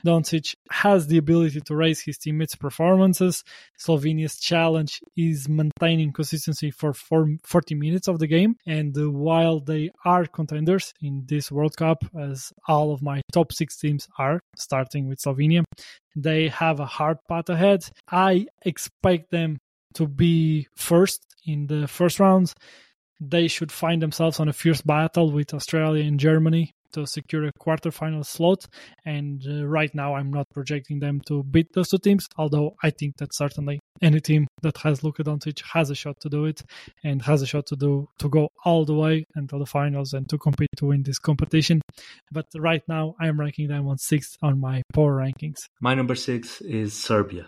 Doncic 0.05 0.53
has 0.69 1.07
the 1.07 1.17
ability 1.17 1.59
to 1.61 1.75
raise 1.75 1.99
his 2.01 2.17
teammates' 2.17 2.55
performances. 2.55 3.43
Slovenia's 3.83 4.39
challenge 4.39 4.99
is 5.17 5.49
maintaining 5.49 6.13
consistency 6.13 6.69
for 6.69 6.93
40 6.93 7.75
minutes 7.75 8.07
of 8.07 8.19
the 8.19 8.27
game, 8.27 8.55
and 8.67 8.95
uh, 8.97 9.09
while 9.09 9.59
they 9.59 9.89
are 10.05 10.25
contenders 10.25 10.93
in 11.01 11.23
this 11.27 11.51
World 11.51 11.75
Cup, 11.75 12.05
as 12.17 12.53
all 12.67 12.93
of 12.93 13.01
my 13.01 13.21
top 13.33 13.51
six 13.51 13.77
teams 13.77 14.07
are, 14.19 14.39
starting 14.55 15.07
with 15.07 15.19
Slovenia, 15.19 15.63
they 16.15 16.49
have 16.49 16.79
a 16.79 16.85
hard 16.85 17.17
path 17.27 17.49
ahead. 17.49 17.83
I 18.11 18.45
expect 18.63 19.31
them 19.31 19.57
to 19.95 20.07
be 20.07 20.67
first 20.75 21.25
in 21.45 21.65
the 21.65 21.87
first 21.87 22.19
rounds 22.19 22.53
they 23.19 23.47
should 23.47 23.71
find 23.71 24.01
themselves 24.01 24.39
on 24.39 24.47
a 24.47 24.53
fierce 24.53 24.81
battle 24.81 25.31
with 25.31 25.53
Australia 25.53 26.05
and 26.05 26.19
Germany 26.19 26.71
to 26.93 27.05
secure 27.05 27.45
a 27.45 27.53
quarterfinal 27.53 28.25
slot. 28.25 28.65
And 29.05 29.45
uh, 29.47 29.65
right 29.67 29.93
now, 29.93 30.15
I'm 30.15 30.31
not 30.31 30.47
projecting 30.53 30.99
them 30.99 31.21
to 31.27 31.43
beat 31.43 31.73
those 31.73 31.89
two 31.89 31.97
teams, 31.97 32.27
although 32.37 32.75
I 32.83 32.89
think 32.89 33.17
that 33.17 33.33
certainly 33.33 33.79
any 34.01 34.19
team 34.19 34.47
that 34.61 34.77
has 34.77 35.03
Luka 35.03 35.23
Doncic 35.23 35.61
has 35.73 35.89
a 35.89 35.95
shot 35.95 36.19
to 36.21 36.29
do 36.29 36.45
it 36.45 36.63
and 37.03 37.21
has 37.21 37.41
a 37.41 37.45
shot 37.45 37.67
to 37.67 37.75
do 37.75 38.07
to 38.19 38.29
go 38.29 38.49
all 38.65 38.85
the 38.85 38.93
way 38.93 39.25
until 39.35 39.59
the 39.59 39.65
finals 39.65 40.13
and 40.13 40.27
to 40.29 40.37
compete 40.37 40.69
to 40.77 40.87
win 40.87 41.03
this 41.03 41.19
competition. 41.19 41.81
But 42.31 42.45
right 42.55 42.83
now, 42.87 43.15
I'm 43.19 43.39
ranking 43.39 43.67
them 43.67 43.87
on 43.87 43.97
sixth 43.97 44.37
on 44.41 44.59
my 44.59 44.81
power 44.93 45.15
rankings. 45.17 45.57
My 45.81 45.93
number 45.93 46.15
six 46.15 46.61
is 46.61 46.93
Serbia. 46.93 47.47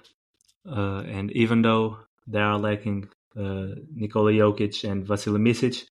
Uh, 0.69 0.99
and 1.07 1.31
even 1.31 1.63
though 1.63 1.97
they 2.27 2.39
are 2.39 2.59
lacking 2.59 3.09
uh, 3.37 3.75
Nikola 3.93 4.31
Jokic 4.31 4.89
and 4.89 5.05
Vasilije 5.05 5.41
Micic, 5.41 5.85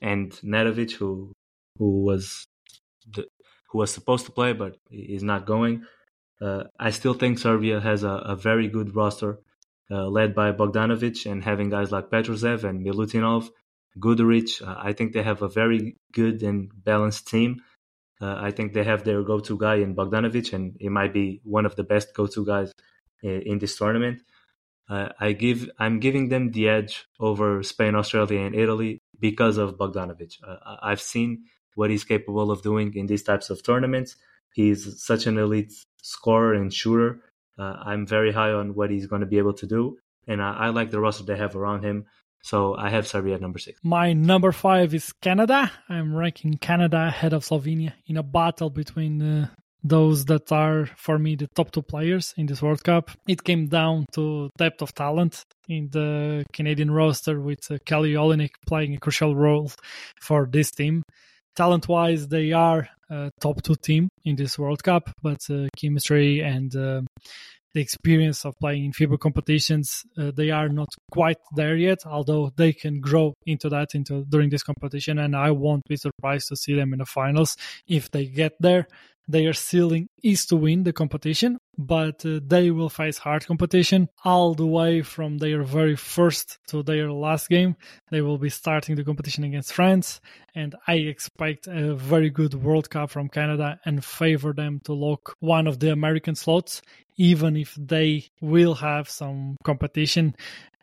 and 0.00 0.32
Nedovic, 0.42 0.92
who 0.92 1.32
who 1.78 2.04
was 2.04 2.46
the, 3.14 3.26
who 3.70 3.78
was 3.78 3.90
supposed 3.90 4.26
to 4.26 4.32
play 4.32 4.52
but 4.52 4.76
is 4.90 5.22
not 5.22 5.46
going. 5.46 5.84
Uh, 6.40 6.64
I 6.78 6.90
still 6.90 7.14
think 7.14 7.38
Serbia 7.38 7.80
has 7.80 8.02
a, 8.02 8.10
a 8.10 8.36
very 8.36 8.68
good 8.68 8.94
roster, 8.94 9.38
uh, 9.90 10.06
led 10.06 10.34
by 10.34 10.52
Bogdanovic 10.52 11.30
and 11.30 11.42
having 11.42 11.70
guys 11.70 11.90
like 11.92 12.10
Petrusev 12.10 12.64
and 12.64 12.84
Milutinov, 12.84 13.48
Guduric. 13.98 14.60
Uh, 14.66 14.74
I 14.78 14.92
think 14.92 15.12
they 15.12 15.22
have 15.22 15.42
a 15.42 15.48
very 15.48 15.96
good 16.12 16.42
and 16.42 16.70
balanced 16.84 17.28
team. 17.28 17.62
Uh, 18.20 18.36
I 18.38 18.50
think 18.50 18.72
they 18.72 18.84
have 18.84 19.04
their 19.04 19.22
go-to 19.22 19.58
guy 19.58 19.76
in 19.76 19.94
Bogdanovic, 19.94 20.52
and 20.52 20.76
he 20.78 20.88
might 20.88 21.12
be 21.12 21.40
one 21.44 21.66
of 21.66 21.76
the 21.76 21.84
best 21.84 22.14
go-to 22.14 22.44
guys 22.44 22.72
in, 23.22 23.42
in 23.42 23.58
this 23.58 23.76
tournament. 23.76 24.20
Uh, 24.88 25.08
I 25.18 25.32
give 25.32 25.68
I'm 25.78 25.98
giving 26.00 26.28
them 26.28 26.52
the 26.52 26.68
edge 26.68 27.06
over 27.18 27.62
Spain, 27.62 27.94
Australia, 27.94 28.40
and 28.40 28.54
Italy 28.54 29.02
because 29.18 29.58
of 29.58 29.76
Bogdanovic. 29.76 30.34
Uh, 30.46 30.76
I've 30.82 31.00
seen 31.00 31.44
what 31.74 31.90
he's 31.90 32.04
capable 32.04 32.50
of 32.50 32.62
doing 32.62 32.94
in 32.94 33.06
these 33.06 33.22
types 33.22 33.50
of 33.50 33.62
tournaments. 33.62 34.16
He's 34.54 35.02
such 35.02 35.26
an 35.26 35.38
elite 35.38 35.72
scorer 36.02 36.54
and 36.54 36.72
shooter. 36.72 37.20
Uh, 37.58 37.76
I'm 37.84 38.06
very 38.06 38.32
high 38.32 38.52
on 38.52 38.74
what 38.74 38.90
he's 38.90 39.06
going 39.06 39.20
to 39.20 39.26
be 39.26 39.38
able 39.38 39.54
to 39.54 39.66
do, 39.66 39.98
and 40.26 40.42
I, 40.42 40.52
I 40.52 40.68
like 40.68 40.90
the 40.90 41.00
roster 41.00 41.24
they 41.24 41.36
have 41.36 41.56
around 41.56 41.84
him. 41.84 42.06
So 42.42 42.76
I 42.76 42.90
have 42.90 43.08
Serbia 43.08 43.34
at 43.34 43.40
number 43.40 43.58
six. 43.58 43.80
My 43.82 44.12
number 44.12 44.52
five 44.52 44.94
is 44.94 45.12
Canada. 45.12 45.72
I'm 45.88 46.14
ranking 46.14 46.58
Canada 46.58 47.08
ahead 47.08 47.32
of 47.32 47.44
Slovenia 47.44 47.94
in 48.06 48.16
a 48.18 48.22
battle 48.22 48.70
between 48.70 49.20
uh, 49.20 49.48
those 49.82 50.24
that 50.26 50.50
are 50.52 50.86
for 50.96 51.18
me 51.18 51.36
the 51.36 51.48
top 51.54 51.70
two 51.70 51.82
players 51.82 52.34
in 52.36 52.46
this 52.46 52.62
World 52.62 52.82
Cup. 52.82 53.10
It 53.26 53.44
came 53.44 53.68
down 53.68 54.06
to 54.12 54.50
depth 54.58 54.82
of 54.82 54.94
talent 54.94 55.44
in 55.68 55.88
the 55.90 56.44
Canadian 56.52 56.90
roster 56.90 57.40
with 57.40 57.70
uh, 57.70 57.78
Kelly 57.84 58.14
Olynyk 58.14 58.50
playing 58.66 58.94
a 58.94 58.98
crucial 58.98 59.36
role 59.36 59.70
for 60.20 60.48
this 60.50 60.70
team. 60.70 61.02
Talent 61.54 61.88
wise, 61.88 62.28
they 62.28 62.52
are 62.52 62.88
a 63.08 63.30
top 63.40 63.62
two 63.62 63.76
team 63.76 64.08
in 64.24 64.36
this 64.36 64.58
World 64.58 64.82
Cup, 64.82 65.10
but 65.22 65.38
uh, 65.50 65.68
chemistry 65.76 66.40
and 66.40 66.74
uh, 66.76 67.02
the 67.76 67.82
experience 67.82 68.46
of 68.46 68.58
playing 68.58 68.86
in 68.86 68.92
FIBA 68.92 69.18
competitions, 69.18 70.02
uh, 70.16 70.30
they 70.34 70.50
are 70.50 70.70
not 70.70 70.88
quite 71.10 71.36
there 71.54 71.76
yet, 71.76 71.98
although 72.06 72.50
they 72.56 72.72
can 72.72 73.00
grow 73.00 73.34
into 73.44 73.68
that 73.68 73.94
into 73.94 74.24
during 74.24 74.48
this 74.48 74.62
competition. 74.62 75.18
And 75.18 75.36
I 75.36 75.50
won't 75.50 75.82
be 75.86 75.96
surprised 75.96 76.48
to 76.48 76.56
see 76.56 76.74
them 76.74 76.94
in 76.94 77.00
the 77.00 77.04
finals 77.04 77.56
if 77.86 78.10
they 78.10 78.26
get 78.26 78.54
there. 78.60 78.88
Their 79.28 79.54
ceiling 79.54 80.08
is 80.22 80.46
to 80.46 80.56
win 80.56 80.84
the 80.84 80.92
competition, 80.92 81.58
but 81.76 82.24
uh, 82.24 82.38
they 82.46 82.70
will 82.70 82.88
face 82.88 83.18
hard 83.18 83.44
competition 83.44 84.08
all 84.24 84.54
the 84.54 84.66
way 84.66 85.02
from 85.02 85.38
their 85.38 85.64
very 85.64 85.96
first 85.96 86.58
to 86.68 86.84
their 86.84 87.10
last 87.10 87.48
game. 87.48 87.74
They 88.10 88.20
will 88.20 88.38
be 88.38 88.50
starting 88.50 88.94
the 88.94 89.04
competition 89.04 89.42
against 89.42 89.72
France, 89.72 90.20
and 90.54 90.76
I 90.86 90.94
expect 90.94 91.66
a 91.66 91.94
very 91.96 92.30
good 92.30 92.54
World 92.54 92.88
Cup 92.88 93.10
from 93.10 93.28
Canada 93.28 93.80
and 93.84 94.04
favor 94.04 94.52
them 94.52 94.80
to 94.84 94.92
lock 94.92 95.36
one 95.40 95.66
of 95.66 95.80
the 95.80 95.90
American 95.90 96.36
slots, 96.36 96.80
even 97.16 97.56
if 97.56 97.74
they 97.74 98.24
will 98.40 98.74
have 98.74 99.08
some 99.08 99.56
competition 99.64 100.34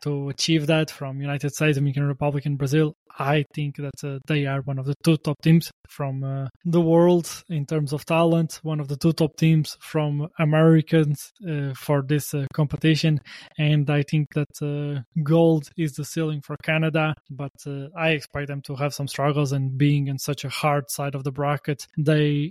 to 0.04 0.28
achieve 0.28 0.66
that 0.66 0.90
from 0.90 1.20
United 1.20 1.54
States, 1.54 1.76
Dominican 1.76 2.06
Republic, 2.06 2.44
and 2.44 2.58
Brazil. 2.58 2.94
I 3.18 3.44
think 3.54 3.76
that 3.76 4.04
uh, 4.04 4.18
they 4.26 4.44
are 4.44 4.60
one 4.60 4.78
of 4.78 4.86
the 4.86 4.94
two 5.04 5.16
top 5.16 5.40
teams 5.40 5.70
from 5.88 6.24
uh, 6.24 6.48
the 6.64 6.80
world 6.80 7.44
in 7.48 7.64
terms 7.64 7.92
of 7.92 8.04
talent, 8.04 8.58
one 8.62 8.80
of 8.80 8.88
the 8.88 8.96
two 8.96 9.12
top 9.12 9.36
teams 9.36 9.78
from 9.80 10.28
Americans 10.38 11.32
uh, 11.48 11.72
for 11.74 12.02
this 12.02 12.34
uh, 12.34 12.46
competition, 12.52 13.20
and 13.56 13.88
I 13.88 14.02
think 14.02 14.34
that 14.34 14.54
uh, 14.60 15.02
gold 15.22 15.70
is 15.76 15.92
the 15.92 16.04
ceiling 16.04 16.42
for 16.42 16.56
Canada. 16.62 17.14
But 17.30 17.52
uh, 17.66 17.86
I 17.96 18.10
expect 18.10 18.48
them 18.48 18.62
to 18.62 18.74
have 18.74 18.92
some 18.92 19.08
struggles, 19.08 19.52
and 19.52 19.78
being 19.78 20.08
in 20.08 20.18
such 20.18 20.44
a 20.44 20.48
hard 20.48 20.90
side 20.90 21.14
of 21.14 21.24
the 21.24 21.32
bracket, 21.32 21.86
they 21.96 22.50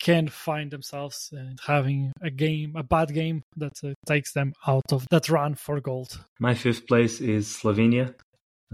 can 0.00 0.28
find 0.28 0.70
themselves 0.70 1.32
having 1.66 2.12
a 2.20 2.30
game, 2.30 2.74
a 2.76 2.82
bad 2.82 3.14
game 3.14 3.42
that 3.56 3.72
uh, 3.84 3.94
takes 4.06 4.32
them 4.32 4.52
out 4.66 4.92
of 4.92 5.06
that 5.10 5.28
run 5.28 5.54
for 5.54 5.80
gold. 5.80 6.18
My 6.40 6.54
fifth 6.54 6.86
place 6.86 7.20
is 7.20 7.48
Slovenia. 7.48 8.14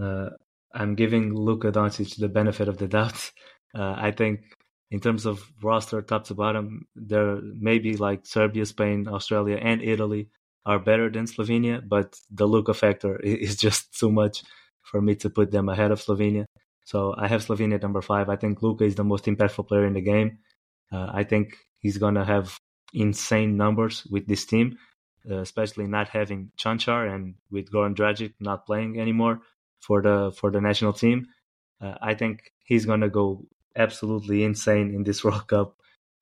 Uh, 0.01 0.29
I'm 0.73 0.95
giving 0.95 1.33
Luka 1.33 1.71
Doncic 1.71 2.17
the 2.17 2.29
benefit 2.29 2.67
of 2.67 2.77
the 2.77 2.87
doubt. 2.87 3.31
Uh, 3.73 3.95
I 3.97 4.11
think 4.11 4.41
in 4.91 4.99
terms 4.99 5.25
of 5.25 5.49
roster 5.63 6.01
top 6.01 6.25
to 6.25 6.33
bottom, 6.33 6.87
there 6.93 7.39
maybe 7.41 7.95
like 7.95 8.25
Serbia, 8.25 8.65
Spain, 8.65 9.07
Australia, 9.07 9.55
and 9.61 9.81
Italy 9.81 10.27
are 10.65 10.77
better 10.77 11.09
than 11.09 11.25
Slovenia, 11.25 11.81
but 11.87 12.19
the 12.29 12.45
Luka 12.45 12.73
factor 12.73 13.15
is 13.23 13.55
just 13.55 13.97
too 13.97 14.11
much 14.11 14.43
for 14.83 15.01
me 15.01 15.15
to 15.15 15.29
put 15.29 15.51
them 15.51 15.69
ahead 15.69 15.91
of 15.91 16.01
Slovenia. 16.01 16.45
So 16.85 17.15
I 17.17 17.29
have 17.29 17.45
Slovenia 17.45 17.75
at 17.75 17.81
number 17.81 18.01
five. 18.01 18.27
I 18.27 18.35
think 18.35 18.61
Luka 18.61 18.83
is 18.83 18.95
the 18.95 19.05
most 19.05 19.23
impactful 19.25 19.69
player 19.69 19.85
in 19.85 19.93
the 19.93 20.01
game. 20.01 20.39
Uh, 20.91 21.09
I 21.13 21.23
think 21.23 21.57
he's 21.79 21.97
gonna 21.97 22.25
have 22.25 22.57
insane 22.93 23.57
numbers 23.57 24.05
with 24.09 24.27
this 24.27 24.45
team, 24.45 24.77
uh, 25.29 25.37
especially 25.37 25.87
not 25.87 26.09
having 26.09 26.51
Cancar 26.57 27.13
and 27.13 27.35
with 27.49 27.71
Goran 27.71 27.95
Dragic 27.95 28.33
not 28.39 28.65
playing 28.65 28.99
anymore 28.99 29.41
for 29.79 30.01
the 30.01 30.31
for 30.35 30.51
the 30.51 30.61
national 30.61 30.93
team. 30.93 31.27
Uh, 31.79 31.95
I 32.01 32.13
think 32.15 32.51
he's 32.63 32.85
gonna 32.85 33.09
go 33.09 33.45
absolutely 33.75 34.43
insane 34.43 34.93
in 34.93 35.03
this 35.03 35.23
World 35.25 35.47
Cup. 35.47 35.75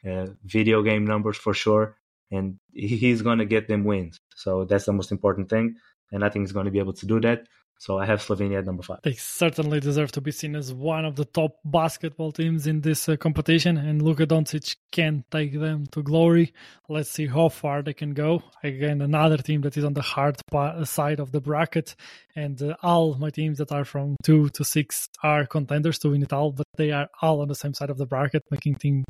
Uh, 0.08 0.28
video 0.46 0.82
game 0.82 1.06
numbers 1.06 1.36
for 1.36 1.54
sure, 1.54 1.98
and 2.32 2.58
he's 2.72 3.22
going 3.22 3.40
to 3.40 3.46
get 3.46 3.68
them 3.68 3.84
wins. 3.84 4.22
So 4.34 4.64
that's 4.64 4.86
the 4.86 4.94
most 4.94 5.12
important 5.12 5.50
thing, 5.50 5.76
and 6.10 6.24
I 6.24 6.30
think 6.30 6.44
he's 6.44 6.54
going 6.54 6.68
to 6.68 6.72
be 6.72 6.80
able 6.80 6.94
to 6.94 7.06
do 7.06 7.20
that. 7.20 7.48
So 7.82 7.98
I 7.98 8.06
have 8.06 8.20
Slovenia 8.20 8.58
at 8.60 8.66
number 8.66 8.84
five. 8.84 9.00
They 9.04 9.14
certainly 9.14 9.80
deserve 9.80 10.12
to 10.12 10.22
be 10.22 10.32
seen 10.32 10.54
as 10.58 10.74
one 10.74 11.06
of 11.06 11.16
the 11.16 11.24
top 11.24 11.60
basketball 11.64 12.34
teams 12.34 12.68
in 12.68 12.82
this 12.82 13.08
uh, 13.08 13.16
competition, 13.16 13.78
and 13.78 14.02
Luka 14.02 14.28
Doncic 14.28 14.76
can 14.92 15.24
take 15.32 15.58
them 15.58 15.86
to 15.94 16.04
glory. 16.04 16.54
Let's 16.90 17.10
see 17.10 17.28
how 17.28 17.48
far 17.48 17.82
they 17.82 17.94
can 17.94 18.14
go. 18.14 18.44
Again, 18.64 19.02
another 19.02 19.38
team 19.38 19.62
that 19.62 19.78
is 19.78 19.86
on 19.86 19.94
the 19.94 20.02
hard 20.02 20.36
side 20.84 21.22
of 21.22 21.32
the 21.32 21.40
bracket, 21.40 21.96
and 22.36 22.62
uh, 22.62 22.76
all 22.84 23.16
my 23.16 23.30
teams 23.30 23.60
that 23.60 23.72
are 23.72 23.86
from 23.86 24.18
two 24.24 24.50
to 24.50 24.66
six 24.66 25.08
are 25.24 25.46
contenders 25.46 26.00
to 26.00 26.10
win 26.10 26.24
it 26.24 26.34
all, 26.34 26.52
but 26.52 26.68
they 26.76 26.92
are 26.92 27.08
all 27.22 27.40
on 27.40 27.48
the 27.48 27.56
same 27.56 27.74
side 27.74 27.90
of 27.90 27.98
the 27.98 28.06
bracket, 28.06 28.44
making 28.52 28.76
things 28.76 29.06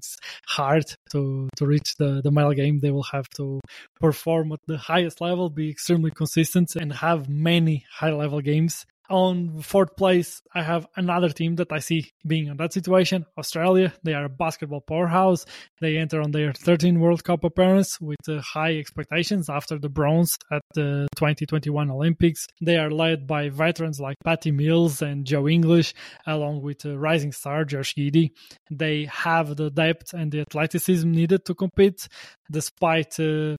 hard 0.45 0.85
to 1.11 1.49
to 1.57 1.65
reach 1.65 1.95
the 1.97 2.21
the 2.23 2.29
medal 2.29 2.53
game. 2.53 2.81
They 2.81 2.91
will 2.91 3.09
have 3.11 3.27
to 3.37 3.61
perform 3.99 4.51
at 4.51 4.59
the 4.67 4.77
highest 4.77 5.21
level, 5.21 5.49
be 5.49 5.71
extremely 5.71 6.11
consistent, 6.11 6.75
and 6.75 6.93
have 6.93 7.27
many 7.29 7.85
high 7.91 8.11
level 8.11 8.41
games 8.41 8.58
games. 8.59 8.85
On 9.09 9.59
fourth 9.63 9.95
place, 9.95 10.39
I 10.53 10.61
have 10.61 10.85
another 10.95 11.29
team 11.29 11.55
that 11.55 11.71
I 11.71 11.79
see 11.79 12.11
being 12.27 12.45
in 12.45 12.57
that 12.57 12.73
situation. 12.73 13.25
Australia, 13.39 13.91
they 14.03 14.13
are 14.13 14.25
a 14.25 14.29
basketball 14.29 14.81
powerhouse. 14.81 15.47
They 15.81 15.97
enter 15.97 16.21
on 16.21 16.29
their 16.31 16.53
13th 16.53 16.99
World 16.99 17.23
Cup 17.23 17.43
appearance 17.43 17.99
with 17.99 18.23
uh, 18.27 18.39
high 18.39 18.77
expectations 18.77 19.49
after 19.49 19.79
the 19.79 19.89
bronze 19.89 20.37
at 20.51 20.61
the 20.75 21.07
2021 21.15 21.89
Olympics. 21.89 22.45
They 22.61 22.77
are 22.77 22.91
led 22.91 23.25
by 23.25 23.49
veterans 23.49 23.99
like 23.99 24.15
Patty 24.23 24.51
Mills 24.51 25.01
and 25.01 25.25
Joe 25.25 25.47
Ingles, 25.47 25.95
along 26.27 26.61
with 26.61 26.85
uh, 26.85 26.95
rising 26.95 27.31
star 27.31 27.65
Josh 27.65 27.95
Giddey. 27.95 28.29
They 28.69 29.05
have 29.05 29.55
the 29.55 29.71
depth 29.71 30.13
and 30.13 30.31
the 30.31 30.41
athleticism 30.41 31.09
needed 31.09 31.45
to 31.45 31.55
compete, 31.55 32.07
despite 32.51 33.19
uh, 33.19 33.55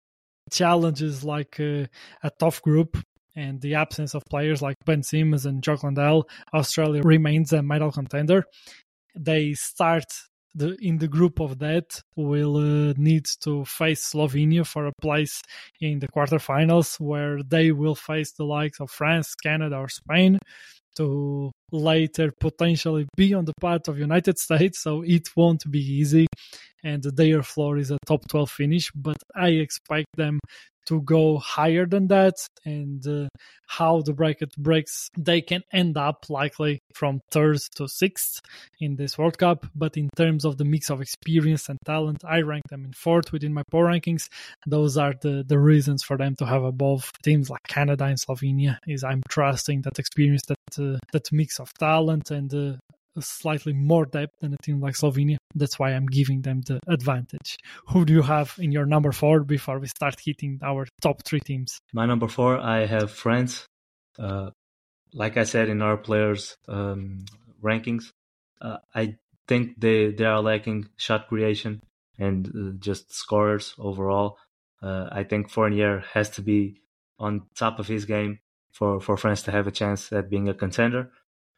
challenges 0.53 1.25
like 1.25 1.59
uh, 1.59 1.87
a 2.23 2.31
tough 2.39 2.63
group 2.63 2.97
and 3.37 3.61
the 3.61 3.75
absence 3.75 4.15
of 4.15 4.23
players 4.29 4.63
like 4.63 4.77
Ben 4.85 5.03
Simmons 5.03 5.47
and 5.47 5.63
Jock 5.63 5.83
Landale, 5.83 6.29
Australia 6.53 7.03
remains 7.03 7.53
a 7.53 7.63
medal 7.63 7.93
contender. 7.93 8.45
They 9.15 9.55
start 9.55 10.05
the, 10.55 10.77
in 10.81 10.99
the 10.99 11.09
group 11.09 11.41
of 11.41 11.59
that 11.61 12.03
will 12.17 12.57
uh, 12.57 12.95
need 12.97 13.27
to 13.43 13.65
face 13.65 14.13
Slovenia 14.13 14.67
for 14.67 14.87
a 14.87 14.93
place 15.01 15.43
in 15.81 16.01
the 16.01 16.09
quarterfinals, 16.09 16.99
where 16.99 17.43
they 17.43 17.73
will 17.73 17.95
face 17.95 18.33
the 18.33 18.45
likes 18.45 18.81
of 18.81 18.91
France, 18.91 19.35
Canada, 19.35 19.77
or 19.77 19.89
Spain 19.89 20.39
to 20.97 21.53
later 21.71 22.33
potentially 22.41 23.07
be 23.17 23.33
on 23.33 23.45
the 23.45 23.53
path 23.61 23.87
of 23.87 23.99
United 23.99 24.39
States. 24.47 24.83
So 24.83 25.03
it 25.03 25.29
won't 25.37 25.71
be 25.71 25.81
easy, 25.81 26.27
and 26.83 27.03
their 27.03 27.43
floor 27.43 27.79
is 27.79 27.91
a 27.91 27.99
top 28.07 28.27
12 28.29 28.51
finish. 28.51 28.91
But 28.95 29.19
I 29.35 29.51
expect 29.51 30.07
them 30.17 30.41
to 30.91 31.01
go 31.03 31.39
higher 31.39 31.87
than 31.87 32.09
that 32.09 32.35
and 32.65 33.07
uh, 33.07 33.29
how 33.69 34.03
the 34.03 34.13
bracket 34.13 34.53
breaks 34.57 35.09
they 35.17 35.41
can 35.41 35.63
end 35.73 35.97
up 35.97 36.27
likely 36.29 36.81
from 36.95 37.21
third 37.31 37.61
to 37.77 37.87
sixth 37.87 38.41
in 38.81 38.97
this 38.97 39.17
world 39.17 39.39
cup. 39.39 39.67
But 39.73 39.97
in 39.97 40.09
terms 40.17 40.45
of 40.45 40.59
the 40.59 40.65
mix 40.65 40.91
of 40.91 41.01
experience 41.01 41.69
and 41.69 41.79
talent 41.87 42.25
i 42.25 42.41
rank 42.41 42.65
them 42.71 42.85
in 42.85 42.93
fourth 42.93 43.33
within 43.33 43.55
my 43.55 43.63
power 43.71 43.87
rankings. 43.87 44.29
Those 44.67 44.97
are 44.97 45.15
the 45.23 45.45
the 45.47 45.61
reasons 45.61 46.03
for 46.03 46.17
them 46.17 46.35
to 46.41 46.47
have 46.47 46.65
above 46.65 47.11
teams 47.23 47.49
like 47.49 47.63
canada 47.69 48.05
and 48.05 48.19
slovenia 48.19 48.79
is 48.87 49.05
i'm 49.05 49.23
trusting 49.29 49.83
that 49.83 49.99
experience 49.99 50.43
that 50.49 50.73
uh, 50.79 50.99
that 51.13 51.33
mix 51.33 51.61
of 51.61 51.73
talent 51.75 52.31
and 52.31 52.53
uh, 52.53 52.77
slightly 53.19 53.73
more 53.73 54.07
depth 54.07 54.39
than 54.41 54.55
a 54.55 54.57
team 54.63 54.81
like 54.81 54.95
Slovenia. 54.95 55.37
That's 55.55 55.79
why 55.79 55.91
I'm 55.91 56.07
giving 56.07 56.43
them 56.43 56.63
the 56.63 56.81
advantage. 56.87 57.57
Who 57.89 58.05
do 58.05 58.13
you 58.13 58.23
have 58.23 58.55
in 58.59 58.73
your 58.73 58.87
number 58.87 59.13
four 59.13 59.43
before 59.45 59.79
we 59.79 59.89
start 59.89 60.17
hitting 60.25 60.61
our 60.63 60.87
top 61.01 61.23
three 61.25 61.41
teams? 61.41 61.81
My 61.93 62.07
number 62.07 62.29
four, 62.29 62.59
I 62.59 62.87
have 62.87 63.11
France. 63.11 63.67
Uh, 64.19 64.51
like 65.13 65.37
I 65.37 65.45
said 65.45 65.69
in 65.69 65.83
our 65.83 65.97
players' 65.97 66.57
um, 66.69 67.25
rankings, 67.63 68.11
uh, 68.61 68.79
I 68.95 69.17
think 69.49 69.81
they, 69.81 70.13
they 70.13 70.25
are 70.25 70.41
lacking 70.41 70.89
shot 70.97 71.29
creation 71.29 71.81
and 72.19 72.47
uh, 72.49 72.77
just 72.79 73.13
scorers 73.13 73.75
overall. 73.79 74.39
Uh, 74.83 75.09
I 75.11 75.25
think 75.25 75.51
Fournier 75.51 76.05
has 76.13 76.31
to 76.31 76.43
be 76.43 76.81
on 77.19 77.43
top 77.55 77.79
of 77.79 77.89
his 77.89 78.05
game 78.05 78.39
for, 78.73 79.01
for 79.01 79.17
France 79.17 79.43
to 79.43 79.51
have 79.51 79.67
a 79.67 79.73
chance 79.73 80.13
at 80.13 80.31
being 80.31 80.49
a 80.49 80.55
contender. 80.55 81.11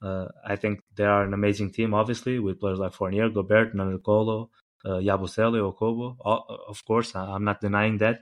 Uh, 0.03 0.27
I 0.45 0.57
think 0.57 0.81
they 0.97 1.05
are 1.05 1.23
an 1.23 1.35
amazing 1.35 1.71
team, 1.73 1.95
obviously, 1.95 2.39
with 2.39 2.61
players 2.61 2.79
like 2.79 2.93
Fournier, 2.93 3.29
Gobert, 3.29 3.75
Nanokolo, 3.75 4.49
uh, 4.85 4.99
Yabusele, 4.99 5.61
Okobo. 5.73 6.17
of 6.69 6.85
course, 6.85 7.15
I'm 7.15 7.45
not 7.45 7.61
denying 7.61 7.99
that. 7.99 8.21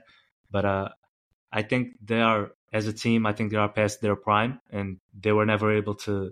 But 0.51 0.65
uh, 0.65 0.89
I 1.51 1.63
think 1.63 1.93
they 2.03 2.21
are, 2.21 2.51
as 2.71 2.87
a 2.87 2.93
team, 2.93 3.25
I 3.25 3.33
think 3.33 3.51
they 3.51 3.57
are 3.57 3.69
past 3.69 4.01
their 4.01 4.15
prime 4.15 4.59
and 4.69 4.97
they 5.19 5.31
were 5.31 5.45
never 5.45 5.75
able 5.75 5.95
to 6.05 6.31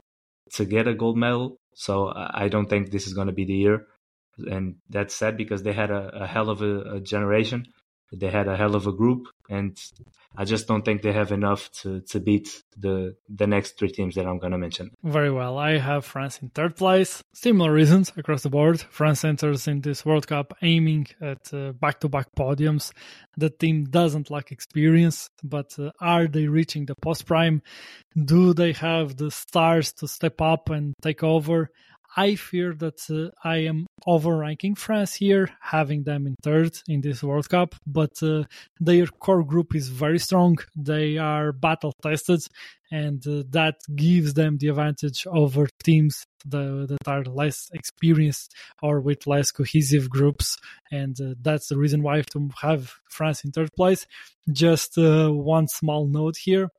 to 0.53 0.65
get 0.65 0.87
a 0.87 0.93
gold 0.93 1.17
medal. 1.17 1.57
So 1.75 2.11
I 2.15 2.47
don't 2.49 2.67
think 2.67 2.91
this 2.91 3.07
is 3.07 3.13
going 3.13 3.27
to 3.27 3.33
be 3.33 3.45
the 3.45 3.53
year. 3.53 3.87
And 4.37 4.75
that's 4.89 5.13
sad 5.13 5.37
because 5.37 5.63
they 5.63 5.73
had 5.73 5.91
a, 5.91 6.23
a 6.23 6.27
hell 6.27 6.49
of 6.49 6.61
a, 6.61 6.95
a 6.95 6.99
generation. 6.99 7.67
They 8.12 8.30
had 8.30 8.47
a 8.47 8.57
hell 8.57 8.76
of 8.76 8.88
a 8.88 8.91
group, 8.91 9.28
and 9.49 9.78
I 10.36 10.45
just 10.45 10.68
don't 10.68 10.84
think 10.84 11.01
they 11.01 11.12
have 11.12 11.32
enough 11.32 11.72
to, 11.82 12.01
to 12.01 12.20
beat 12.20 12.64
the 12.78 13.16
the 13.28 13.45
next 13.45 13.78
three 13.78 13.89
teams 13.89 14.16
that 14.16 14.26
I'm 14.26 14.39
going 14.39 14.51
to 14.51 14.57
mention. 14.57 14.91
Very 15.03 15.32
well. 15.32 15.57
I 15.57 15.78
have 15.78 16.05
France 16.05 16.39
in 16.41 16.49
third 16.49 16.76
place. 16.76 17.24
Similar 17.34 17.72
reasons 17.72 18.12
across 18.16 18.43
the 18.43 18.49
board. 18.49 18.82
France 18.82 19.24
enters 19.24 19.68
in 19.68 19.82
this 19.82 20.05
World 20.05 20.28
Cup 20.28 20.55
aiming 20.62 21.07
at 21.22 21.51
back 21.80 21.99
to 21.99 22.10
back 22.10 22.28
podiums. 22.36 22.91
The 23.38 23.49
team 23.49 23.86
doesn't 23.86 24.32
lack 24.32 24.51
experience, 24.51 25.30
but 25.43 25.78
uh, 25.80 25.91
are 25.99 26.28
they 26.28 26.47
reaching 26.47 26.86
the 26.86 26.95
post 26.95 27.26
prime? 27.26 27.62
Do 28.16 28.53
they 28.53 28.74
have 28.74 29.18
the 29.18 29.32
stars 29.32 29.93
to 29.93 30.07
step 30.07 30.41
up 30.41 30.70
and 30.70 30.93
take 31.01 31.24
over? 31.24 31.70
I 32.16 32.36
fear 32.36 32.74
that 32.76 33.01
uh, 33.10 33.32
I 33.47 33.57
am 33.57 33.88
overranking 34.07 34.78
France 34.78 35.14
here, 35.14 35.49
having 35.62 36.03
them 36.03 36.26
in 36.26 36.36
third 36.41 36.80
in 36.88 37.01
this 37.01 37.22
World 37.24 37.49
Cup, 37.49 37.76
but 37.86 38.22
uh, 38.24 38.43
their 38.80 39.07
core 39.07 39.43
group 39.43 39.76
is 39.76 39.89
very 39.89 40.20
strong. 40.20 40.57
They 40.76 41.18
are 41.18 41.51
battle 41.51 41.93
tested, 42.01 42.41
and 42.91 43.26
uh, 43.28 43.43
that 43.51 43.76
gives 43.95 44.34
them 44.34 44.57
the 44.57 44.70
advantage 44.70 45.28
over 45.28 45.68
teams 45.84 46.26
that 46.45 46.97
are 47.05 47.24
less 47.24 47.70
experienced 47.74 48.55
or 48.82 49.01
with 49.01 49.28
less 49.28 49.51
cohesive 49.51 50.10
groups. 50.10 50.57
And 50.91 51.20
uh, 51.22 51.36
that's 51.41 51.68
the 51.68 51.78
reason 51.78 52.01
why 52.01 52.14
I 52.14 52.18
have 52.18 52.26
to 52.28 52.49
have 52.62 52.93
France 53.10 53.43
in 53.43 53.51
third 53.51 53.70
place. 53.76 54.07
Just 54.51 54.97
uh, 54.97 55.30
one 55.30 55.68
small 55.68 56.07
note 56.07 56.38
here 56.38 56.70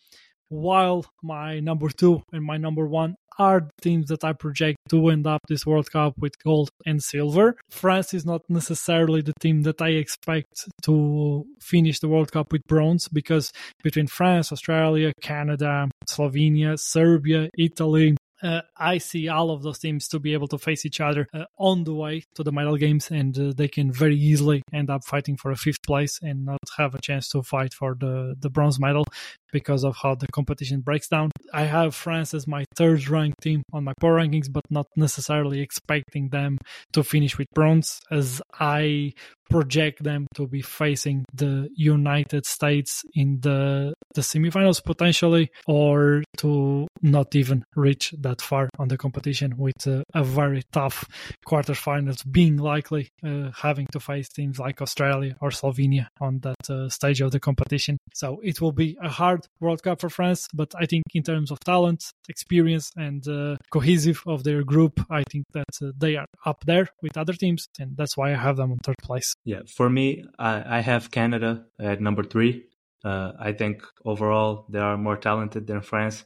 while 0.50 1.06
my 1.22 1.60
number 1.60 1.88
two 1.88 2.22
and 2.32 2.44
my 2.44 2.58
number 2.58 2.86
one 2.86 3.16
are 3.38 3.70
teams 3.80 4.08
that 4.08 4.22
I 4.22 4.34
project 4.34 4.76
to 4.90 5.08
end 5.08 5.26
up 5.26 5.40
this 5.48 5.64
World 5.64 5.90
Cup 5.90 6.14
with 6.18 6.38
gold 6.44 6.68
and 6.84 7.02
silver. 7.02 7.56
France 7.70 8.12
is 8.12 8.26
not 8.26 8.42
necessarily 8.50 9.22
the 9.22 9.32
team 9.40 9.62
that 9.62 9.80
I 9.80 9.90
expect 9.90 10.68
to 10.82 11.46
finish 11.58 12.00
the 12.00 12.08
World 12.08 12.32
Cup 12.32 12.52
with 12.52 12.66
bronze 12.66 13.08
because 13.08 13.50
between 13.82 14.08
France, 14.08 14.52
Australia, 14.52 15.12
Canada, 15.22 15.88
Slovenia, 16.06 16.78
Serbia, 16.78 17.48
Italy, 17.56 18.16
uh, 18.42 18.62
I 18.76 18.98
see 18.98 19.28
all 19.28 19.50
of 19.50 19.62
those 19.62 19.78
teams 19.78 20.08
to 20.08 20.18
be 20.18 20.32
able 20.32 20.48
to 20.48 20.58
face 20.58 20.86
each 20.86 21.00
other 21.00 21.28
uh, 21.34 21.44
on 21.58 21.84
the 21.84 21.94
way 21.94 22.24
to 22.34 22.42
the 22.42 22.52
medal 22.52 22.76
games, 22.76 23.10
and 23.10 23.38
uh, 23.38 23.52
they 23.54 23.68
can 23.68 23.92
very 23.92 24.16
easily 24.16 24.62
end 24.72 24.90
up 24.90 25.04
fighting 25.04 25.36
for 25.36 25.50
a 25.50 25.56
fifth 25.56 25.82
place 25.82 26.18
and 26.22 26.46
not 26.46 26.58
have 26.78 26.94
a 26.94 27.00
chance 27.00 27.28
to 27.30 27.42
fight 27.42 27.74
for 27.74 27.94
the, 27.98 28.34
the 28.38 28.50
bronze 28.50 28.80
medal 28.80 29.04
because 29.52 29.84
of 29.84 29.96
how 29.96 30.14
the 30.14 30.26
competition 30.28 30.80
breaks 30.80 31.08
down. 31.08 31.30
I 31.52 31.64
have 31.64 31.94
France 31.94 32.34
as 32.34 32.46
my 32.46 32.64
third 32.76 33.08
ranked 33.08 33.42
team 33.42 33.62
on 33.72 33.84
my 33.84 33.94
power 34.00 34.16
rankings, 34.16 34.50
but 34.50 34.64
not 34.70 34.86
necessarily 34.96 35.60
expecting 35.60 36.28
them 36.28 36.58
to 36.92 37.02
finish 37.02 37.38
with 37.38 37.48
bronze, 37.54 38.00
as 38.10 38.42
I 38.58 39.12
project 39.50 40.02
them 40.04 40.28
to 40.32 40.46
be 40.46 40.62
facing 40.62 41.24
the 41.34 41.68
United 41.74 42.46
States 42.46 43.04
in 43.14 43.40
the 43.40 43.92
the 44.14 44.20
semifinals 44.20 44.82
potentially, 44.82 45.50
or 45.66 46.22
to 46.36 46.86
not 47.02 47.34
even 47.34 47.64
reach 47.74 48.14
that 48.20 48.40
far 48.40 48.68
on 48.78 48.88
the 48.88 48.96
competition 48.96 49.56
with 49.56 49.86
a 49.86 50.24
very 50.24 50.62
tough 50.72 51.04
quarterfinals 51.46 52.22
being 52.30 52.56
likely, 52.56 53.08
uh, 53.24 53.50
having 53.56 53.86
to 53.92 54.00
face 54.00 54.28
teams 54.28 54.58
like 54.58 54.80
Australia 54.80 55.34
or 55.40 55.50
Slovenia 55.50 56.06
on 56.20 56.38
that 56.40 56.70
uh, 56.70 56.88
stage 56.88 57.20
of 57.20 57.32
the 57.32 57.40
competition. 57.40 57.98
So 58.14 58.40
it 58.42 58.60
will 58.60 58.72
be 58.72 58.96
a 59.02 59.08
hard 59.08 59.39
World 59.60 59.82
Cup 59.82 60.00
for 60.00 60.10
France, 60.10 60.48
but 60.52 60.74
I 60.76 60.86
think 60.86 61.04
in 61.14 61.22
terms 61.22 61.50
of 61.50 61.60
talent, 61.60 62.04
experience, 62.28 62.90
and 62.96 63.26
uh, 63.28 63.56
cohesive 63.70 64.22
of 64.26 64.44
their 64.44 64.62
group, 64.62 65.00
I 65.10 65.24
think 65.30 65.46
that 65.52 65.74
uh, 65.82 65.92
they 65.96 66.16
are 66.16 66.26
up 66.44 66.64
there 66.66 66.88
with 67.02 67.16
other 67.16 67.32
teams, 67.32 67.68
and 67.78 67.96
that's 67.96 68.16
why 68.16 68.32
I 68.32 68.36
have 68.36 68.56
them 68.56 68.72
on 68.72 68.78
third 68.78 68.98
place. 69.02 69.34
Yeah, 69.44 69.62
for 69.66 69.88
me, 69.90 70.24
I, 70.38 70.78
I 70.78 70.80
have 70.80 71.10
Canada 71.10 71.66
at 71.78 72.00
number 72.00 72.22
three. 72.22 72.66
Uh, 73.04 73.32
I 73.38 73.52
think 73.52 73.82
overall 74.04 74.66
they 74.68 74.78
are 74.78 74.96
more 74.96 75.16
talented 75.16 75.66
than 75.66 75.80
France. 75.80 76.24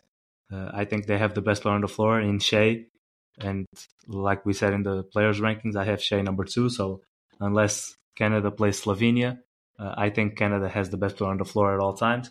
Uh, 0.52 0.70
I 0.72 0.84
think 0.84 1.06
they 1.06 1.18
have 1.18 1.34
the 1.34 1.42
best 1.42 1.62
player 1.62 1.74
on 1.74 1.80
the 1.80 1.88
floor 1.88 2.20
in 2.20 2.38
Shai. 2.38 2.86
And 3.38 3.66
like 4.06 4.44
we 4.46 4.52
said 4.52 4.72
in 4.72 4.82
the 4.82 5.02
players' 5.04 5.40
rankings, 5.40 5.76
I 5.76 5.84
have 5.84 6.02
Shai 6.02 6.22
number 6.22 6.44
two. 6.44 6.68
So 6.68 7.02
unless 7.40 7.96
Canada 8.16 8.50
plays 8.50 8.82
Slovenia, 8.82 9.38
uh, 9.78 9.94
I 9.96 10.10
think 10.10 10.36
Canada 10.36 10.68
has 10.68 10.90
the 10.90 10.96
best 10.96 11.16
player 11.16 11.30
on 11.30 11.38
the 11.38 11.44
floor 11.44 11.74
at 11.74 11.80
all 11.80 11.94
times. 11.94 12.30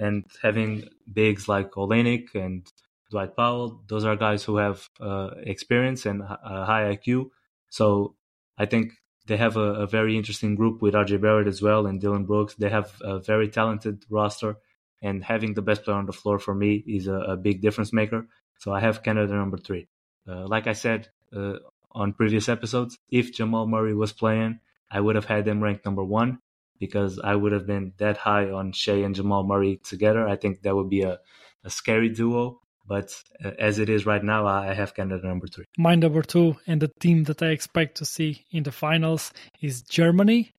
And 0.00 0.24
having 0.42 0.88
bigs 1.12 1.46
like 1.46 1.72
Olynyk 1.72 2.34
and 2.34 2.66
Dwight 3.10 3.36
Powell, 3.36 3.82
those 3.86 4.06
are 4.06 4.16
guys 4.16 4.42
who 4.42 4.56
have 4.56 4.88
uh, 4.98 5.30
experience 5.42 6.06
and 6.06 6.22
a 6.22 6.64
high 6.64 6.96
IQ. 6.96 7.30
So 7.68 8.14
I 8.56 8.64
think 8.64 8.94
they 9.26 9.36
have 9.36 9.58
a, 9.58 9.84
a, 9.84 9.86
very 9.86 10.16
interesting 10.16 10.54
group 10.54 10.80
with 10.80 10.94
RJ 10.94 11.20
Barrett 11.20 11.46
as 11.46 11.60
well 11.60 11.86
and 11.86 12.00
Dillon 12.00 12.24
Brooks. 12.24 12.54
They 12.54 12.70
have 12.70 12.90
a 13.02 13.20
very 13.20 13.48
talented 13.48 14.04
roster, 14.08 14.56
and 15.02 15.22
having 15.22 15.52
the 15.52 15.62
best 15.62 15.84
player 15.84 15.98
on 15.98 16.06
the 16.06 16.12
floor 16.12 16.38
for 16.38 16.54
me 16.54 16.82
is 16.86 17.06
a, 17.06 17.14
a 17.34 17.36
big 17.36 17.60
difference 17.60 17.92
maker. 17.92 18.26
So 18.58 18.72
I 18.72 18.80
have 18.80 19.02
Canada 19.02 19.34
number 19.34 19.58
three. 19.58 19.88
Uh, 20.26 20.46
like 20.46 20.66
I 20.66 20.72
said 20.72 21.08
uh, 21.36 21.56
on 21.92 22.14
previous 22.14 22.48
episodes, 22.48 22.98
if 23.10 23.34
Jamal 23.34 23.66
Murray 23.66 23.94
was 23.94 24.12
playing, 24.12 24.60
I 24.90 25.00
would 25.00 25.16
have 25.16 25.26
had 25.26 25.44
them 25.44 25.62
ranked 25.62 25.84
number 25.84 26.04
one 26.04 26.38
because 26.80 27.20
I 27.22 27.36
would 27.36 27.52
have 27.52 27.66
been 27.66 27.92
that 27.98 28.16
high 28.16 28.50
on 28.50 28.72
Shai 28.72 29.04
and 29.04 29.14
Jamal 29.14 29.44
Murray 29.44 29.80
together. 29.84 30.26
I 30.26 30.36
think 30.36 30.62
that 30.62 30.74
would 30.74 30.90
be 30.90 31.02
a, 31.02 31.18
a 31.62 31.70
scary 31.70 32.08
duo. 32.08 32.60
But 32.88 33.14
uh, 33.44 33.52
as 33.58 33.78
it 33.78 33.88
is 33.88 34.04
right 34.04 34.24
now, 34.24 34.46
I 34.48 34.74
have 34.74 34.96
Canada 34.96 35.28
number 35.28 35.46
three. 35.46 35.66
My 35.78 35.94
number 35.94 36.22
two, 36.22 36.56
and 36.66 36.82
the 36.82 36.90
team 36.98 37.22
that 37.24 37.40
I 37.40 37.48
expect 37.48 37.98
to 37.98 38.04
see 38.04 38.44
in 38.50 38.64
the 38.64 38.72
finals 38.72 39.32
is 39.60 39.82
Germany. 39.82 40.50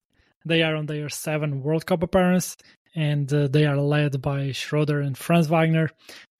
They 0.46 0.62
are 0.62 0.74
on 0.74 0.86
their 0.86 1.10
seven 1.10 1.62
World 1.62 1.84
Cup 1.84 2.02
appearance, 2.02 2.56
and 2.94 3.30
uh, 3.32 3.48
they 3.48 3.66
are 3.66 3.76
led 3.76 4.22
by 4.22 4.52
Schroeder 4.52 5.00
and 5.00 5.18
Franz 5.18 5.48
Wagner, 5.48 5.90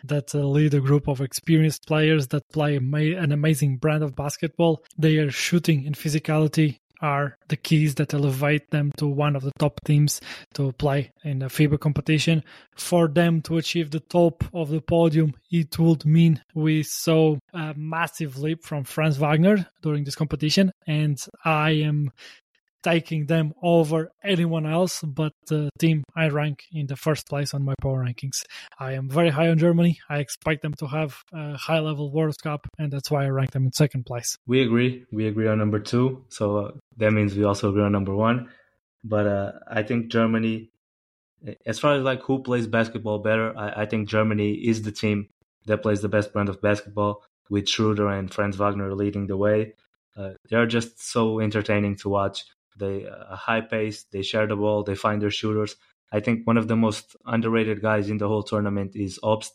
that 0.05 0.35
uh, 0.35 0.39
lead 0.39 0.74
a 0.74 0.80
group 0.80 1.09
of 1.09 1.20
experienced 1.20 1.87
players 1.87 2.28
that 2.28 2.49
play 2.53 2.76
an 2.76 3.33
amazing 3.33 3.76
brand 3.76 4.03
of 4.03 4.16
basketball. 4.16 4.83
Their 4.97 5.30
shooting 5.30 5.87
and 5.87 5.97
physicality 5.97 6.78
are 7.03 7.37
the 7.49 7.57
keys 7.57 7.97
that 7.97 8.15
elevate 8.15 8.71
them 8.71 8.93
to 8.97 9.07
one 9.07 9.37
of 9.37 9.43
the 9.43 9.53
top 9.59 9.81
teams 9.85 10.21
to 10.55 10.73
play 10.73 11.13
in 11.25 11.43
a 11.43 11.49
FIBA 11.49 11.81
competition. 11.81 12.43
For 12.77 13.09
them 13.09 13.43
to 13.43 13.59
achieve 13.59 13.91
the 13.91 14.01
top 14.01 14.45
of 14.55 14.71
the 14.71 14.81
podium, 14.81 15.35
it 15.51 15.79
would 15.79 16.07
mean 16.07 16.41
we 16.55 16.83
saw 16.83 17.37
a 17.53 17.75
massive 17.77 18.39
leap 18.39 18.65
from 18.65 18.85
Franz 18.85 19.17
Wagner 19.17 19.67
during 19.83 20.05
this 20.05 20.15
competition, 20.15 20.73
and 20.87 21.19
I 21.45 21.71
am 21.71 22.13
taking 22.83 23.26
them 23.26 23.53
over 23.62 24.11
anyone 24.22 24.66
else 24.66 25.03
but 25.03 25.33
the 25.47 25.70
team 25.78 26.05
I 26.16 26.28
rank 26.28 26.64
in 26.72 26.87
the 26.87 26.97
first 26.97 27.28
place 27.28 27.55
on 27.55 27.64
my 27.64 27.74
power 27.80 28.05
rankings. 28.05 28.43
I 28.78 28.93
am 28.93 29.09
very 29.09 29.30
high 29.30 29.49
on 29.49 29.59
Germany. 29.59 29.99
I 30.09 30.18
expect 30.18 30.62
them 30.62 30.74
to 30.74 30.87
have 30.87 31.22
a 31.33 31.57
high 31.57 31.80
level 31.80 32.12
World 32.12 32.37
Cup, 32.43 32.66
and 32.78 32.93
that's 32.93 33.11
why 33.11 33.24
I 33.24 33.28
rank 33.28 33.53
them 33.53 33.66
in 33.66 33.72
second 33.72 34.07
place. 34.07 34.37
We 34.47 34.62
agree. 34.62 35.05
We 35.12 35.26
agree 35.26 35.49
on 35.49 35.59
number 35.59 35.78
two. 35.78 36.24
So 36.28 36.57
uh, 36.57 36.70
that 36.97 37.12
means 37.12 37.35
we 37.35 37.45
also 37.45 37.70
agree 37.70 37.83
on 37.83 37.93
number 37.93 38.14
one. 38.14 38.51
But 39.05 39.26
uh, 39.26 39.53
I 39.68 39.83
think 39.83 40.09
Germany, 40.09 40.70
as 41.66 41.78
far 41.78 41.95
as 41.95 42.03
like 42.03 42.22
who 42.22 42.43
plays 42.43 42.66
basketball 42.66 43.18
better, 43.18 43.57
I, 43.57 43.83
I 43.83 43.87
think 43.87 44.09
Germany 44.09 44.53
is 44.53 44.83
the 44.83 44.93
team 44.93 45.28
that 45.66 45.83
plays 45.83 46.03
the 46.03 46.09
best 46.09 46.33
brand 46.33 46.49
of 46.49 46.61
basketball 46.61 47.24
with 47.51 47.68
Schroeder 47.68 48.09
and 48.09 48.33
Franz 48.33 48.57
Wagner 48.57 48.95
leading 48.95 49.26
the 49.26 49.37
way. 49.37 49.74
Uh, 50.16 50.30
they're 50.49 50.66
just 50.66 51.03
so 51.03 51.41
entertaining 51.41 51.97
to 51.97 52.09
watch. 52.09 52.45
They 52.79 53.07
uh, 53.07 53.37
high 53.37 53.61
pace. 53.61 54.05
They 54.05 54.23
share 54.23 54.47
the 54.47 54.57
ball. 54.57 54.83
They 54.83 54.95
find 54.95 55.20
their 55.20 55.31
shooters. 55.31 55.77
I 56.12 56.20
think 56.20 56.47
one 56.47 56.59
of 56.59 56.68
the 56.68 56.77
most 56.77 57.16
underrated 57.25 57.81
guys 57.81 58.11
in 58.11 58.18
the 58.18 58.29
whole 58.29 58.43
tournament 58.43 58.95
is 58.95 59.18
Obst. 59.23 59.53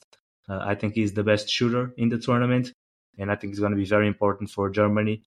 Uh, 0.49 0.59
I 0.61 0.75
think 0.75 0.93
he's 0.93 1.13
the 1.13 1.23
best 1.23 1.49
shooter 1.49 1.93
in 1.97 2.09
the 2.09 2.17
tournament, 2.17 2.73
and 3.17 3.31
I 3.31 3.35
think 3.35 3.51
it's 3.51 3.59
going 3.59 3.73
to 3.73 3.77
be 3.77 3.85
very 3.85 4.07
important 4.07 4.49
for 4.49 4.69
Germany. 4.69 5.23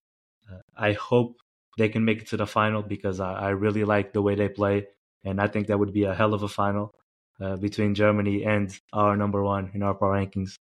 Uh, 0.51 0.59
I 0.75 0.93
hope 0.93 1.37
they 1.77 1.89
can 1.89 2.03
make 2.03 2.21
it 2.21 2.27
to 2.29 2.37
the 2.37 2.47
final 2.47 2.81
because 2.81 3.19
I, 3.19 3.33
I, 3.33 3.49
really 3.49 3.85
like 3.85 4.11
the 4.11 4.21
way 4.21 4.35
they 4.35 4.49
play, 4.49 4.87
and 5.23 5.39
I 5.39 5.47
think 5.47 5.67
that 5.67 5.79
would 5.79 5.93
be 5.93 6.03
a 6.03 6.13
hell 6.13 6.33
of 6.33 6.43
a 6.43 6.49
final 6.49 6.93
uh, 7.39 7.55
between 7.55 7.95
Germany 7.95 8.43
and 8.43 8.77
our 8.91 9.15
number 9.15 9.41
one 9.41 9.71
in 9.73 9.83
our 9.83 9.93
power 9.93 10.15
rankings. 10.15 10.57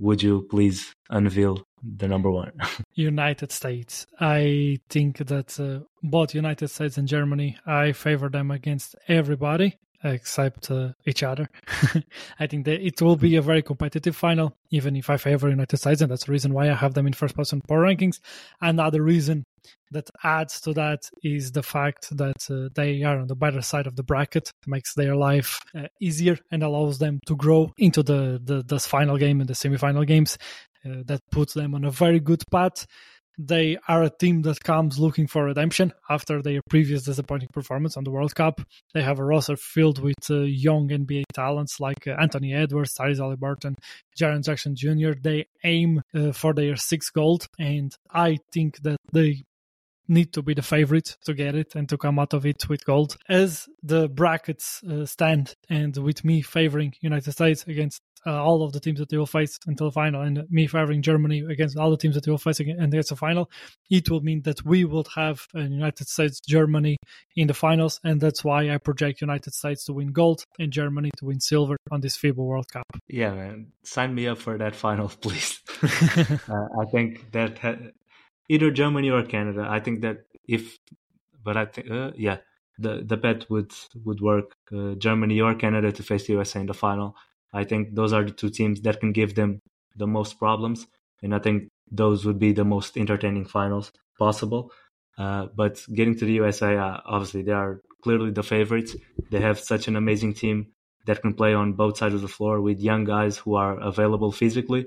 Would 0.00 0.22
you 0.22 0.46
please 0.50 0.94
unveil 1.08 1.64
the 1.82 2.08
number 2.08 2.30
one. 2.30 2.52
United 2.94 3.52
States. 3.52 4.06
I 4.18 4.78
think 4.88 5.18
that 5.18 5.58
uh, 5.58 5.84
both 6.02 6.34
United 6.34 6.68
States 6.68 6.98
and 6.98 7.08
Germany, 7.08 7.56
I 7.66 7.92
favor 7.92 8.28
them 8.28 8.50
against 8.50 8.96
everybody 9.08 9.78
except 10.02 10.70
uh, 10.70 10.92
each 11.06 11.22
other. 11.22 11.48
I 12.40 12.46
think 12.46 12.64
that 12.64 12.84
it 12.84 13.02
will 13.02 13.16
be 13.16 13.36
a 13.36 13.42
very 13.42 13.62
competitive 13.62 14.16
final, 14.16 14.56
even 14.70 14.96
if 14.96 15.10
I 15.10 15.18
favor 15.18 15.48
United 15.48 15.76
States, 15.76 16.00
and 16.00 16.10
that's 16.10 16.24
the 16.24 16.32
reason 16.32 16.54
why 16.54 16.70
I 16.70 16.74
have 16.74 16.94
them 16.94 17.06
in 17.06 17.12
first 17.12 17.34
place 17.34 17.52
on 17.52 17.60
power 17.60 17.82
rankings. 17.82 18.20
Another 18.60 19.02
reason 19.02 19.44
that 19.90 20.08
adds 20.22 20.60
to 20.62 20.72
that 20.74 21.08
is 21.22 21.52
the 21.52 21.62
fact 21.62 22.16
that 22.16 22.36
uh, 22.50 22.68
they 22.74 23.02
are 23.02 23.18
on 23.18 23.26
the 23.26 23.34
better 23.34 23.62
side 23.62 23.86
of 23.86 23.96
the 23.96 24.02
bracket, 24.02 24.50
makes 24.66 24.94
their 24.94 25.16
life 25.16 25.58
uh, 25.74 25.86
easier 26.00 26.38
and 26.50 26.62
allows 26.62 26.98
them 26.98 27.20
to 27.26 27.36
grow 27.36 27.72
into 27.78 28.02
the, 28.02 28.40
the 28.42 28.62
this 28.62 28.86
final 28.86 29.16
game 29.16 29.40
and 29.40 29.48
the 29.48 29.54
semifinal 29.54 30.06
games. 30.06 30.38
Uh, 30.82 31.02
that 31.04 31.20
puts 31.30 31.52
them 31.52 31.74
on 31.74 31.84
a 31.84 31.90
very 31.90 32.20
good 32.20 32.42
path. 32.50 32.86
They 33.38 33.78
are 33.88 34.02
a 34.02 34.10
team 34.10 34.42
that 34.42 34.62
comes 34.62 34.98
looking 34.98 35.26
for 35.26 35.44
redemption 35.44 35.92
after 36.10 36.42
their 36.42 36.60
previous 36.68 37.04
disappointing 37.04 37.48
performance 37.52 37.96
on 37.96 38.04
the 38.04 38.10
World 38.10 38.34
Cup. 38.34 38.60
They 38.92 39.02
have 39.02 39.18
a 39.18 39.24
roster 39.24 39.56
filled 39.56 39.98
with 40.02 40.30
uh, 40.30 40.40
young 40.40 40.88
NBA 40.88 41.24
talents 41.32 41.80
like 41.80 42.06
uh, 42.06 42.16
Anthony 42.20 42.54
Edwards, 42.54 42.94
Tyrese 42.94 43.18
Haliburton, 43.18 43.76
Jaren 44.18 44.44
Jackson 44.44 44.74
Jr. 44.76 45.12
They 45.20 45.46
aim 45.64 46.02
uh, 46.14 46.32
for 46.32 46.52
their 46.52 46.76
sixth 46.76 47.12
gold, 47.12 47.46
and 47.58 47.94
I 48.10 48.38
think 48.52 48.82
that 48.82 48.98
they 49.12 49.44
need 50.10 50.32
to 50.34 50.42
be 50.42 50.54
the 50.54 50.62
favorite 50.62 51.16
to 51.24 51.32
get 51.32 51.54
it 51.54 51.74
and 51.74 51.88
to 51.88 51.96
come 51.96 52.18
out 52.18 52.34
of 52.34 52.44
it 52.44 52.68
with 52.68 52.84
gold. 52.84 53.16
As 53.28 53.68
the 53.82 54.08
brackets 54.08 54.82
uh, 54.82 55.06
stand, 55.06 55.54
and 55.70 55.96
with 55.96 56.24
me 56.24 56.42
favoring 56.42 56.92
United 57.00 57.32
States 57.32 57.64
against 57.66 58.02
uh, 58.26 58.42
all 58.42 58.62
of 58.62 58.72
the 58.72 58.80
teams 58.80 58.98
that 58.98 59.08
they 59.08 59.16
will 59.16 59.24
face 59.24 59.58
until 59.66 59.86
the 59.86 59.92
final, 59.92 60.20
and 60.20 60.44
me 60.50 60.66
favoring 60.66 61.00
Germany 61.00 61.44
against 61.48 61.78
all 61.78 61.90
the 61.90 61.96
teams 61.96 62.14
that 62.14 62.24
they 62.24 62.30
will 62.30 62.38
face 62.38 62.60
against, 62.60 62.82
and 62.82 62.92
against 62.92 63.08
the 63.10 63.16
final, 63.16 63.50
it 63.88 64.10
will 64.10 64.20
mean 64.20 64.42
that 64.42 64.64
we 64.64 64.84
will 64.84 65.06
have 65.14 65.46
a 65.54 65.60
United 65.60 66.08
States 66.08 66.40
Germany 66.40 66.96
in 67.36 67.46
the 67.46 67.54
finals, 67.54 68.00
and 68.04 68.20
that's 68.20 68.44
why 68.44 68.70
I 68.70 68.78
project 68.78 69.20
United 69.20 69.54
States 69.54 69.84
to 69.84 69.92
win 69.92 70.12
gold 70.12 70.44
and 70.58 70.72
Germany 70.72 71.10
to 71.18 71.24
win 71.24 71.40
silver 71.40 71.76
on 71.90 72.00
this 72.00 72.18
FIBA 72.18 72.36
World 72.36 72.70
Cup. 72.70 72.84
Yeah, 73.08 73.32
man, 73.32 73.68
sign 73.84 74.14
me 74.14 74.26
up 74.26 74.38
for 74.38 74.58
that 74.58 74.74
final, 74.74 75.08
please. 75.20 75.60
uh, 75.82 76.66
I 76.80 76.84
think 76.90 77.32
that 77.32 77.58
ha- 77.58 77.76
either 78.50 78.70
Germany 78.70 79.10
or 79.10 79.22
Canada. 79.22 79.66
I 79.76 79.80
think 79.80 80.02
that 80.02 80.18
if, 80.46 80.78
but 81.44 81.56
I 81.56 81.64
think 81.66 81.90
uh, 81.90 82.10
yeah, 82.16 82.38
the 82.78 83.02
the 83.10 83.16
bet 83.16 83.48
would 83.48 83.72
would 84.04 84.20
work. 84.20 84.52
Uh, 84.72 84.94
Germany 85.06 85.40
or 85.40 85.54
Canada 85.54 85.92
to 85.92 86.02
face 86.02 86.26
the 86.26 86.34
USA 86.34 86.60
in 86.60 86.66
the 86.66 86.74
final. 86.74 87.14
I 87.52 87.64
think 87.64 87.94
those 87.94 88.12
are 88.12 88.24
the 88.24 88.32
two 88.32 88.50
teams 88.50 88.82
that 88.82 89.00
can 89.00 89.12
give 89.12 89.34
them 89.34 89.60
the 89.96 90.06
most 90.06 90.38
problems, 90.38 90.86
and 91.22 91.34
I 91.34 91.38
think 91.38 91.68
those 91.90 92.24
would 92.24 92.38
be 92.38 92.52
the 92.52 92.64
most 92.64 92.96
entertaining 92.96 93.46
finals 93.46 93.92
possible. 94.18 94.72
Uh, 95.18 95.46
but 95.54 95.82
getting 95.94 96.16
to 96.18 96.24
the 96.24 96.36
USA, 96.42 96.76
uh, 96.76 96.98
obviously 97.04 97.42
they 97.42 97.52
are 97.52 97.80
clearly 98.02 98.30
the 98.30 98.42
favorites. 98.42 98.96
They 99.30 99.40
have 99.40 99.58
such 99.60 99.88
an 99.88 99.96
amazing 99.96 100.34
team 100.34 100.72
that 101.06 101.22
can 101.22 101.34
play 101.34 101.54
on 101.54 101.72
both 101.74 101.98
sides 101.98 102.14
of 102.14 102.22
the 102.22 102.28
floor 102.36 102.60
with 102.60 102.78
young 102.80 103.04
guys 103.04 103.38
who 103.38 103.54
are 103.56 103.78
available 103.80 104.32
physically. 104.32 104.86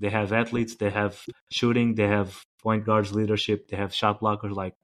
They 0.00 0.10
have 0.10 0.32
athletes, 0.32 0.76
they 0.76 0.90
have 0.90 1.20
shooting, 1.50 1.94
they 1.94 2.08
have 2.08 2.42
point 2.68 2.84
guards 2.84 3.14
leadership, 3.14 3.68
they 3.68 3.78
have 3.78 3.94
shot 3.94 4.20
blockers. 4.20 4.54
Like 4.54 4.74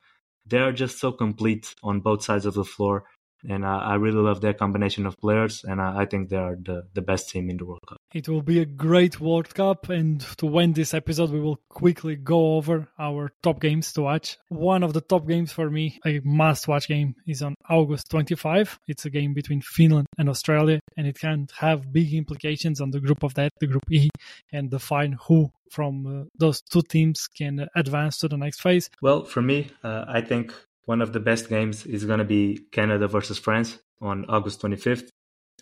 they 0.46 0.58
are 0.58 0.72
just 0.72 0.98
so 0.98 1.12
complete 1.12 1.74
on 1.82 2.00
both 2.00 2.24
sides 2.24 2.46
of 2.46 2.54
the 2.54 2.64
floor 2.64 3.04
and 3.48 3.64
uh, 3.64 3.78
I 3.78 3.94
really 3.94 4.20
love 4.20 4.40
their 4.40 4.54
combination 4.54 5.06
of 5.06 5.18
players, 5.18 5.64
and 5.64 5.80
uh, 5.80 5.94
I 5.96 6.06
think 6.06 6.28
they 6.28 6.36
are 6.36 6.56
the, 6.56 6.86
the 6.94 7.02
best 7.02 7.30
team 7.30 7.50
in 7.50 7.56
the 7.56 7.64
World 7.64 7.82
Cup. 7.88 7.98
It 8.12 8.28
will 8.28 8.42
be 8.42 8.60
a 8.60 8.64
great 8.64 9.20
World 9.20 9.54
Cup, 9.54 9.88
and 9.88 10.20
to 10.38 10.58
end 10.58 10.74
this 10.74 10.94
episode, 10.94 11.30
we 11.30 11.40
will 11.40 11.60
quickly 11.68 12.16
go 12.16 12.56
over 12.56 12.88
our 12.98 13.32
top 13.42 13.60
games 13.60 13.92
to 13.94 14.02
watch. 14.02 14.38
One 14.48 14.82
of 14.82 14.92
the 14.92 15.00
top 15.00 15.26
games 15.26 15.52
for 15.52 15.70
me, 15.70 15.98
a 16.06 16.20
must-watch 16.24 16.88
game, 16.88 17.14
is 17.26 17.42
on 17.42 17.54
August 17.68 18.10
25. 18.10 18.78
It's 18.88 19.04
a 19.04 19.10
game 19.10 19.34
between 19.34 19.60
Finland 19.60 20.06
and 20.18 20.28
Australia, 20.28 20.80
and 20.96 21.06
it 21.06 21.18
can 21.18 21.48
have 21.58 21.92
big 21.92 22.14
implications 22.14 22.80
on 22.80 22.90
the 22.90 23.00
group 23.00 23.22
of 23.22 23.34
that, 23.34 23.52
the 23.60 23.66
Group 23.66 23.84
E, 23.90 24.08
and 24.52 24.70
define 24.70 25.18
who 25.26 25.50
from 25.70 26.06
uh, 26.06 26.24
those 26.38 26.62
two 26.62 26.82
teams 26.82 27.26
can 27.26 27.66
advance 27.74 28.18
to 28.18 28.28
the 28.28 28.36
next 28.36 28.60
phase. 28.60 28.88
Well, 29.02 29.24
for 29.24 29.42
me, 29.42 29.70
uh, 29.82 30.04
I 30.06 30.20
think 30.20 30.54
one 30.86 31.00
of 31.00 31.12
the 31.12 31.20
best 31.20 31.48
games 31.48 31.86
is 31.86 32.04
going 32.04 32.18
to 32.18 32.24
be 32.24 32.60
Canada 32.72 33.08
versus 33.08 33.38
France 33.38 33.78
on 34.00 34.24
August 34.28 34.60
25th. 34.62 35.08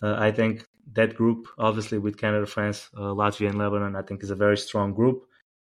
Uh, 0.01 0.15
I 0.17 0.31
think 0.31 0.65
that 0.93 1.15
group, 1.15 1.47
obviously 1.57 1.97
with 1.97 2.17
Canada, 2.17 2.45
France, 2.45 2.89
uh, 2.97 3.01
Latvia, 3.01 3.49
and 3.49 3.57
Lebanon, 3.57 3.95
I 3.95 4.01
think 4.01 4.23
is 4.23 4.31
a 4.31 4.35
very 4.35 4.57
strong 4.57 4.93
group. 4.93 5.25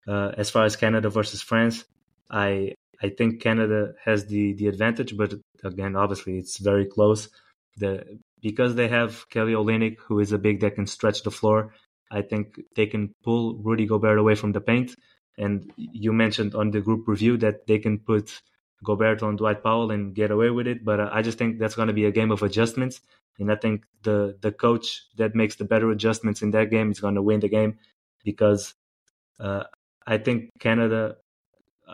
Uh, 0.06 0.32
as 0.36 0.50
far 0.50 0.64
as 0.64 0.76
Canada 0.76 1.08
versus 1.08 1.42
France, 1.42 1.84
I 2.30 2.74
I 3.02 3.08
think 3.08 3.42
Canada 3.42 3.94
has 4.04 4.26
the 4.26 4.54
the 4.54 4.68
advantage, 4.68 5.16
but 5.16 5.34
again, 5.62 5.96
obviously 5.96 6.38
it's 6.38 6.58
very 6.58 6.86
close. 6.86 7.28
The 7.76 8.18
because 8.40 8.74
they 8.74 8.88
have 8.88 9.28
Kelly 9.30 9.54
Olynyk, 9.54 9.96
who 10.06 10.20
is 10.20 10.32
a 10.32 10.38
big 10.38 10.60
that 10.60 10.74
can 10.74 10.86
stretch 10.86 11.22
the 11.22 11.30
floor. 11.30 11.74
I 12.10 12.22
think 12.22 12.60
they 12.76 12.86
can 12.86 13.14
pull 13.24 13.56
Rudy 13.56 13.86
Gobert 13.86 14.18
away 14.18 14.34
from 14.34 14.52
the 14.52 14.60
paint. 14.60 14.94
And 15.36 15.72
you 15.76 16.12
mentioned 16.12 16.54
on 16.54 16.70
the 16.70 16.80
group 16.80 17.08
review 17.08 17.36
that 17.38 17.66
they 17.66 17.78
can 17.78 17.98
put 17.98 18.42
Gobert 18.84 19.22
on 19.22 19.36
Dwight 19.36 19.62
Powell 19.62 19.90
and 19.90 20.14
get 20.14 20.30
away 20.30 20.50
with 20.50 20.66
it. 20.66 20.84
But 20.84 21.00
uh, 21.00 21.10
I 21.12 21.22
just 21.22 21.38
think 21.38 21.58
that's 21.58 21.74
going 21.74 21.88
to 21.88 21.94
be 21.94 22.04
a 22.04 22.12
game 22.12 22.30
of 22.30 22.42
adjustments. 22.42 23.00
And 23.38 23.50
I 23.50 23.56
think 23.56 23.84
the 24.02 24.36
the 24.40 24.52
coach 24.52 25.02
that 25.16 25.34
makes 25.34 25.56
the 25.56 25.64
better 25.64 25.90
adjustments 25.90 26.42
in 26.42 26.52
that 26.52 26.70
game 26.70 26.90
is 26.90 27.00
going 27.00 27.16
to 27.16 27.22
win 27.22 27.40
the 27.40 27.48
game 27.48 27.78
because 28.24 28.74
uh, 29.40 29.64
I 30.06 30.18
think 30.18 30.50
Canada. 30.60 31.16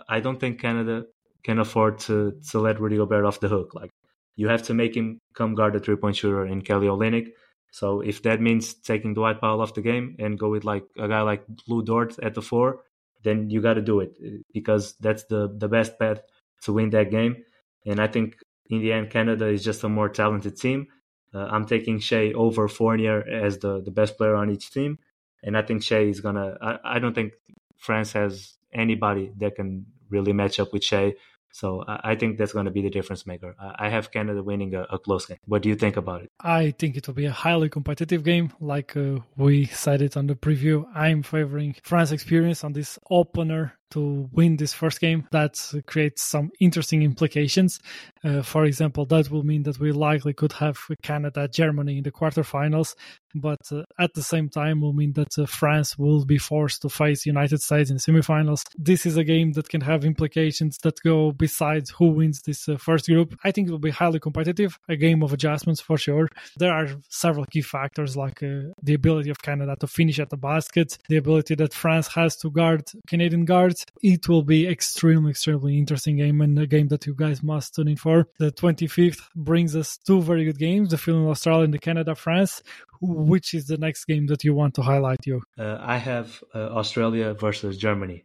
I 0.08 0.20
don't 0.20 0.38
think 0.38 0.60
Canada 0.60 1.06
can 1.42 1.58
afford 1.58 1.98
to 2.00 2.38
to 2.50 2.60
let 2.60 2.80
Rudy 2.80 2.96
Gobert 2.96 3.24
off 3.24 3.40
the 3.40 3.48
hook. 3.48 3.74
Like 3.74 3.90
you 4.36 4.48
have 4.48 4.62
to 4.64 4.74
make 4.74 4.96
him 4.96 5.18
come 5.34 5.54
guard 5.54 5.74
the 5.74 5.80
three 5.80 5.96
point 5.96 6.16
shooter 6.16 6.46
in 6.46 6.62
Kelly 6.62 6.86
Olynyk. 6.86 7.28
So 7.72 8.00
if 8.00 8.22
that 8.22 8.40
means 8.40 8.74
taking 8.74 9.14
Dwight 9.14 9.40
Powell 9.40 9.60
off 9.60 9.74
the 9.74 9.82
game 9.82 10.16
and 10.18 10.38
go 10.38 10.50
with 10.50 10.64
like 10.64 10.84
a 10.98 11.08
guy 11.08 11.22
like 11.22 11.44
Lu 11.68 11.82
Dort 11.82 12.18
at 12.18 12.34
the 12.34 12.42
four, 12.42 12.82
then 13.22 13.50
you 13.50 13.60
got 13.60 13.74
to 13.74 13.82
do 13.82 14.00
it 14.00 14.12
because 14.52 14.94
that's 15.00 15.24
the 15.24 15.54
the 15.56 15.68
best 15.68 15.98
path 15.98 16.20
to 16.62 16.72
win 16.72 16.90
that 16.90 17.10
game. 17.10 17.44
And 17.86 18.00
I 18.00 18.06
think 18.06 18.36
in 18.68 18.80
the 18.80 18.92
end, 18.92 19.10
Canada 19.10 19.46
is 19.46 19.64
just 19.64 19.84
a 19.84 19.88
more 19.88 20.08
talented 20.08 20.56
team. 20.56 20.88
Uh, 21.32 21.46
I'm 21.50 21.66
taking 21.66 22.00
Shai 22.00 22.32
over 22.32 22.68
Fournier 22.68 23.22
as 23.28 23.58
the, 23.58 23.80
the 23.80 23.90
best 23.90 24.16
player 24.16 24.34
on 24.34 24.50
each 24.50 24.70
team. 24.70 24.98
And 25.42 25.56
I 25.56 25.62
think 25.62 25.82
Shai 25.82 26.00
is 26.00 26.20
going 26.20 26.34
to, 26.34 26.78
I 26.84 26.98
don't 26.98 27.14
think 27.14 27.32
France 27.76 28.12
has 28.12 28.56
anybody 28.72 29.32
that 29.38 29.56
can 29.56 29.86
really 30.10 30.32
match 30.32 30.60
up 30.60 30.72
with 30.72 30.84
Shai. 30.84 31.14
So 31.52 31.82
I 31.86 32.14
think 32.14 32.38
that's 32.38 32.52
going 32.52 32.66
to 32.66 32.70
be 32.70 32.82
the 32.82 32.90
difference 32.90 33.26
maker. 33.26 33.56
I 33.58 33.88
have 33.88 34.12
Canada 34.12 34.42
winning 34.42 34.74
a, 34.74 34.82
a, 34.82 34.98
close 35.00 35.26
game. 35.26 35.38
What 35.46 35.62
do 35.62 35.68
you 35.68 35.74
think 35.74 35.96
about 35.96 36.22
it? 36.22 36.30
I 36.38 36.72
think 36.78 36.96
it 36.96 37.08
will 37.08 37.14
be 37.14 37.26
a 37.26 37.32
highly 37.32 37.68
competitive 37.68 38.22
game. 38.22 38.52
Like 38.60 38.96
uh, 38.96 39.18
we 39.36 39.64
said 39.66 40.00
it 40.00 40.16
on 40.16 40.28
the 40.28 40.36
preview, 40.36 40.84
I'm 40.94 41.24
favoring 41.24 41.74
France 41.82 42.12
experience 42.12 42.62
on 42.62 42.72
this 42.72 43.00
opener 43.10 43.79
to 43.90 44.28
win 44.32 44.56
this 44.56 44.72
first 44.72 45.00
game. 45.00 45.26
That 45.30 45.58
creates 45.86 46.22
some 46.22 46.50
interesting 46.60 47.02
implications. 47.02 47.80
Uh, 48.22 48.42
for 48.42 48.64
example, 48.64 49.06
that 49.06 49.30
will 49.30 49.42
mean 49.42 49.62
that 49.64 49.80
we 49.80 49.92
likely 49.92 50.34
could 50.34 50.52
have 50.54 50.78
Canada, 51.02 51.48
Germany 51.48 51.98
in 51.98 52.04
the 52.04 52.12
quarterfinals, 52.12 52.94
but 53.34 53.60
uh, 53.72 53.82
at 53.98 54.14
the 54.14 54.22
same 54.22 54.48
time 54.48 54.80
will 54.80 54.92
mean 54.92 55.12
that 55.14 55.38
uh, 55.38 55.46
France 55.46 55.98
will 55.98 56.24
be 56.24 56.38
forced 56.38 56.82
to 56.82 56.88
face 56.88 57.26
United 57.26 57.60
States 57.60 57.90
in 57.90 57.96
semifinals. 57.96 58.62
This 58.76 59.06
is 59.06 59.16
a 59.16 59.24
game 59.24 59.52
that 59.52 59.68
can 59.68 59.80
have 59.82 60.04
implications 60.04 60.78
that 60.78 61.00
go 61.02 61.32
besides 61.32 61.90
who 61.90 62.10
wins 62.10 62.42
this 62.42 62.68
uh, 62.68 62.76
first 62.76 63.06
group. 63.06 63.38
I 63.44 63.50
think 63.50 63.68
it 63.68 63.72
will 63.72 63.78
be 63.78 63.90
highly 63.90 64.20
competitive, 64.20 64.78
a 64.88 64.96
game 64.96 65.22
of 65.22 65.32
adjustments 65.32 65.80
for 65.80 65.96
sure. 65.96 66.28
There 66.56 66.72
are 66.72 66.88
several 67.08 67.46
key 67.46 67.62
factors 67.62 68.16
like 68.16 68.42
uh, 68.42 68.72
the 68.82 68.94
ability 68.94 69.30
of 69.30 69.40
Canada 69.40 69.76
to 69.80 69.86
finish 69.86 70.18
at 70.18 70.30
the 70.30 70.36
basket, 70.36 70.98
the 71.08 71.16
ability 71.16 71.54
that 71.56 71.74
France 71.74 72.08
has 72.08 72.36
to 72.38 72.50
guard 72.50 72.84
Canadian 73.06 73.44
guards. 73.44 73.79
It 74.02 74.28
will 74.28 74.42
be 74.42 74.66
extremely, 74.66 75.30
extremely 75.30 75.78
interesting 75.78 76.16
game 76.16 76.40
and 76.40 76.58
a 76.58 76.66
game 76.66 76.88
that 76.88 77.06
you 77.06 77.14
guys 77.14 77.42
must 77.42 77.74
tune 77.74 77.88
in 77.88 77.96
for. 77.96 78.26
The 78.38 78.52
25th 78.52 79.22
brings 79.34 79.74
us 79.76 79.96
two 79.96 80.20
very 80.22 80.44
good 80.44 80.58
games, 80.58 80.90
the 80.90 80.98
Finland 80.98 81.28
Australia 81.28 81.64
and 81.64 81.74
the 81.74 81.78
Canada 81.78 82.14
France. 82.14 82.62
Which 83.02 83.54
is 83.54 83.66
the 83.66 83.78
next 83.78 84.04
game 84.04 84.26
that 84.26 84.44
you 84.44 84.52
want 84.52 84.74
to 84.74 84.82
highlight 84.82 85.26
you 85.26 85.40
uh, 85.58 85.78
i 85.80 85.96
have 85.96 86.42
uh, 86.54 86.58
australia 86.80 87.32
versus 87.32 87.76
germany 87.78 88.24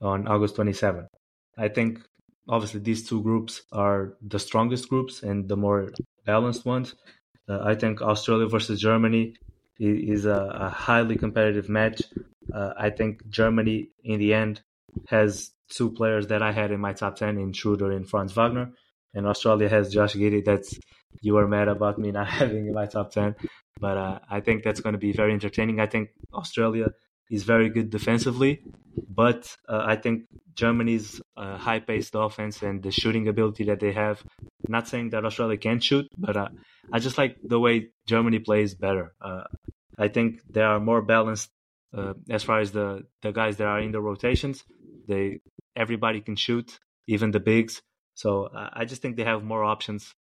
on 0.00 0.26
august 0.26 0.56
27 0.56 1.06
i 1.58 1.68
think 1.68 2.00
obviously 2.48 2.80
these 2.80 3.06
two 3.08 3.22
groups 3.22 3.62
are 3.72 4.14
the 4.22 4.38
strongest 4.38 4.88
groups 4.88 5.22
and 5.22 5.48
the 5.48 5.56
more 5.56 5.90
balanced 6.24 6.64
ones. 6.64 6.94
Uh, 7.48 7.60
i 7.62 7.74
think 7.74 8.00
australia 8.00 8.46
versus 8.46 8.80
germany 8.80 9.34
is 9.78 10.24
a, 10.24 10.40
a 10.66 10.68
highly 10.70 11.16
competitive 11.16 11.68
match. 11.68 12.00
Uh, 12.52 12.72
i 12.78 12.88
think 12.88 13.28
germany 13.28 13.88
in 14.04 14.18
the 14.18 14.32
end 14.32 14.62
has 15.08 15.50
two 15.68 15.90
players 15.90 16.28
that 16.28 16.42
i 16.42 16.52
had 16.52 16.70
in 16.70 16.80
my 16.80 16.92
top 16.92 17.16
10 17.16 17.38
in 17.38 17.52
schroeder 17.52 17.92
and 17.92 18.08
franz 18.08 18.32
wagner 18.32 18.70
and 19.14 19.26
australia 19.26 19.68
has 19.68 19.92
josh 19.92 20.14
giddey 20.14 20.44
that's 20.44 20.78
you 21.20 21.34
were 21.34 21.48
mad 21.48 21.68
about 21.68 21.98
me 21.98 22.10
not 22.10 22.26
having 22.40 22.66
in 22.66 22.74
my 22.74 22.86
top 22.86 23.10
10 23.10 23.34
but 23.80 23.96
uh, 23.96 24.18
I 24.30 24.40
think 24.40 24.62
that's 24.62 24.80
going 24.80 24.92
to 24.92 24.98
be 24.98 25.12
very 25.12 25.32
entertaining. 25.32 25.80
I 25.80 25.86
think 25.86 26.10
Australia 26.32 26.88
is 27.30 27.42
very 27.42 27.68
good 27.70 27.90
defensively, 27.90 28.62
but 29.08 29.56
uh, 29.68 29.82
I 29.84 29.96
think 29.96 30.24
Germany's 30.54 31.20
uh, 31.36 31.56
high-paced 31.56 32.14
offense 32.14 32.62
and 32.62 32.82
the 32.82 32.92
shooting 32.92 33.26
ability 33.28 33.64
that 33.64 33.80
they 33.80 33.92
have. 33.92 34.22
Not 34.68 34.88
saying 34.88 35.10
that 35.10 35.24
Australia 35.24 35.56
can't 35.56 35.82
shoot, 35.82 36.06
but 36.16 36.36
uh, 36.36 36.48
I 36.92 36.98
just 37.00 37.18
like 37.18 37.36
the 37.42 37.58
way 37.58 37.88
Germany 38.06 38.38
plays 38.38 38.74
better. 38.74 39.14
Uh, 39.20 39.44
I 39.98 40.08
think 40.08 40.40
they 40.48 40.62
are 40.62 40.80
more 40.80 41.02
balanced 41.02 41.50
uh, 41.96 42.14
as 42.30 42.42
far 42.42 42.60
as 42.60 42.72
the 42.72 43.06
the 43.22 43.32
guys 43.32 43.56
that 43.58 43.66
are 43.66 43.80
in 43.80 43.92
the 43.92 44.00
rotations. 44.00 44.64
They 45.06 45.40
everybody 45.76 46.20
can 46.20 46.36
shoot, 46.36 46.78
even 47.06 47.30
the 47.30 47.40
bigs. 47.40 47.82
So 48.14 48.48
I 48.52 48.84
just 48.84 49.02
think 49.02 49.16
they 49.16 49.24
have 49.24 49.42
more 49.42 49.64
options. 49.64 50.14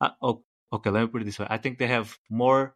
oh, 0.00 0.42
okay, 0.72 0.90
let 0.90 1.00
me 1.00 1.06
put 1.08 1.22
it 1.22 1.24
this 1.24 1.38
way. 1.38 1.46
I 1.48 1.56
think 1.56 1.78
they 1.78 1.86
have 1.86 2.18
more 2.28 2.74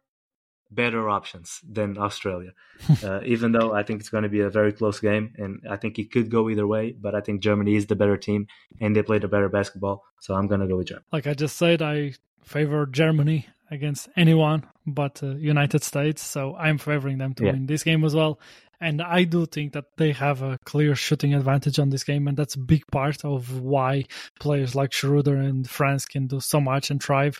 better 0.71 1.07
options 1.07 1.59
than 1.67 1.97
Australia. 1.97 2.51
uh, 3.03 3.21
even 3.25 3.51
though 3.51 3.73
I 3.73 3.83
think 3.83 3.99
it's 3.99 4.09
going 4.09 4.23
to 4.23 4.29
be 4.29 4.41
a 4.41 4.49
very 4.49 4.73
close 4.73 4.99
game, 4.99 5.33
and 5.37 5.61
I 5.69 5.77
think 5.77 5.99
it 5.99 6.11
could 6.11 6.29
go 6.29 6.49
either 6.49 6.65
way. 6.65 6.95
But 6.99 7.15
I 7.15 7.21
think 7.21 7.41
Germany 7.41 7.75
is 7.75 7.85
the 7.85 7.95
better 7.95 8.17
team, 8.17 8.47
and 8.81 8.95
they 8.95 9.03
played 9.03 9.21
the 9.21 9.27
better 9.27 9.49
basketball. 9.49 10.03
So 10.21 10.33
I'm 10.33 10.47
going 10.47 10.61
to 10.61 10.67
go 10.67 10.77
with 10.77 10.87
Germany. 10.87 11.05
Like 11.11 11.27
I 11.27 11.33
just 11.33 11.57
said, 11.57 11.81
I 11.81 12.13
favor 12.43 12.85
Germany 12.85 13.47
against 13.73 14.07
anyone 14.15 14.65
but 14.85 15.21
uh, 15.23 15.35
United 15.35 15.83
States. 15.83 16.21
So 16.23 16.55
I'm 16.55 16.77
favoring 16.77 17.17
them 17.17 17.33
to 17.35 17.45
yeah. 17.45 17.51
win 17.51 17.65
this 17.65 17.83
game 17.83 18.03
as 18.03 18.15
well. 18.15 18.39
And 18.79 19.01
I 19.01 19.23
do 19.23 19.45
think 19.45 19.73
that 19.73 19.85
they 19.95 20.11
have 20.11 20.41
a 20.41 20.59
clear 20.65 20.93
shooting 20.93 21.33
advantage 21.33 21.79
on 21.79 21.89
this 21.89 22.03
game, 22.03 22.27
and 22.27 22.35
that's 22.35 22.55
a 22.55 22.59
big 22.59 22.85
part 22.91 23.23
of 23.23 23.61
why 23.61 24.05
players 24.41 24.75
like 24.75 24.91
Schroeder 24.91 25.37
and 25.37 25.69
Franz 25.69 26.05
can 26.05 26.27
do 26.27 26.41
so 26.41 26.59
much 26.59 26.91
and 26.91 27.01
thrive 27.01 27.39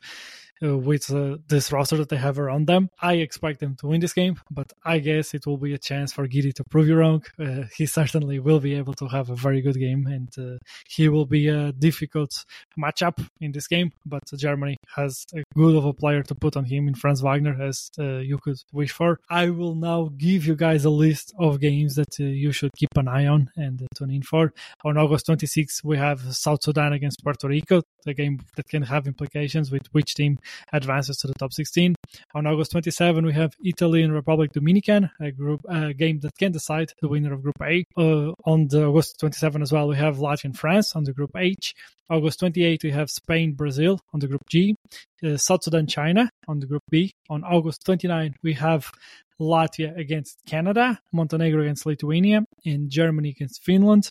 with 0.72 1.12
uh, 1.12 1.38
this 1.48 1.72
roster 1.72 1.98
that 1.98 2.10
they 2.10 2.18
have 2.18 2.40
around 2.40 2.68
them. 2.68 2.90
I 3.02 3.16
expect 3.16 3.60
them 3.60 3.76
to 3.80 3.88
win 3.88 4.02
this 4.02 4.14
game, 4.14 4.40
but 4.50 4.72
I 4.84 5.00
guess 5.00 5.34
it 5.34 5.46
will 5.46 5.58
be 5.58 5.74
a 5.74 5.78
chance 5.78 6.14
for 6.14 6.28
Giddey 6.28 6.54
to 6.54 6.64
prove 6.64 6.88
you 6.88 6.96
wrong. 6.96 7.24
Uh, 7.40 7.64
he 7.76 7.86
certainly 7.86 8.40
will 8.40 8.60
be 8.60 8.76
able 8.76 8.94
to 8.96 9.08
have 9.08 9.30
a 9.30 9.36
very 9.36 9.62
good 9.62 9.78
game, 9.78 10.08
and 10.08 10.30
uh, 10.38 10.58
he 10.88 11.10
will 11.10 11.26
be 11.26 11.48
a 11.48 11.72
difficult 11.74 12.46
matchup 12.80 13.26
in 13.42 13.52
this 13.52 13.68
game. 13.68 13.92
But 14.06 14.24
Germany 14.36 14.78
has 14.96 15.26
a 15.36 15.44
good 15.56 15.76
of 15.76 15.86
a 15.86 15.94
player 15.94 16.24
to 16.24 16.36
put 16.36 16.56
on 16.56 16.66
him 16.66 16.88
in 16.88 16.96
Franz 16.96 17.22
Wagner, 17.22 17.62
as 17.62 17.90
uh, 18.00 18.18
you 18.18 18.38
could 18.38 18.58
wish 18.72 18.92
for. 18.92 19.20
I 19.30 19.50
will 19.50 19.76
now 19.76 20.10
give 20.18 20.46
you 20.46 20.56
guys 20.56 20.86
a 20.86 20.90
list 20.90 21.34
of 21.40 21.60
games 21.60 21.96
that 21.96 22.20
uh, 22.20 22.24
you 22.24 22.52
should 22.52 22.72
keep 22.78 22.90
an 22.96 23.08
eye 23.08 23.28
on 23.28 23.50
and 23.56 23.86
tune 23.96 24.12
in 24.12 24.24
for. 24.24 24.54
On 24.86 24.98
August 24.98 25.28
26th, 25.28 25.84
we 25.84 25.98
have 25.98 26.20
South 26.36 26.64
Sudan 26.64 26.94
against 26.94 27.24
Puerto 27.24 27.48
Rico, 27.48 27.82
a 28.06 28.14
game 28.14 28.40
that 28.56 28.68
can 28.68 28.84
have 28.84 29.08
implications 29.08 29.72
with 29.72 29.88
which 29.92 30.14
team 30.14 30.38
advances 30.72 31.18
to 31.18 31.28
the 31.28 31.34
top 31.36 31.54
16. 31.54 31.96
On 32.36 32.48
August 32.48 32.72
27, 32.72 33.26
we 33.26 33.34
have 33.34 33.54
Italy 33.64 34.04
and 34.04 34.14
Republic 34.14 34.52
Dominican, 34.54 35.10
a 35.20 35.32
group 35.32 35.62
a 35.70 35.94
game 35.94 36.20
that 36.22 36.38
can 36.38 36.52
decide 36.52 36.92
the 37.02 37.08
winner 37.08 37.34
of 37.34 37.44
Group 37.44 37.62
A. 37.62 37.86
Uh, 37.98 38.34
on 38.46 38.68
the 38.68 38.86
August 38.86 39.20
27 39.20 39.62
as 39.62 39.72
well, 39.72 39.88
we 39.88 39.96
have 39.96 40.18
Latvia 40.18 40.46
and 40.46 40.58
France 40.58 40.96
on 40.96 41.04
the 41.04 41.14
Group 41.14 41.32
H. 41.36 41.74
August 42.10 42.40
28, 42.40 42.84
we 42.84 42.92
have 42.92 43.10
Spain, 43.10 43.54
Brazil 43.54 44.00
on 44.14 44.20
the 44.20 44.28
Group 44.28 44.48
G, 44.50 44.76
uh, 45.24 45.38
South 45.38 45.64
Sudan, 45.64 45.88
China 45.88 46.30
on 46.48 46.60
the 46.60 46.68
Group 46.68 46.84
B. 46.90 47.14
On 47.30 47.44
August 47.44 47.86
29, 47.86 48.36
we 48.44 48.54
have 48.54 48.92
Latvia 49.40 49.98
against 49.98 50.38
Canada, 50.46 51.00
Montenegro 51.12 51.62
against 51.62 51.86
Lithuania, 51.86 52.46
and 52.66 52.90
Germany 52.90 53.30
against 53.30 53.64
Finland. 53.64 54.10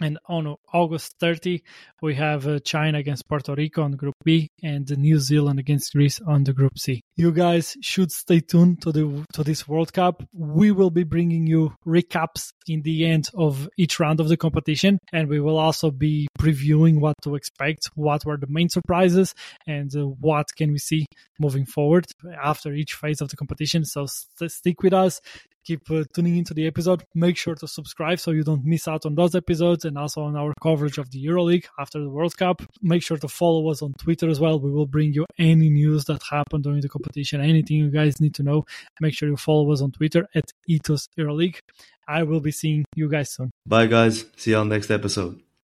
And 0.00 0.18
on 0.28 0.56
August 0.72 1.16
30, 1.20 1.62
we 2.02 2.14
have 2.16 2.46
uh, 2.46 2.58
China 2.60 2.98
against 2.98 3.28
Puerto 3.28 3.54
Rico 3.54 3.82
on 3.82 3.92
Group 3.92 4.14
B 4.24 4.50
and 4.62 4.88
New 4.98 5.18
Zealand 5.18 5.58
against 5.58 5.92
Greece 5.92 6.20
on 6.20 6.44
the 6.44 6.52
Group 6.52 6.78
C. 6.78 7.02
You 7.18 7.32
guys 7.32 7.78
should 7.80 8.12
stay 8.12 8.40
tuned 8.40 8.82
to 8.82 8.92
the 8.92 9.24
to 9.32 9.42
this 9.42 9.66
World 9.66 9.90
Cup. 9.90 10.22
We 10.34 10.70
will 10.70 10.90
be 10.90 11.02
bringing 11.02 11.46
you 11.46 11.72
recaps 11.86 12.50
in 12.68 12.82
the 12.82 13.06
end 13.06 13.30
of 13.34 13.70
each 13.78 13.98
round 13.98 14.20
of 14.20 14.28
the 14.28 14.36
competition, 14.36 14.98
and 15.14 15.26
we 15.26 15.40
will 15.40 15.56
also 15.56 15.90
be 15.90 16.28
previewing 16.38 17.00
what 17.00 17.14
to 17.22 17.34
expect, 17.34 17.90
what 17.94 18.26
were 18.26 18.36
the 18.36 18.48
main 18.50 18.68
surprises, 18.68 19.34
and 19.66 19.90
uh, 19.96 20.04
what 20.04 20.54
can 20.56 20.72
we 20.72 20.78
see 20.78 21.06
moving 21.40 21.64
forward 21.64 22.04
after 22.42 22.74
each 22.74 22.92
phase 22.92 23.22
of 23.22 23.30
the 23.30 23.36
competition. 23.36 23.86
So 23.86 24.04
st- 24.04 24.50
stick 24.50 24.82
with 24.82 24.92
us 24.92 25.22
keep 25.66 25.90
uh, 25.90 26.04
tuning 26.14 26.36
into 26.36 26.54
the 26.54 26.66
episode. 26.66 27.02
Make 27.14 27.36
sure 27.36 27.56
to 27.56 27.66
subscribe 27.66 28.20
so 28.20 28.30
you 28.30 28.44
don't 28.44 28.64
miss 28.64 28.86
out 28.86 29.04
on 29.04 29.16
those 29.16 29.34
episodes 29.34 29.84
and 29.84 29.98
also 29.98 30.22
on 30.22 30.36
our 30.36 30.54
coverage 30.62 30.96
of 30.98 31.10
the 31.10 31.24
EuroLeague 31.26 31.66
after 31.78 32.00
the 32.00 32.08
World 32.08 32.36
Cup. 32.36 32.62
Make 32.80 33.02
sure 33.02 33.16
to 33.18 33.28
follow 33.28 33.68
us 33.70 33.82
on 33.82 33.92
Twitter 33.98 34.28
as 34.30 34.38
well. 34.38 34.60
We 34.60 34.70
will 34.70 34.86
bring 34.86 35.12
you 35.12 35.26
any 35.38 35.68
news 35.68 36.04
that 36.04 36.22
happened 36.30 36.64
during 36.64 36.80
the 36.80 36.88
competition, 37.06 37.40
anything 37.40 37.76
you 37.76 37.90
guys 37.90 38.20
need 38.20 38.34
to 38.34 38.42
know. 38.42 38.64
Make 39.00 39.14
sure 39.14 39.28
you 39.28 39.36
follow 39.36 39.70
us 39.72 39.80
on 39.80 39.92
Twitter 39.92 40.26
at 40.34 40.52
Ethos 40.68 41.08
EuroLeague. 41.18 41.58
I 42.08 42.22
will 42.22 42.40
be 42.40 42.52
seeing 42.52 42.84
you 42.94 43.08
guys 43.08 43.30
soon. 43.30 43.50
Bye, 43.66 43.86
guys. 43.86 44.24
See 44.36 44.50
you 44.52 44.58
on 44.58 44.68
next 44.68 44.90
episode. 44.90 45.40